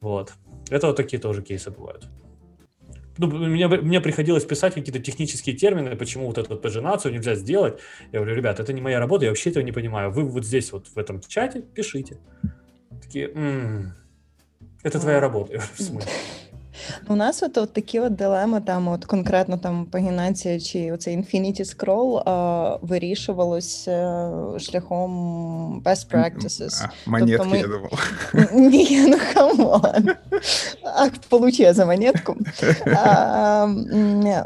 Вот. 0.00 0.32
Это 0.70 0.86
вот 0.88 0.96
такие 0.96 1.20
тоже 1.20 1.42
кейсы 1.42 1.70
бывают. 1.70 2.08
Ну, 3.18 3.26
мне, 3.26 3.66
мне 3.66 4.00
приходилось 4.00 4.44
писать 4.44 4.74
какие-то 4.74 5.00
технические 5.00 5.56
термины, 5.56 5.96
почему 5.96 6.26
вот 6.26 6.38
эту 6.38 6.56
пажинацию 6.56 7.12
нельзя 7.12 7.34
сделать. 7.34 7.80
Я 8.12 8.20
говорю, 8.20 8.36
ребят, 8.36 8.60
это 8.60 8.72
не 8.72 8.80
моя 8.80 9.00
работа, 9.00 9.24
я 9.24 9.30
вообще 9.30 9.50
этого 9.50 9.64
не 9.64 9.72
понимаю. 9.72 10.12
Вы 10.12 10.22
вот 10.24 10.44
здесь 10.44 10.72
вот 10.72 10.86
в 10.86 10.96
этом 10.96 11.20
чате 11.20 11.62
пишите. 11.62 12.18
Такие, 13.02 13.28
м-м, 13.32 13.92
это 14.84 15.00
твоя 15.00 15.18
работа. 15.18 15.60
В 15.74 15.82
смысле? 15.82 16.12
У 17.08 17.16
нас 17.16 17.42
от, 17.42 17.58
от 17.58 17.72
такі 17.72 18.00
от 18.00 18.14
дилеми, 18.14 18.60
там, 18.60 18.88
от 18.88 19.04
конкретно 19.04 19.58
там 19.58 19.86
пагінація 19.86 20.60
чи 20.60 20.92
оцей 20.92 21.16
Infinity 21.16 21.60
Scroll 21.60 22.22
а, 22.26 22.78
вирішувалось 22.82 23.88
а, 23.88 24.58
шляхом 24.58 25.82
best 25.84 26.14
practices. 26.14 26.88
Монетки, 27.06 27.36
тобто 27.36 27.50
ми... 27.50 27.58
я 27.58 27.66
думав. 27.66 28.12
Ні, 28.52 29.06
ну 29.08 29.18
камон. 29.34 30.08
Акт 30.96 31.26
получив 31.28 31.74
за 31.74 31.86
монетку. 31.86 32.36
А, 32.86 33.66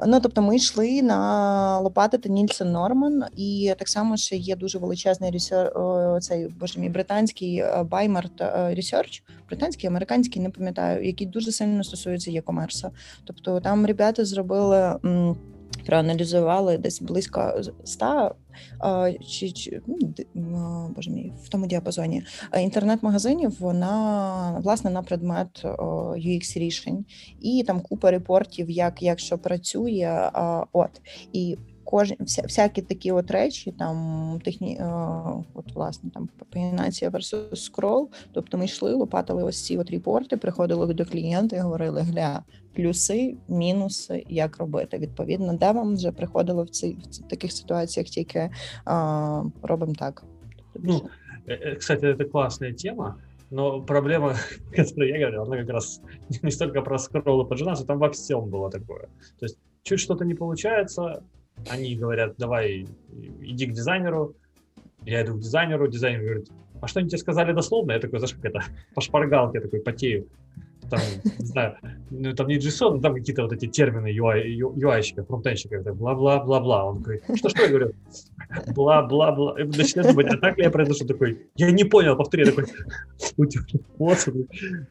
ну, 0.07 0.21
тобто 0.23 0.43
ми 0.43 0.57
йшли 0.57 1.03
на 1.03 1.79
Лопати 1.79 2.19
та 2.19 2.29
Нільсен 2.29 2.73
Норман, 2.73 3.25
і 3.37 3.75
так 3.79 3.89
само 3.89 4.17
ще 4.17 4.37
є 4.37 4.57
дуже 4.57 4.79
величезний 4.79 5.31
ресер... 5.31 5.73
цей, 6.21 6.49
боже 6.61 6.81
мій, 6.81 6.89
британський 6.89 7.65
Баймарт 7.91 8.41
Research, 8.51 9.23
британський, 9.49 9.89
американський, 9.89 10.43
не 10.43 10.51
пам'ятаю, 10.51 11.07
який 11.07 11.27
дуже 11.27 11.53
сильно 11.53 11.85
стосується 11.85 12.22
стосується 12.23 12.53
e-commerce. 12.53 12.91
Тобто 13.25 13.61
там 13.61 13.87
ребята 13.87 14.25
зробили. 14.25 14.99
Проаналізували 15.87 16.79
десь 16.79 17.03
близько 17.03 17.61
100 17.85 18.35
чи, 19.29 19.51
чи 19.51 19.81
ну, 20.35 20.91
боже 20.97 21.11
мій 21.11 21.33
в 21.45 21.49
тому 21.49 21.67
діапазоні 21.67 22.23
інтернет-магазинів 22.59 23.63
на 23.63 24.61
власне 24.65 24.91
на 24.91 25.03
предмет 25.03 25.65
UX 25.65 26.59
рішень, 26.59 27.05
і 27.41 27.65
там 27.67 27.81
купа 27.81 28.11
репортів, 28.11 28.71
як 28.71 29.03
як 29.03 29.19
що 29.19 29.39
працює. 29.39 30.31
От 30.73 30.91
і 31.33 31.57
кожні 31.92 32.18
вся, 32.20 32.42
всякі 32.42 32.82
такі 32.82 33.12
от 33.12 33.32
речі, 33.32 33.72
там 33.72 34.40
техні, 34.44 34.82
от 35.54 35.76
власне 35.76 36.10
там 36.14 36.30
пагінація 36.50 37.12
versus 37.12 37.56
скрол. 37.56 38.10
Тобто 38.32 38.58
ми 38.58 38.66
йшли, 38.66 38.94
лопатили 38.94 39.44
ось 39.44 39.66
ці 39.66 39.78
от 39.78 39.92
репорти, 39.92 40.38
приходили 40.38 40.94
до 40.94 41.06
клієнта 41.06 41.56
і 41.56 41.60
говорили: 41.60 42.02
гля, 42.02 42.44
плюси, 42.76 43.38
мінуси, 43.48 44.26
як 44.30 44.58
робити. 44.58 44.98
Відповідно, 44.98 45.54
де 45.54 45.72
вам 45.72 45.96
вже 45.96 46.12
приходило 46.12 46.64
в 46.64 46.70
ці 46.70 46.98
в 47.24 47.28
таких 47.28 47.52
ситуаціях, 47.52 48.08
тільки 48.08 48.50
а, 48.86 49.44
робимо 49.62 49.94
так. 49.94 50.24
Ну, 50.76 51.10
э, 51.48 51.54
э, 51.54 51.76
кстати, 51.76 52.06
это 52.06 52.26
классная 52.26 52.74
тема. 52.74 53.16
Но 53.50 53.82
проблема, 53.82 54.36
которую 54.76 55.10
я 55.10 55.20
говорил, 55.20 55.44
она 55.44 55.58
как 55.58 55.70
раз 55.70 56.02
не 56.44 56.52
столько 56.52 56.82
про 56.82 57.00
скролл 57.00 57.42
и 57.42 57.50
поджинаться, 57.50 57.86
там 57.86 58.00
во 58.00 58.10
всем 58.10 58.50
было 58.50 58.70
такое. 58.70 59.08
То 59.40 59.46
есть 59.46 59.58
чуть 59.84 60.00
что-то 60.00 60.26
не 60.26 60.36
получается, 60.36 61.24
они 61.69 61.97
говорят, 61.97 62.35
давай, 62.39 62.87
иди 63.41 63.67
к 63.67 63.73
дизайнеру. 63.73 64.35
Я 65.05 65.23
иду 65.25 65.35
к 65.35 65.41
дизайнеру, 65.41 65.89
дизайнер 65.89 66.23
говорит, 66.23 66.51
а 66.81 66.87
что 66.87 67.01
они 67.01 67.09
тебе 67.09 67.19
сказали 67.19 67.53
дословно? 67.53 67.93
Я 67.93 68.01
такой, 68.01 68.19
знаешь, 68.19 68.35
как 68.35 68.45
это, 68.45 68.63
по 68.95 69.01
шпаргалке 69.01 69.61
такой 69.61 69.81
потею 69.81 70.29
там, 70.93 71.01
не 71.39 71.47
знаю, 71.47 71.77
ну, 72.11 72.35
там 72.35 72.49
не 72.49 72.59
JSON, 72.59 73.01
там 73.01 73.15
какие-то 73.15 73.43
вот 73.43 73.53
эти 73.53 73.67
термины 73.67 74.09
UI, 74.09 74.59
UI-щика, 74.59 75.25
фронтенщика, 75.25 75.81
бла-бла-бла-бла. 75.95 76.85
Он 76.85 77.01
говорит, 77.01 77.23
что-что, 77.37 77.63
я 77.63 77.69
говорю, 77.69 77.93
бла-бла-бла. 78.75 79.55
Начинает 79.55 80.11
думать, 80.11 80.27
а 80.27 80.37
так 80.37 80.59
ли 80.59 80.65
я 80.65 80.71
произношу 80.71 81.07
такой, 81.07 81.39
я 81.57 81.71
не 81.71 81.85
понял, 81.85 82.17
повтори, 82.17 82.45
такой, 82.45 82.67
вот, 83.99 84.29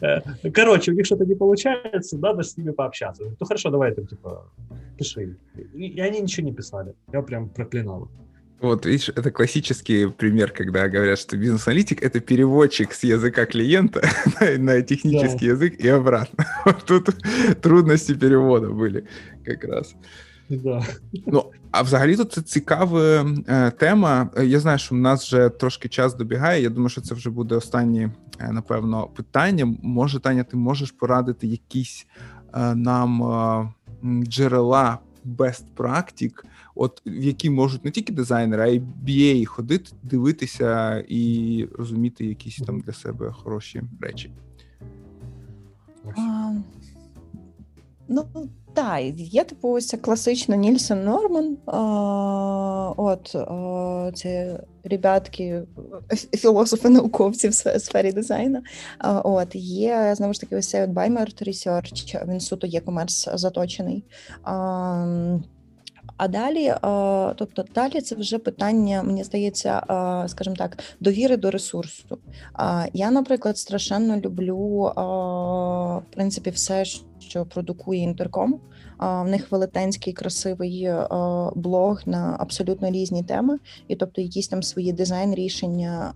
э, 0.02 0.22
короче, 0.52 0.91
у 0.91 0.95
них 0.95 1.06
что-то 1.06 1.26
не 1.26 1.36
получается, 1.36 2.18
надо 2.18 2.41
с 2.41 2.58
ними 2.58 2.72
пообщаться. 2.72 3.24
Ну, 3.39 3.45
хорошо, 3.45 3.70
давай, 3.70 3.93
там, 3.93 4.08
типа, 4.08 4.49
пиши. 4.97 5.38
И 5.76 6.02
они 6.02 6.22
ничего 6.22 6.47
не 6.47 6.54
писали. 6.54 6.95
Я 7.14 7.22
прям 7.22 7.49
проклинал. 7.49 8.10
Вот, 8.61 8.87
видишь, 8.87 9.11
это 9.11 9.30
классический 9.30 10.09
пример, 10.09 10.51
когда 10.51 10.89
говорят, 10.89 11.18
что 11.18 11.37
бизнес-аналитик — 11.37 12.03
это 12.03 12.20
переводчик 12.20 12.93
с 12.93 13.05
языка 13.05 13.45
клиента 13.45 14.03
на 14.59 14.80
технический 14.80 15.49
да. 15.49 15.53
язык 15.53 15.74
и 15.78 15.89
обратно. 15.89 16.45
Тут 16.87 17.11
трудності 17.61 18.14
переводу 18.14 18.74
були 18.74 19.03
якраз. 19.47 19.95
Да. 20.49 20.84
Ну, 21.26 21.45
а 21.70 21.82
взагалі 21.82 22.16
то 22.16 22.24
це 22.24 22.43
цікава 22.43 23.26
е, 23.49 23.70
тема. 23.70 24.30
Я 24.43 24.61
знаю, 24.61 24.78
що 24.78 24.95
в 24.95 24.99
нас 24.99 25.26
вже 25.26 25.49
трошки 25.49 25.89
час 25.89 26.14
добігає. 26.14 26.62
Я 26.62 26.70
думаю, 26.70 26.89
що 26.89 27.01
це 27.01 27.14
вже 27.14 27.30
буде 27.30 27.55
останнє, 27.55 28.11
е, 28.39 28.53
напевно, 28.53 29.07
питання. 29.07 29.76
Може, 29.82 30.20
Таня, 30.20 30.45
ти 30.45 30.57
можеш 30.57 30.91
порадити 30.91 31.47
якісь 31.47 32.07
е, 32.55 32.74
нам 32.74 33.22
е, 33.22 33.68
джерела 34.24 34.99
best 35.26 35.64
практик, 35.74 36.45
от 36.76 37.01
в 37.05 37.24
які 37.24 37.49
можуть 37.49 37.86
не 37.86 37.91
тільки 37.91 38.13
дизайнери, 38.13 38.63
а 38.63 38.67
й 38.67 38.82
BA 39.07 39.45
ходити, 39.45 39.91
дивитися 40.03 41.03
і 41.07 41.67
розуміти 41.78 42.26
якісь 42.26 42.57
там 42.57 42.80
для 42.80 42.93
себе 42.93 43.32
хороші 43.32 43.82
речі. 44.01 44.32
Ну, 48.07 48.26
так, 48.74 49.01
є 49.17 49.43
типу 49.43 49.69
ось 49.69 49.95
класично 50.01 50.55
Нільсен 50.55 51.03
Норман. 51.03 51.57
А, 51.65 52.93
От 52.97 53.36
а, 53.36 54.11
це 54.15 54.59
ребятки, 54.84 55.63
філософи, 56.32 56.89
науковці 56.89 57.47
в 57.49 57.53
сфері 57.53 58.11
дизайну. 58.11 58.61
А, 58.97 59.19
От 59.19 59.55
є 59.55 60.13
знову 60.17 60.34
ж 60.34 60.41
таки 60.41 60.55
ось 60.55 60.69
цей 60.69 60.84
от 60.84 60.89
Bymert 60.89 61.47
Research, 61.47 62.28
він 62.28 62.39
суто 62.39 62.67
є 62.67 62.82
комерс 62.82 63.30
заточений. 63.34 64.03
А, 64.43 65.38
а 66.22 66.28
далі, 66.28 66.74
тобто, 67.36 67.65
далі 67.76 68.01
це 68.01 68.15
вже 68.15 68.39
питання, 68.39 69.03
мені 69.03 69.24
здається, 69.24 69.82
скажімо 70.28 70.55
так, 70.55 70.78
довіри 70.99 71.38
до 71.38 71.51
ресурсу. 71.51 72.17
Я, 72.93 73.11
наприклад, 73.11 73.57
страшенно 73.57 74.17
люблю 74.17 74.57
в 76.09 76.15
принципі 76.15 76.49
все, 76.49 76.86
що 77.19 77.45
продукує 77.45 78.01
інтерком. 78.01 78.59
В 78.99 79.26
них 79.26 79.51
велетенський 79.51 80.13
красивий 80.13 80.89
блог 81.55 82.01
на 82.05 82.36
абсолютно 82.39 82.89
різні 82.89 83.24
теми, 83.24 83.57
і 83.88 83.95
тобто, 83.95 84.22
якісь 84.22 84.47
там 84.47 84.63
свої 84.63 84.93
дизайн 84.93 85.36
рішення. 85.36 86.13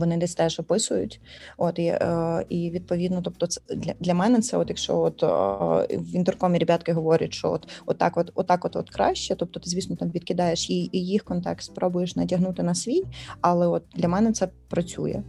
Вони 0.00 0.16
десь 0.16 0.34
теж 0.34 0.60
описують, 0.60 1.20
от 1.58 1.78
і 1.78 1.84
е, 1.86 2.44
і 2.48 2.70
відповідно, 2.70 3.22
тобто, 3.22 3.46
це 3.46 3.60
для 3.74 3.94
для 4.00 4.14
мене 4.14 4.40
це, 4.40 4.56
от 4.56 4.68
якщо 4.68 4.98
от 4.98 5.22
е, 5.22 5.96
в 5.96 6.16
інтеркомі 6.16 6.58
ребятки 6.58 6.92
говорять, 6.92 7.34
що 7.34 7.52
от 7.52 7.68
отак, 7.86 8.16
от 8.16 8.32
отак, 8.34 8.64
от 8.64 8.76
от 8.76 8.90
краще. 8.90 9.34
Тобто, 9.34 9.60
ти 9.60 9.70
звісно 9.70 9.96
там 9.96 10.10
відкидаєш 10.10 10.70
і 10.70 10.90
їх 10.92 11.24
контекст, 11.24 11.66
спробуєш 11.66 12.16
надягнути 12.16 12.62
на 12.62 12.74
свій, 12.74 13.02
але 13.40 13.66
от 13.66 13.82
для 13.94 14.08
мене 14.08 14.32
це 14.32 14.48
працює. 14.68 15.22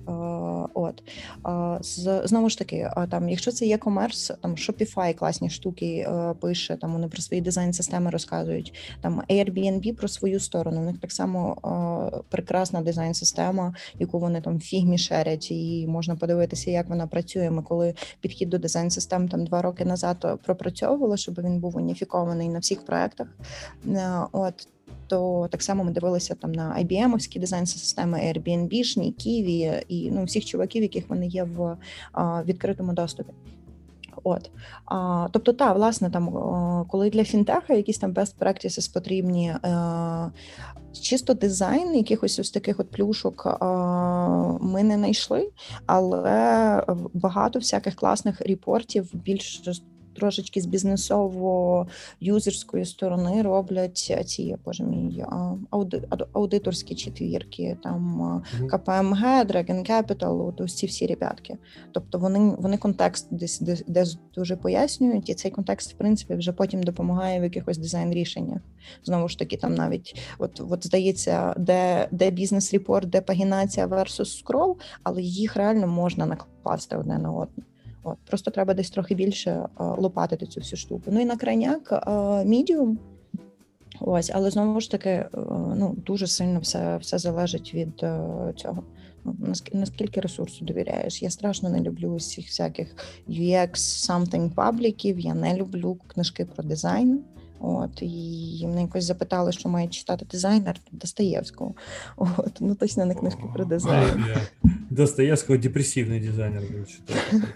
Е, 0.66 0.72
от 0.74 1.04
з 1.82 2.22
знову 2.26 2.50
ж 2.50 2.58
таки, 2.58 2.90
там, 3.10 3.30
якщо 3.30 3.52
це 3.52 3.66
є 3.66 3.78
комерс, 3.78 4.32
там 4.42 4.56
Shopify 4.56 5.14
класні 5.14 5.50
штуки 5.50 6.10
пише, 6.42 6.76
там 6.76 6.94
вони 6.94 7.08
про 7.08 7.22
свої 7.22 7.42
дизайн-системи 7.42 8.10
розказують. 8.10 8.74
Там 9.02 9.24
Airbnb 9.30 9.96
про 9.96 10.08
свою 10.08 10.40
сторону. 10.40 10.82
У 10.82 10.86
них 10.86 11.00
так 11.00 11.12
само 11.12 11.58
прекрасна 12.30 12.82
дизайн-система, 12.82 13.74
яку 14.00 14.20
вони 14.20 14.42
там 14.42 14.60
фігмі 14.60 14.98
шерять, 14.98 15.52
і 15.52 15.86
можна 15.88 16.16
подивитися, 16.16 16.72
як 16.72 16.90
вона 16.90 17.08
працює. 17.08 17.52
Ми 17.52 17.62
коли 17.62 17.94
підхід 18.22 18.50
до 18.50 18.58
дизайн-систем 18.58 19.28
там 19.30 19.46
два 19.46 19.62
роки 19.62 19.86
назад 19.86 20.40
пропрацьовували, 20.44 21.18
щоб 21.18 21.42
він 21.42 21.60
був 21.60 21.78
уніфікований 21.78 22.50
на 22.50 22.60
всіх 22.60 22.86
проектах. 22.86 23.28
Е, 23.88 24.12
от 24.32 24.68
то 25.08 25.48
так 25.52 25.62
само 25.64 25.84
ми 25.84 25.92
дивилися 25.92 26.36
там 26.36 26.52
на 26.52 26.78
IBM-овські 26.80 27.40
дизайн-системи, 27.40 28.18
Airbnb-шні, 28.20 29.14
Kiwi 29.14 29.84
і 29.88 30.12
ну 30.12 30.24
всіх 30.24 30.46
чуваків, 30.46 30.82
яких 30.82 31.10
вони 31.10 31.28
є 31.28 31.44
в 31.44 31.78
а, 32.12 32.44
відкритому 32.44 32.94
доступі. 32.94 33.34
От 34.24 34.52
а, 34.86 35.28
тобто, 35.32 35.54
та 35.54 35.74
власне, 35.74 36.10
там 36.10 36.30
коли 36.90 37.10
для 37.10 37.24
фінтеха 37.24 37.74
якісь 37.74 37.98
там 37.98 38.14
best 38.14 38.38
practices 38.40 38.94
потрібні, 38.94 39.50
е, 39.50 40.32
чисто 41.02 41.34
дизайн 41.34 41.96
якихось 41.96 42.40
ось 42.40 42.52
таких 42.52 42.80
от 42.80 42.92
плюшок 42.92 43.46
а, 43.46 43.68
ми 44.62 44.84
не 44.84 44.96
знайшли, 44.96 45.52
але 45.86 46.84
багато 47.14 47.60
всяких 47.60 47.96
класних 47.96 48.42
репортів 48.42 49.10
більш 49.14 49.62
трошечки 50.16 50.62
з 50.62 50.66
бізнесово-юзерської 50.66 52.86
сторони 52.86 53.42
роблять 53.42 54.14
ці 54.26 54.58
боже 54.66 54.84
мій 54.84 55.26
ауди, 55.70 56.04
аудиторські 56.34 56.96
четвірки, 56.96 57.78
там 57.84 58.22
mm-hmm. 58.22 58.68
КПМГ, 58.68 59.24
Dragon 59.24 59.92
Capital, 59.92 60.48
от 60.48 60.72
ці 60.72 60.86
всі 60.86 61.08
ребятки. 61.08 61.58
Тобто 61.92 62.20
вони 62.20 62.56
вони 62.60 62.78
контекст 62.78 63.28
десь 63.32 63.60
десь, 63.60 63.84
десь 63.88 64.18
дуже 64.36 64.56
пояснюють, 64.56 65.30
і 65.30 65.34
цей 65.34 65.52
контекст, 65.52 65.94
в 65.94 65.98
принципі, 65.98 66.36
вже 66.36 66.52
потім 66.52 66.84
допомагає 66.84 67.40
в 67.40 67.44
якихось 67.44 67.78
дизайн-рішеннях. 67.78 68.62
Знову 69.04 69.28
ж 69.28 69.40
таки, 69.40 69.58
там 69.58 69.76
навіть 69.76 70.20
от 70.38 70.62
от 70.70 70.86
здається, 70.86 71.54
де 71.58 72.08
де 72.12 72.32
business 72.32 72.74
report, 72.74 73.10
де 73.10 73.22
пагінація 73.22 73.88
versus 73.88 74.44
scroll, 74.44 74.76
але 75.04 75.22
їх 75.22 75.56
реально 75.56 75.88
можна 75.88 76.26
накласти 76.26 76.98
одне 76.98 77.18
на 77.18 77.32
одне. 77.32 77.64
От 78.04 78.18
Просто 78.26 78.52
треба 78.52 78.74
десь 78.74 78.90
трохи 78.90 79.16
більше 79.16 79.66
лопатити 79.78 80.46
цю 80.46 80.60
всю 80.60 80.80
штуку. 80.80 81.04
Ну 81.08 81.22
і 81.22 81.26
на 81.26 81.38
крайняк 81.38 82.08
мідіум. 82.46 83.00
Ось, 84.00 84.32
але 84.34 84.52
знову 84.52 84.82
ж 84.82 84.92
таки, 84.92 85.26
ну 85.76 85.96
дуже 86.06 86.28
сильно 86.28 86.60
все 86.60 86.98
все 86.98 87.18
залежить 87.18 87.74
від 87.74 87.98
цього. 88.56 88.84
Ну, 89.24 89.36
наскільки 89.74 90.22
ресурсу 90.22 90.66
довіряєш? 90.66 91.22
Я 91.22 91.30
страшно 91.30 91.70
не 91.70 91.80
люблю 91.80 92.10
усіх 92.10 92.46
всяких 92.46 92.96
UX, 93.30 93.72
something 93.76 94.54
пабліків. 94.54 95.20
Я 95.20 95.34
не 95.34 95.56
люблю 95.56 95.98
книжки 96.08 96.46
про 96.46 96.64
дизайн. 96.64 97.24
От 97.64 98.02
і 98.02 98.66
мене 98.68 98.82
якось 98.82 99.04
запитали, 99.04 99.52
що 99.52 99.70
має 99.70 99.88
читати 99.88 100.26
дизайнер 100.32 100.80
Достоєвського. 100.92 101.74
От 102.18 102.52
ну 102.60 102.76
точно 102.76 103.06
не 103.06 103.16
книжки 103.16 103.44
про 103.54 103.66
дизайн. 103.66 104.26
Достоєвського 104.90 105.60
депресивний 105.60 106.20
дизайнер 106.20 106.64
був 106.78 106.88
читати. 106.88 107.48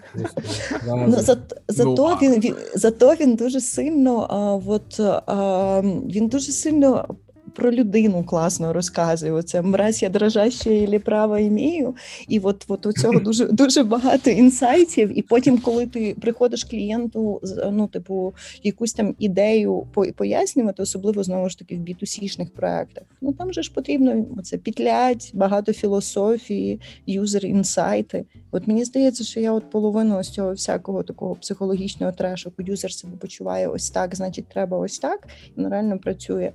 Ну, 0.86 1.12
за, 1.12 1.38
зато 1.68 2.08
ну, 2.08 2.18
він, 2.22 2.40
він 2.40 2.54
зато 2.74 3.14
він 3.14 3.34
дуже 3.34 3.60
сильно 3.60 4.26
а, 4.30 4.70
от, 4.70 5.00
а, 5.00 5.80
він 6.06 6.28
дуже 6.28 6.52
сильно 6.52 7.16
про 7.56 7.72
людину 7.72 8.24
класно 8.24 8.72
розказує. 8.72 9.32
Оце 9.32 9.62
мразь 9.62 10.02
я 10.02 10.08
дрожаща 10.08 10.70
і 10.70 10.98
право 10.98 11.38
імію. 11.38 11.94
І 12.28 12.38
от 12.38 12.64
от 12.68 12.86
у 12.86 12.92
цього 12.92 13.20
дуже 13.20 13.44
дуже 13.52 13.82
багато 13.82 14.30
інсайтів. 14.30 15.18
І 15.18 15.22
потім, 15.22 15.58
коли 15.58 15.86
ти 15.86 16.16
приходиш 16.20 16.64
клієнту, 16.64 17.40
ну, 17.72 17.86
типу, 17.86 18.34
якусь 18.62 18.92
там 18.92 19.14
ідею 19.18 19.86
пояснювати, 20.16 20.82
особливо 20.82 21.22
знову 21.22 21.48
ж 21.48 21.58
таки 21.58 21.76
в 21.76 21.80
B2C-шних 21.80 22.50
проектах, 22.50 23.04
ну 23.20 23.32
там 23.32 23.52
же 23.52 23.62
ж 23.62 23.72
потрібно 23.72 24.26
це 24.42 24.56
пітлять, 24.58 25.30
багато 25.34 25.72
філософії, 25.72 26.80
юзер 27.06 27.46
інсайти. 27.46 28.24
От 28.50 28.66
мені 28.66 28.84
здається, 28.84 29.24
що 29.24 29.40
я 29.40 29.52
от 29.52 29.70
половину 29.70 30.18
ось 30.18 30.30
цього 30.30 30.52
всякого 30.52 31.02
такого 31.02 31.34
психологічного 31.34 32.12
трешу, 32.12 32.52
юзер 32.58 32.92
себе 32.92 33.16
почуває 33.16 33.68
ось 33.68 33.90
так, 33.90 34.14
значить, 34.14 34.46
треба 34.48 34.78
ось 34.78 34.98
так, 34.98 35.28
воно 35.56 35.68
реально 35.68 35.98
працює. 35.98 36.52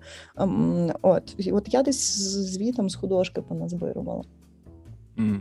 Ем, 0.91 0.97
от 1.01 1.35
от 1.51 1.73
я 1.73 1.83
десь 1.83 2.19
звітом 2.53 2.89
з 2.89 2.95
художки 2.95 3.41
поназбирувала. 3.41 4.23
Mm. 5.17 5.39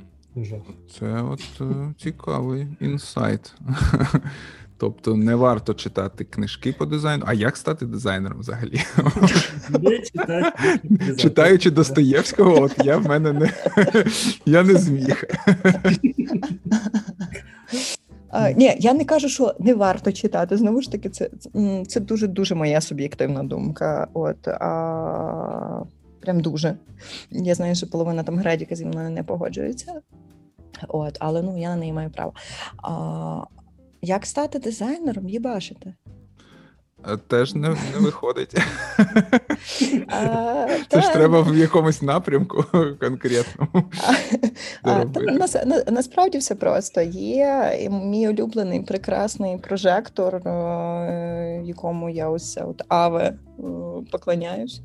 Це 0.99 1.23
от 1.23 1.43
е, 1.61 1.95
цікавий 1.99 2.67
інсайт. 2.81 3.55
Тобто 4.77 5.17
не 5.17 5.35
варто 5.35 5.75
читати 5.75 6.25
книжки 6.25 6.73
по 6.73 6.87
дизайну. 6.87 7.25
А 7.27 7.35
як 7.35 7.57
стати 7.57 7.87
дизайнером 7.87 8.41
взагалі? 8.41 8.81
Читаючи 11.19 11.71
Достоєвського, 11.71 12.63
от 12.63 12.73
я 12.85 12.97
в 12.97 13.07
мене 13.07 13.33
не 13.33 13.53
я 14.47 14.63
не 14.63 14.75
зміг. 14.75 15.25
Ні, 18.57 18.77
я 18.79 18.95
не 18.95 19.05
кажу, 19.05 19.29
що 19.29 19.55
не 19.59 19.75
варто 19.75 20.13
читати. 20.13 20.57
Знову 20.57 20.81
ж 20.81 20.93
таки, 20.93 21.09
це 21.09 21.31
це 21.89 22.01
дуже 22.01 22.27
дуже 22.27 22.55
моя 22.55 22.81
суб'єктивна 22.81 23.43
думка. 23.43 24.09
От 24.15 24.49
а, 24.49 25.83
прям 26.21 26.41
дуже. 26.41 26.77
Я 27.31 27.55
знаю, 27.55 27.75
що 27.75 27.87
половина 27.87 28.23
там 28.23 28.39
градіка 28.39 28.75
зі 28.75 28.87
мною 28.87 29.11
не 29.11 29.23
погоджується. 29.23 30.01
От, 30.89 31.17
але 31.21 31.43
ну 31.43 31.59
я 31.59 31.69
на 31.69 31.77
неї 31.77 31.93
маю 31.93 32.11
право. 32.11 32.33
А, 32.83 33.45
Як 34.03 34.27
стати 34.27 34.59
дизайнером, 34.59 35.29
їбашити? 35.29 35.95
Теж 37.27 37.55
не 37.55 37.69
не 37.69 37.99
виходить. 38.01 38.55
А, 40.09 40.67
Це 40.89 41.01
ж 41.01 41.13
треба 41.13 41.41
в 41.41 41.57
якомусь 41.57 42.03
напрямку 42.03 42.65
конкретному. 43.01 43.91
А, 44.83 45.05
та, 45.05 45.21
на, 45.21 45.47
на, 45.67 45.83
Насправді 45.91 46.39
все 46.39 46.55
просто. 46.55 47.01
Є 47.01 47.89
мій 47.91 48.29
улюблений 48.29 48.81
прекрасний 48.81 49.59
прожектор, 49.59 50.35
е, 50.37 51.63
якому 51.65 52.11
я 52.11 52.29
ось 52.29 52.59
от 52.65 52.83
Аве 52.89 53.23
е, 53.25 53.63
поклоняюсь. 54.13 54.81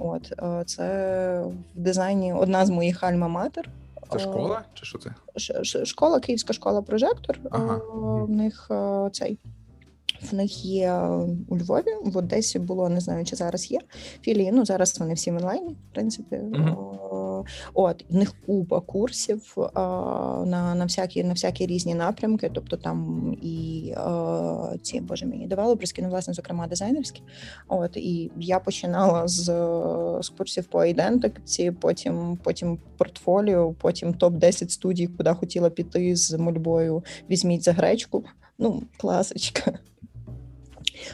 От 0.00 0.32
Це 0.66 1.44
в 1.74 1.80
дизайні 1.80 2.32
одна 2.32 2.66
з 2.66 2.70
моїх 2.70 3.02
альма-матер. 3.02 3.64
Це 4.12 4.18
школа? 4.18 4.62
Чи 4.74 4.84
що 4.84 4.98
це? 4.98 5.84
Школа, 5.84 6.20
Київська 6.20 6.52
школа 6.52 6.82
прожектор. 6.82 7.38
Ага. 7.50 7.80
В 8.24 8.30
них 8.30 8.70
цей. 9.12 9.38
В 10.30 10.34
них 10.34 10.64
є 10.64 10.92
у 11.48 11.58
Львові, 11.58 11.94
в 12.04 12.16
Одесі 12.16 12.58
було, 12.58 12.88
не 12.88 13.00
знаю, 13.00 13.24
чи 13.24 13.36
зараз 13.36 13.70
є 13.70 13.78
філії. 14.22 14.52
Ну 14.52 14.64
зараз 14.64 15.00
вони 15.00 15.14
всі 15.14 15.30
в 15.30 15.36
онлайні, 15.36 15.72
в 15.90 15.94
принципі. 15.94 16.36
Uh-huh. 16.36 17.44
От 17.74 18.04
в 18.10 18.16
них 18.16 18.34
купа 18.46 18.80
курсів 18.80 19.54
на 19.76 20.74
на 20.74 20.84
всякі 20.84 21.24
на 21.24 21.32
всякі 21.32 21.66
різні 21.66 21.94
напрямки. 21.94 22.50
Тобто 22.54 22.76
там 22.76 23.32
і 23.42 23.94
ці 24.82 25.00
боже 25.00 25.26
мій 25.26 25.46
девелоперські, 25.46 26.02
ну 26.02 26.08
власне, 26.08 26.34
зокрема, 26.34 26.66
дизайнерські. 26.66 27.22
От 27.68 27.96
і 27.96 28.30
я 28.36 28.58
починала 28.58 29.28
з 29.28 29.44
з 30.20 30.28
курсів 30.28 30.64
по 30.64 30.84
ідентиці, 30.84 31.70
потім 31.70 32.38
потім 32.42 32.78
портфоліо, 32.96 33.72
потім 33.72 34.14
топ 34.14 34.34
10 34.34 34.70
студій, 34.70 35.06
куди 35.06 35.34
хотіла 35.34 35.70
піти 35.70 36.16
з 36.16 36.38
мольбою. 36.38 37.04
Візьміть 37.30 37.62
за 37.62 37.72
гречку. 37.72 38.24
Ну, 38.58 38.82
класочка. 38.96 39.78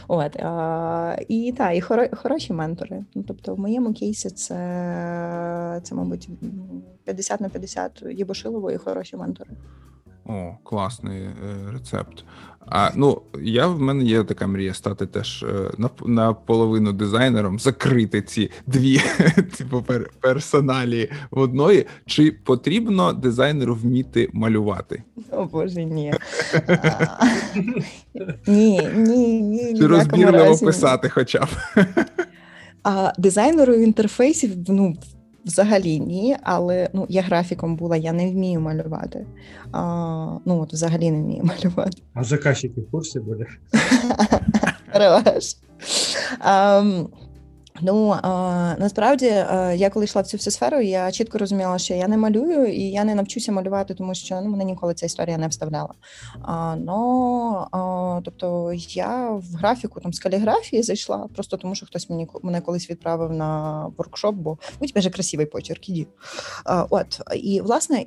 От, 0.08 0.36
а, 0.36 1.16
І 1.28 1.52
так, 1.52 1.76
і 1.76 1.80
хоро, 1.80 2.06
хороші 2.12 2.52
ментори. 2.52 3.04
Ну, 3.14 3.24
Тобто, 3.28 3.54
в 3.54 3.58
моєму 3.58 3.92
кейсі 3.94 4.30
це, 4.30 5.80
це, 5.82 5.94
мабуть, 5.94 6.28
50 7.04 7.40
на 7.40 7.48
50 7.48 8.02
Єбошилово 8.02 8.70
і 8.70 8.76
хороші 8.76 9.16
ментори. 9.16 9.50
О, 10.26 10.56
класний 10.62 11.22
е, 11.22 11.32
рецепт. 11.72 12.24
А 12.70 12.90
ну 12.94 13.22
я 13.42 13.66
в 13.66 13.80
мене 13.80 14.04
є 14.04 14.24
така 14.24 14.46
мрія 14.46 14.74
стати 14.74 15.06
теж 15.06 15.42
е, 15.42 15.70
на 15.78 15.90
наполовину 16.06 16.92
дизайнером, 16.92 17.58
закрити 17.58 18.22
ці 18.22 18.50
дві 18.66 19.00
типу, 19.58 19.84
персоналі 20.20 21.10
в 21.30 21.38
одної. 21.38 21.86
Чи 22.06 22.30
потрібно 22.30 23.12
дизайнеру 23.12 23.74
вміти 23.74 24.30
малювати? 24.32 25.02
О 25.30 25.44
Боже, 25.44 25.84
ні. 25.84 26.14
Ні, 28.46 28.88
ні, 28.96 29.40
ні. 29.40 29.78
Чи 29.78 29.86
розбірливо 29.86 30.58
писати, 30.58 31.08
хоча 31.08 31.44
б. 31.44 31.48
А 32.82 33.12
дизайнеру 33.18 33.74
інтерфейсів 33.74 34.50
ну 34.68 34.96
Взагалі 35.48 36.00
ні, 36.00 36.36
але 36.42 36.88
ну 36.92 37.06
я 37.08 37.22
графіком 37.22 37.76
була, 37.76 37.96
я 37.96 38.12
не 38.12 38.30
вмію 38.30 38.60
малювати. 38.60 39.26
А, 39.72 40.38
Ну 40.44 40.60
от 40.60 40.72
взагалі 40.72 41.10
не 41.10 41.22
вмію 41.22 41.42
малювати. 41.64 42.02
А 42.14 42.24
заказчики 42.24 42.80
в 42.80 42.90
курсі 42.90 43.20
були? 43.20 43.46
Хорош. 44.92 45.56
Ну 47.82 48.16
а, 48.22 48.74
насправді 48.78 49.26
я 49.74 49.90
коли 49.92 50.04
йшла 50.04 50.22
в 50.22 50.26
цю 50.26 50.36
всю 50.36 50.52
сферу, 50.52 50.80
я 50.80 51.12
чітко 51.12 51.38
розуміла, 51.38 51.78
що 51.78 51.94
я 51.94 52.08
не 52.08 52.16
малюю 52.16 52.66
і 52.66 52.80
я 52.82 53.04
не 53.04 53.14
навчуся 53.14 53.52
малювати, 53.52 53.94
тому 53.94 54.14
що 54.14 54.40
ну 54.40 54.50
мене 54.50 54.64
ніколи 54.64 54.94
ця 54.94 55.06
історія 55.06 55.38
не 55.38 55.48
вставляла. 55.48 55.94
А, 56.42 56.76
но, 56.76 57.68
а, 57.72 58.20
Тобто 58.24 58.72
я 58.88 59.30
в 59.30 59.54
графіку 59.54 60.00
там 60.00 60.12
з 60.12 60.18
каліграфії 60.18 60.82
зайшла, 60.82 61.28
просто 61.34 61.56
тому 61.56 61.74
що 61.74 61.86
хтось 61.86 62.10
мені 62.10 62.28
мене 62.42 62.60
колись 62.60 62.90
відправив 62.90 63.32
на 63.32 63.82
воркшоп, 63.98 64.34
бо 64.34 64.58
у 64.80 64.86
тебе 64.86 65.00
же 65.00 65.10
красивий 65.10 65.46
почерк, 65.46 65.88
іді. 65.88 66.06
А, 66.64 66.86
От 66.90 67.20
і 67.34 67.60
власне 67.60 68.02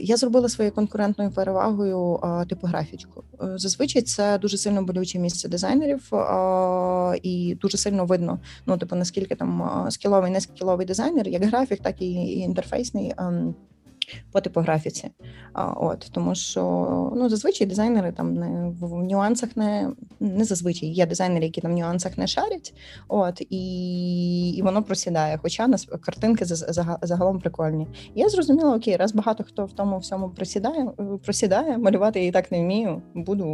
я 0.00 0.16
зробила 0.16 0.48
своєю 0.48 0.74
конкурентною 0.74 1.30
перевагою 1.30 2.20
типографічку. 2.48 3.22
Зазвичай 3.40 4.02
це 4.02 4.38
дуже 4.38 4.58
сильно 4.58 4.82
болюче 4.82 5.18
місце 5.18 5.48
дизайнерів, 5.48 6.14
а, 6.14 7.14
і 7.22 7.58
дуже 7.60 7.78
сильно 7.78 8.06
видно. 8.06 8.38
Ну, 8.66 8.78
типу, 8.78 8.96
наскільки 9.08 9.34
там 9.34 9.86
скіловий, 9.90 10.30
не 10.30 10.40
скіловий 10.40 10.86
дизайнер, 10.86 11.28
як 11.28 11.44
графік, 11.44 11.80
так 11.82 12.02
і 12.02 12.38
інтерфейсний. 12.38 13.14
По 14.32 14.40
типографіці. 14.40 15.10
От 15.76 16.08
Тому 16.12 16.34
що 16.34 16.62
ну, 17.16 17.28
зазвичай 17.28 17.66
дизайнери 17.66 18.12
там 18.12 18.34
не 18.34 18.72
в 18.80 18.94
нюансах 18.94 19.56
не 19.56 19.90
не 20.20 20.44
зазвичай 20.44 20.88
є 20.88 21.06
дизайнери, 21.06 21.44
які 21.44 21.60
там 21.60 21.72
в 21.72 21.76
нюансах 21.76 22.18
не 22.18 22.26
шарять, 22.26 22.74
от 23.08 23.42
і 23.50 24.50
і 24.50 24.62
воно 24.62 24.82
просідає. 24.82 25.38
Хоча 25.42 25.68
нас 25.68 25.88
картинки 26.00 26.44
загалом 27.02 27.40
прикольні. 27.40 27.86
я 28.14 28.28
зрозуміла, 28.28 28.76
окей, 28.76 28.96
раз 28.96 29.14
багато 29.14 29.44
хто 29.44 29.64
в 29.64 29.72
тому 29.72 29.98
всьому 29.98 30.30
просідає, 30.30 30.90
просідає, 31.24 31.78
малювати 31.78 32.20
я 32.20 32.26
і 32.26 32.30
так 32.30 32.52
не 32.52 32.60
вмію, 32.60 33.02
буду 33.14 33.44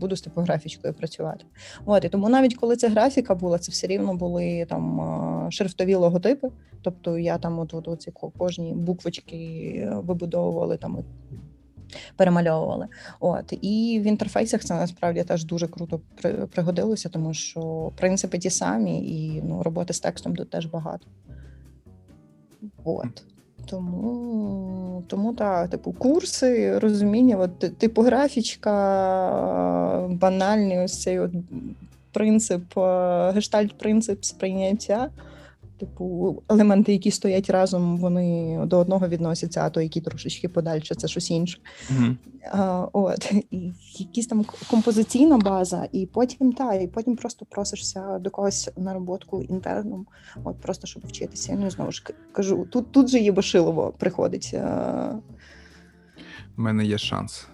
буду 0.00 0.16
з 0.16 0.20
типографічкою 0.20 0.94
працювати. 0.94 1.44
От 1.84 2.04
І 2.04 2.08
тому 2.08 2.28
навіть 2.28 2.56
коли 2.56 2.76
це 2.76 2.88
графіка 2.88 3.34
була, 3.34 3.58
це 3.58 3.72
все 3.72 3.86
рівно 3.86 4.14
були 4.14 4.66
там 4.68 5.48
шрифтові 5.50 5.94
логотипи. 5.94 6.48
Тобто 6.82 7.18
я 7.18 7.38
там 7.38 7.58
от, 7.58 7.74
от, 7.74 8.02
ці 8.02 8.12
кожні 8.38 8.72
буквочки 8.72 9.92
вибудовували 10.00 10.76
там. 10.76 11.04
Перемальовували. 12.16 12.86
От 13.20 13.52
І 13.60 14.00
в 14.04 14.06
інтерфейсах 14.06 14.64
це 14.64 14.74
насправді 14.74 15.24
теж 15.24 15.44
дуже 15.44 15.68
круто 15.68 16.00
пригодилося, 16.52 17.08
тому 17.08 17.34
що 17.34 17.92
принципи 17.96 18.38
ті 18.38 18.50
самі, 18.50 19.08
і 19.08 19.42
ну, 19.42 19.62
роботи 19.62 19.92
з 19.92 20.00
текстом 20.00 20.36
тут 20.36 20.50
теж 20.50 20.66
багато. 20.66 21.06
От. 22.84 23.22
Тому 23.66 25.02
тому 25.06 25.34
так, 25.34 25.70
типу, 25.70 25.92
курси, 25.92 26.78
розуміння, 26.78 27.36
от, 27.36 27.78
типографічка, 27.78 28.72
банальний 30.10 30.78
ось 30.78 31.02
цей 31.02 31.18
от 31.18 31.30
принцип, 32.12 32.78
е, 32.78 33.30
гештальт-принцип 33.30 34.24
сприйняття. 34.24 35.10
Типу, 35.78 36.42
елементи, 36.48 36.92
які 36.92 37.10
стоять 37.10 37.50
разом, 37.50 37.96
вони 37.96 38.60
до 38.66 38.78
одного 38.78 39.08
відносяться, 39.08 39.60
а 39.64 39.70
то 39.70 39.80
які 39.80 40.00
трошечки 40.00 40.48
подальше, 40.48 40.94
це 40.94 41.08
щось 41.08 41.30
інше. 41.30 41.58
Mm-hmm. 41.90 42.16
А, 42.52 42.88
От 42.92 43.32
і 43.50 43.72
якісь 43.98 44.26
там 44.26 44.44
композиційна 44.70 45.38
база, 45.38 45.88
і 45.92 46.06
потім 46.06 46.52
та, 46.52 46.74
і 46.74 46.86
потім 46.86 47.16
просто 47.16 47.46
просишся 47.50 48.18
до 48.18 48.30
когось 48.30 48.70
на 48.76 48.94
роботку 48.94 49.42
інтерном, 49.42 50.06
от 50.44 50.60
просто 50.60 50.86
щоб 50.86 51.06
вчитися. 51.06 51.58
Ну 51.60 51.70
знову 51.70 51.92
ж 51.92 52.04
кажу, 52.32 52.66
тут 52.70 52.92
тут 52.92 53.08
же 53.08 53.18
є 53.18 53.32
Башилово 53.32 53.94
приходить. 53.98 54.54
У 56.58 56.62
мене 56.62 56.84
є 56.84 56.98
шанс. 56.98 57.48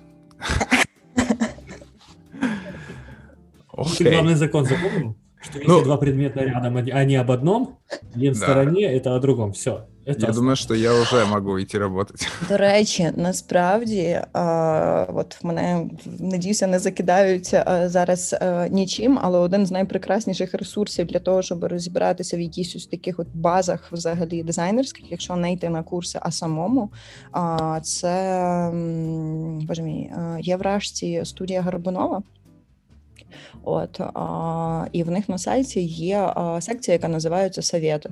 Главний 4.00 4.34
закон 4.34 4.64
запомнив? 4.64 5.14
Что 5.42 5.58
если 5.58 5.70
ну, 5.70 5.82
два 5.82 5.96
предмета 5.96 6.40
рядом, 6.40 6.76
они 6.76 7.16
об 7.16 7.30
одном, 7.30 7.78
один 8.14 8.32
да. 8.32 8.38
в 8.38 8.42
стороне, 8.42 8.84
это 8.84 9.14
о 9.14 9.20
другом. 9.20 9.52
Все. 9.52 9.86
Это 10.06 10.26
я 10.26 10.32
думаю, 10.32 10.56
що 10.56 10.74
я 10.74 11.02
вже 11.02 11.24
можу 11.24 11.58
йти 11.58 11.78
працювати. 11.78 12.14
До 12.48 12.56
речі, 12.56 13.10
насправді, 13.16 14.20
а, 14.32 15.06
от 15.14 15.44
мене 15.44 15.86
надіюся, 16.18 16.66
не 16.66 16.78
закидають 16.78 17.54
а, 17.54 17.88
зараз 17.88 18.36
а, 18.40 18.68
нічим, 18.68 19.18
але 19.22 19.38
один 19.38 19.66
з 19.66 19.70
найпрекрасніших 19.70 20.54
ресурсів 20.54 21.06
для 21.06 21.18
того, 21.18 21.42
щоб 21.42 21.64
розібратися 21.64 22.36
в 22.36 22.40
якихось 22.40 22.76
ось 22.76 22.86
таких 22.86 23.18
от 23.18 23.26
базах, 23.34 23.92
взагалі 23.92 24.42
дизайнерських, 24.42 25.10
якщо 25.10 25.36
не 25.36 25.52
йти 25.52 25.68
на 25.68 25.82
курси, 25.82 26.18
а 26.22 26.30
самому, 26.30 26.90
а, 27.32 27.80
це 27.82 28.70
боже 29.68 29.82
мій 29.82 30.10
є 30.40 30.56
в 30.56 30.80
студія 31.24 31.62
Горбунова. 31.62 32.22
От 33.64 34.00
а, 34.00 34.86
і 34.92 35.02
в 35.02 35.10
них 35.10 35.28
на 35.28 35.38
сайті 35.38 35.80
є 35.80 36.34
секція, 36.60 36.92
яка 36.92 37.08
називається 37.08 37.62
Совєти. 37.62 38.10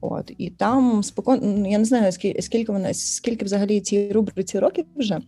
От 0.00 0.32
і 0.38 0.50
там 0.50 1.02
спокійно, 1.02 1.68
я 1.68 1.78
не 1.78 1.84
знаю, 1.84 2.12
скільки 2.12 2.72
вона 2.72 2.94
скільки 2.94 3.44
взагалі 3.44 3.80
цій 3.80 4.12
рубриці 4.12 4.58
років 4.58 4.84
вже. 4.96 5.20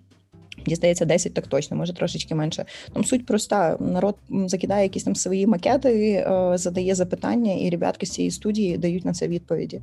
Мені 0.67 0.77
здається, 0.77 1.05
10 1.05 1.35
так 1.35 1.47
точно, 1.47 1.77
може 1.77 1.95
трошечки 1.95 2.35
менше. 2.35 2.65
Там 2.93 3.05
суть 3.05 3.27
проста: 3.27 3.77
народ 3.81 4.17
закидає 4.31 4.83
якісь 4.83 5.05
там 5.05 5.15
свої 5.15 5.47
макети, 5.47 6.13
е, 6.13 6.53
задає 6.59 6.95
запитання, 6.95 7.53
і 7.53 7.71
ребятки 7.71 8.07
з 8.07 8.11
цієї 8.11 8.31
студії 8.31 8.79
дають 8.79 9.05
на 9.05 9.13
це 9.13 9.29
відповіді. 9.29 9.81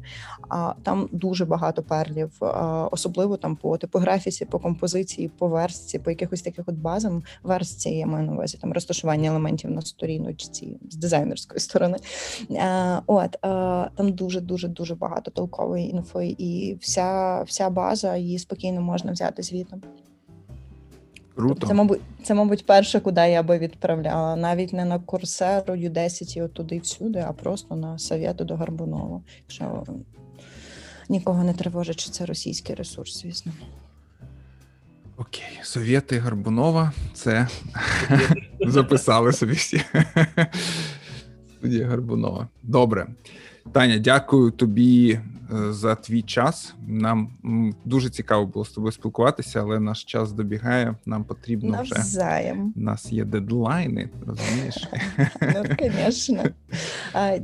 А 0.50 0.74
там 0.84 1.10
дуже 1.12 1.46
багато 1.46 1.84
перлів, 1.84 2.32
особливо 2.92 3.38
там 3.38 3.56
по 3.56 3.78
типографіці, 3.78 4.46
по 4.46 4.60
композиції, 4.60 5.32
по 5.38 5.48
верстці, 5.48 6.00
по 6.00 6.10
якихось 6.10 6.42
таких 6.42 6.66
от 6.68 6.76
базам. 6.76 7.24
Верстці 7.44 7.90
я 7.90 8.06
маю 8.06 8.26
на 8.26 8.34
увазі 8.34 8.58
там 8.62 8.74
розташування 8.74 9.30
елементів 9.30 9.72
на 9.72 9.82
сторіночці 9.82 10.78
з 10.90 10.96
дизайнерської 10.96 11.60
сторони. 11.60 11.98
От 13.08 13.38
там 13.96 14.12
дуже 14.12 14.42
дуже 14.42 14.68
дуже 14.68 14.96
багато 14.96 15.32
толкової 15.32 15.90
інфи, 15.90 16.36
і 16.38 16.78
вся, 16.82 17.42
вся 17.44 17.70
база 17.70 18.16
її 18.16 18.40
спокійно 18.40 18.82
можна 18.82 19.12
взяти 19.12 19.44
звітом. 19.44 19.82
Круто. 21.36 21.68
Це, 21.68 21.74
мабуть, 21.74 22.02
це, 22.24 22.34
мабуть, 22.34 22.66
перше, 22.66 23.00
куди 23.00 23.22
я 23.22 23.44
би 23.44 23.58
відправляла. 23.58 24.36
Навіть 24.36 24.74
не 24.74 24.86
на 24.86 25.00
Курсеру, 25.00 25.74
Ю10 25.74 26.38
і 26.38 26.42
отуди 26.42 26.80
всюди, 26.80 27.26
а 27.28 27.34
просто 27.34 27.76
на 27.76 28.00
Совєту 28.00 28.44
до 28.44 28.56
Гарбунова. 28.56 29.22
Якщо 29.40 29.84
нікого 31.10 31.44
не 31.44 31.54
тривожить, 31.54 32.00
що 32.00 32.12
це 32.12 32.26
російський 32.26 32.76
ресурс, 32.76 33.22
звісно. 33.22 33.52
Окей, 35.18 35.60
Совєти 35.64 36.20
Гарбунова. 36.20 36.92
Це 37.14 37.48
записали 38.68 39.34
собі 39.34 39.54
всі. 39.54 39.82
Студія 41.58 41.88
Гарбунова. 41.88 42.48
Добре. 42.64 43.08
Таня, 43.72 43.97
дякую 43.97 44.51
тобі 44.51 45.20
Е, 45.53 45.74
за 45.74 45.95
твій 45.95 46.22
час. 46.22 46.74
Нам 46.88 47.30
дуже 47.86 48.09
цікаво 48.09 48.45
було 48.45 48.66
з 48.66 48.70
тобою 48.70 48.91
спілкуватися, 48.91 49.59
але 49.61 49.80
наш 49.80 50.03
час 50.03 50.32
добігає. 50.32 50.95
Нам 51.05 51.24
потрібно 51.24 51.72
Навзаєм. 51.72 52.72
вже 52.76 52.82
У 52.82 52.86
нас 52.86 53.11
є 53.11 53.26
дедлайни. 53.26 54.09
Розумієш? 54.28 54.88
Ну, 55.41 55.64
звісно. 56.05 56.43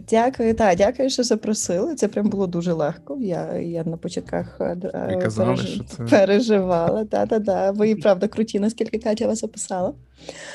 Дякую, 0.09 0.53
та 0.53 0.75
дякую, 0.75 1.09
що 1.09 1.23
запросили. 1.23 1.95
Це 1.95 2.07
прям 2.07 2.29
було 2.29 2.47
дуже 2.47 2.73
легко. 2.73 3.17
Я 3.21 3.53
я 3.53 3.83
на 3.83 3.97
початках 3.97 4.57
е, 4.61 5.19
казали, 5.21 5.55
переж... 5.55 5.73
що 5.73 5.83
це... 5.83 6.03
переживала. 6.03 7.05
Та-та-та. 7.05 7.71
Ви 7.71 7.95
правда 7.95 8.27
круті, 8.27 8.59
наскільки 8.59 8.99
Катя 8.99 9.27
вас 9.27 9.43
описала. 9.43 9.93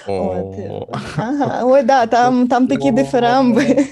От. 0.09 0.57
Ага. 1.17 1.61
Ой, 1.65 1.83
да, 1.83 2.07
там, 2.07 2.49
там 2.49 2.67
такі 2.67 2.91
дифирамби. 2.93 3.87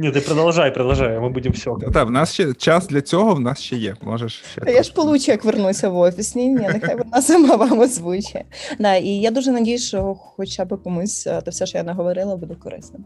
Ні, 0.00 0.10
ти 0.10 0.20
продовжай, 0.20 0.74
продовжай, 0.74 1.20
ми 1.20 1.28
будемо 1.28 1.54
все. 1.54 1.70
Так, 1.92 2.08
в 2.08 2.10
нас 2.10 2.32
ще 2.32 2.54
час 2.54 2.86
для 2.86 3.00
цього, 3.00 3.34
в 3.34 3.40
нас 3.40 3.60
ще 3.60 3.76
є. 3.76 3.96
Можеш 4.02 4.42
ще. 4.52 4.72
Я 4.72 4.82
ж 4.82 4.92
получу, 4.92 5.32
як 5.32 5.44
вернуся 5.44 5.88
в 5.88 5.96
офіс. 5.96 6.34
Ні, 6.34 6.48
ні, 6.48 6.68
нехай 6.72 6.96
вона 6.96 7.22
сама 7.22 7.56
вам 7.56 7.78
озвучує. 7.78 8.44
Да, 8.78 8.94
І 8.94 9.08
я 9.08 9.30
дуже 9.30 9.52
надію, 9.52 9.78
що 9.78 10.14
хоча 10.14 10.64
б 10.64 10.82
комусь 10.82 11.22
те 11.24 11.42
все, 11.50 11.66
що 11.66 11.78
я 11.78 11.84
наговорила, 11.84 12.36
буде 12.36 12.54
корисним. 12.54 13.04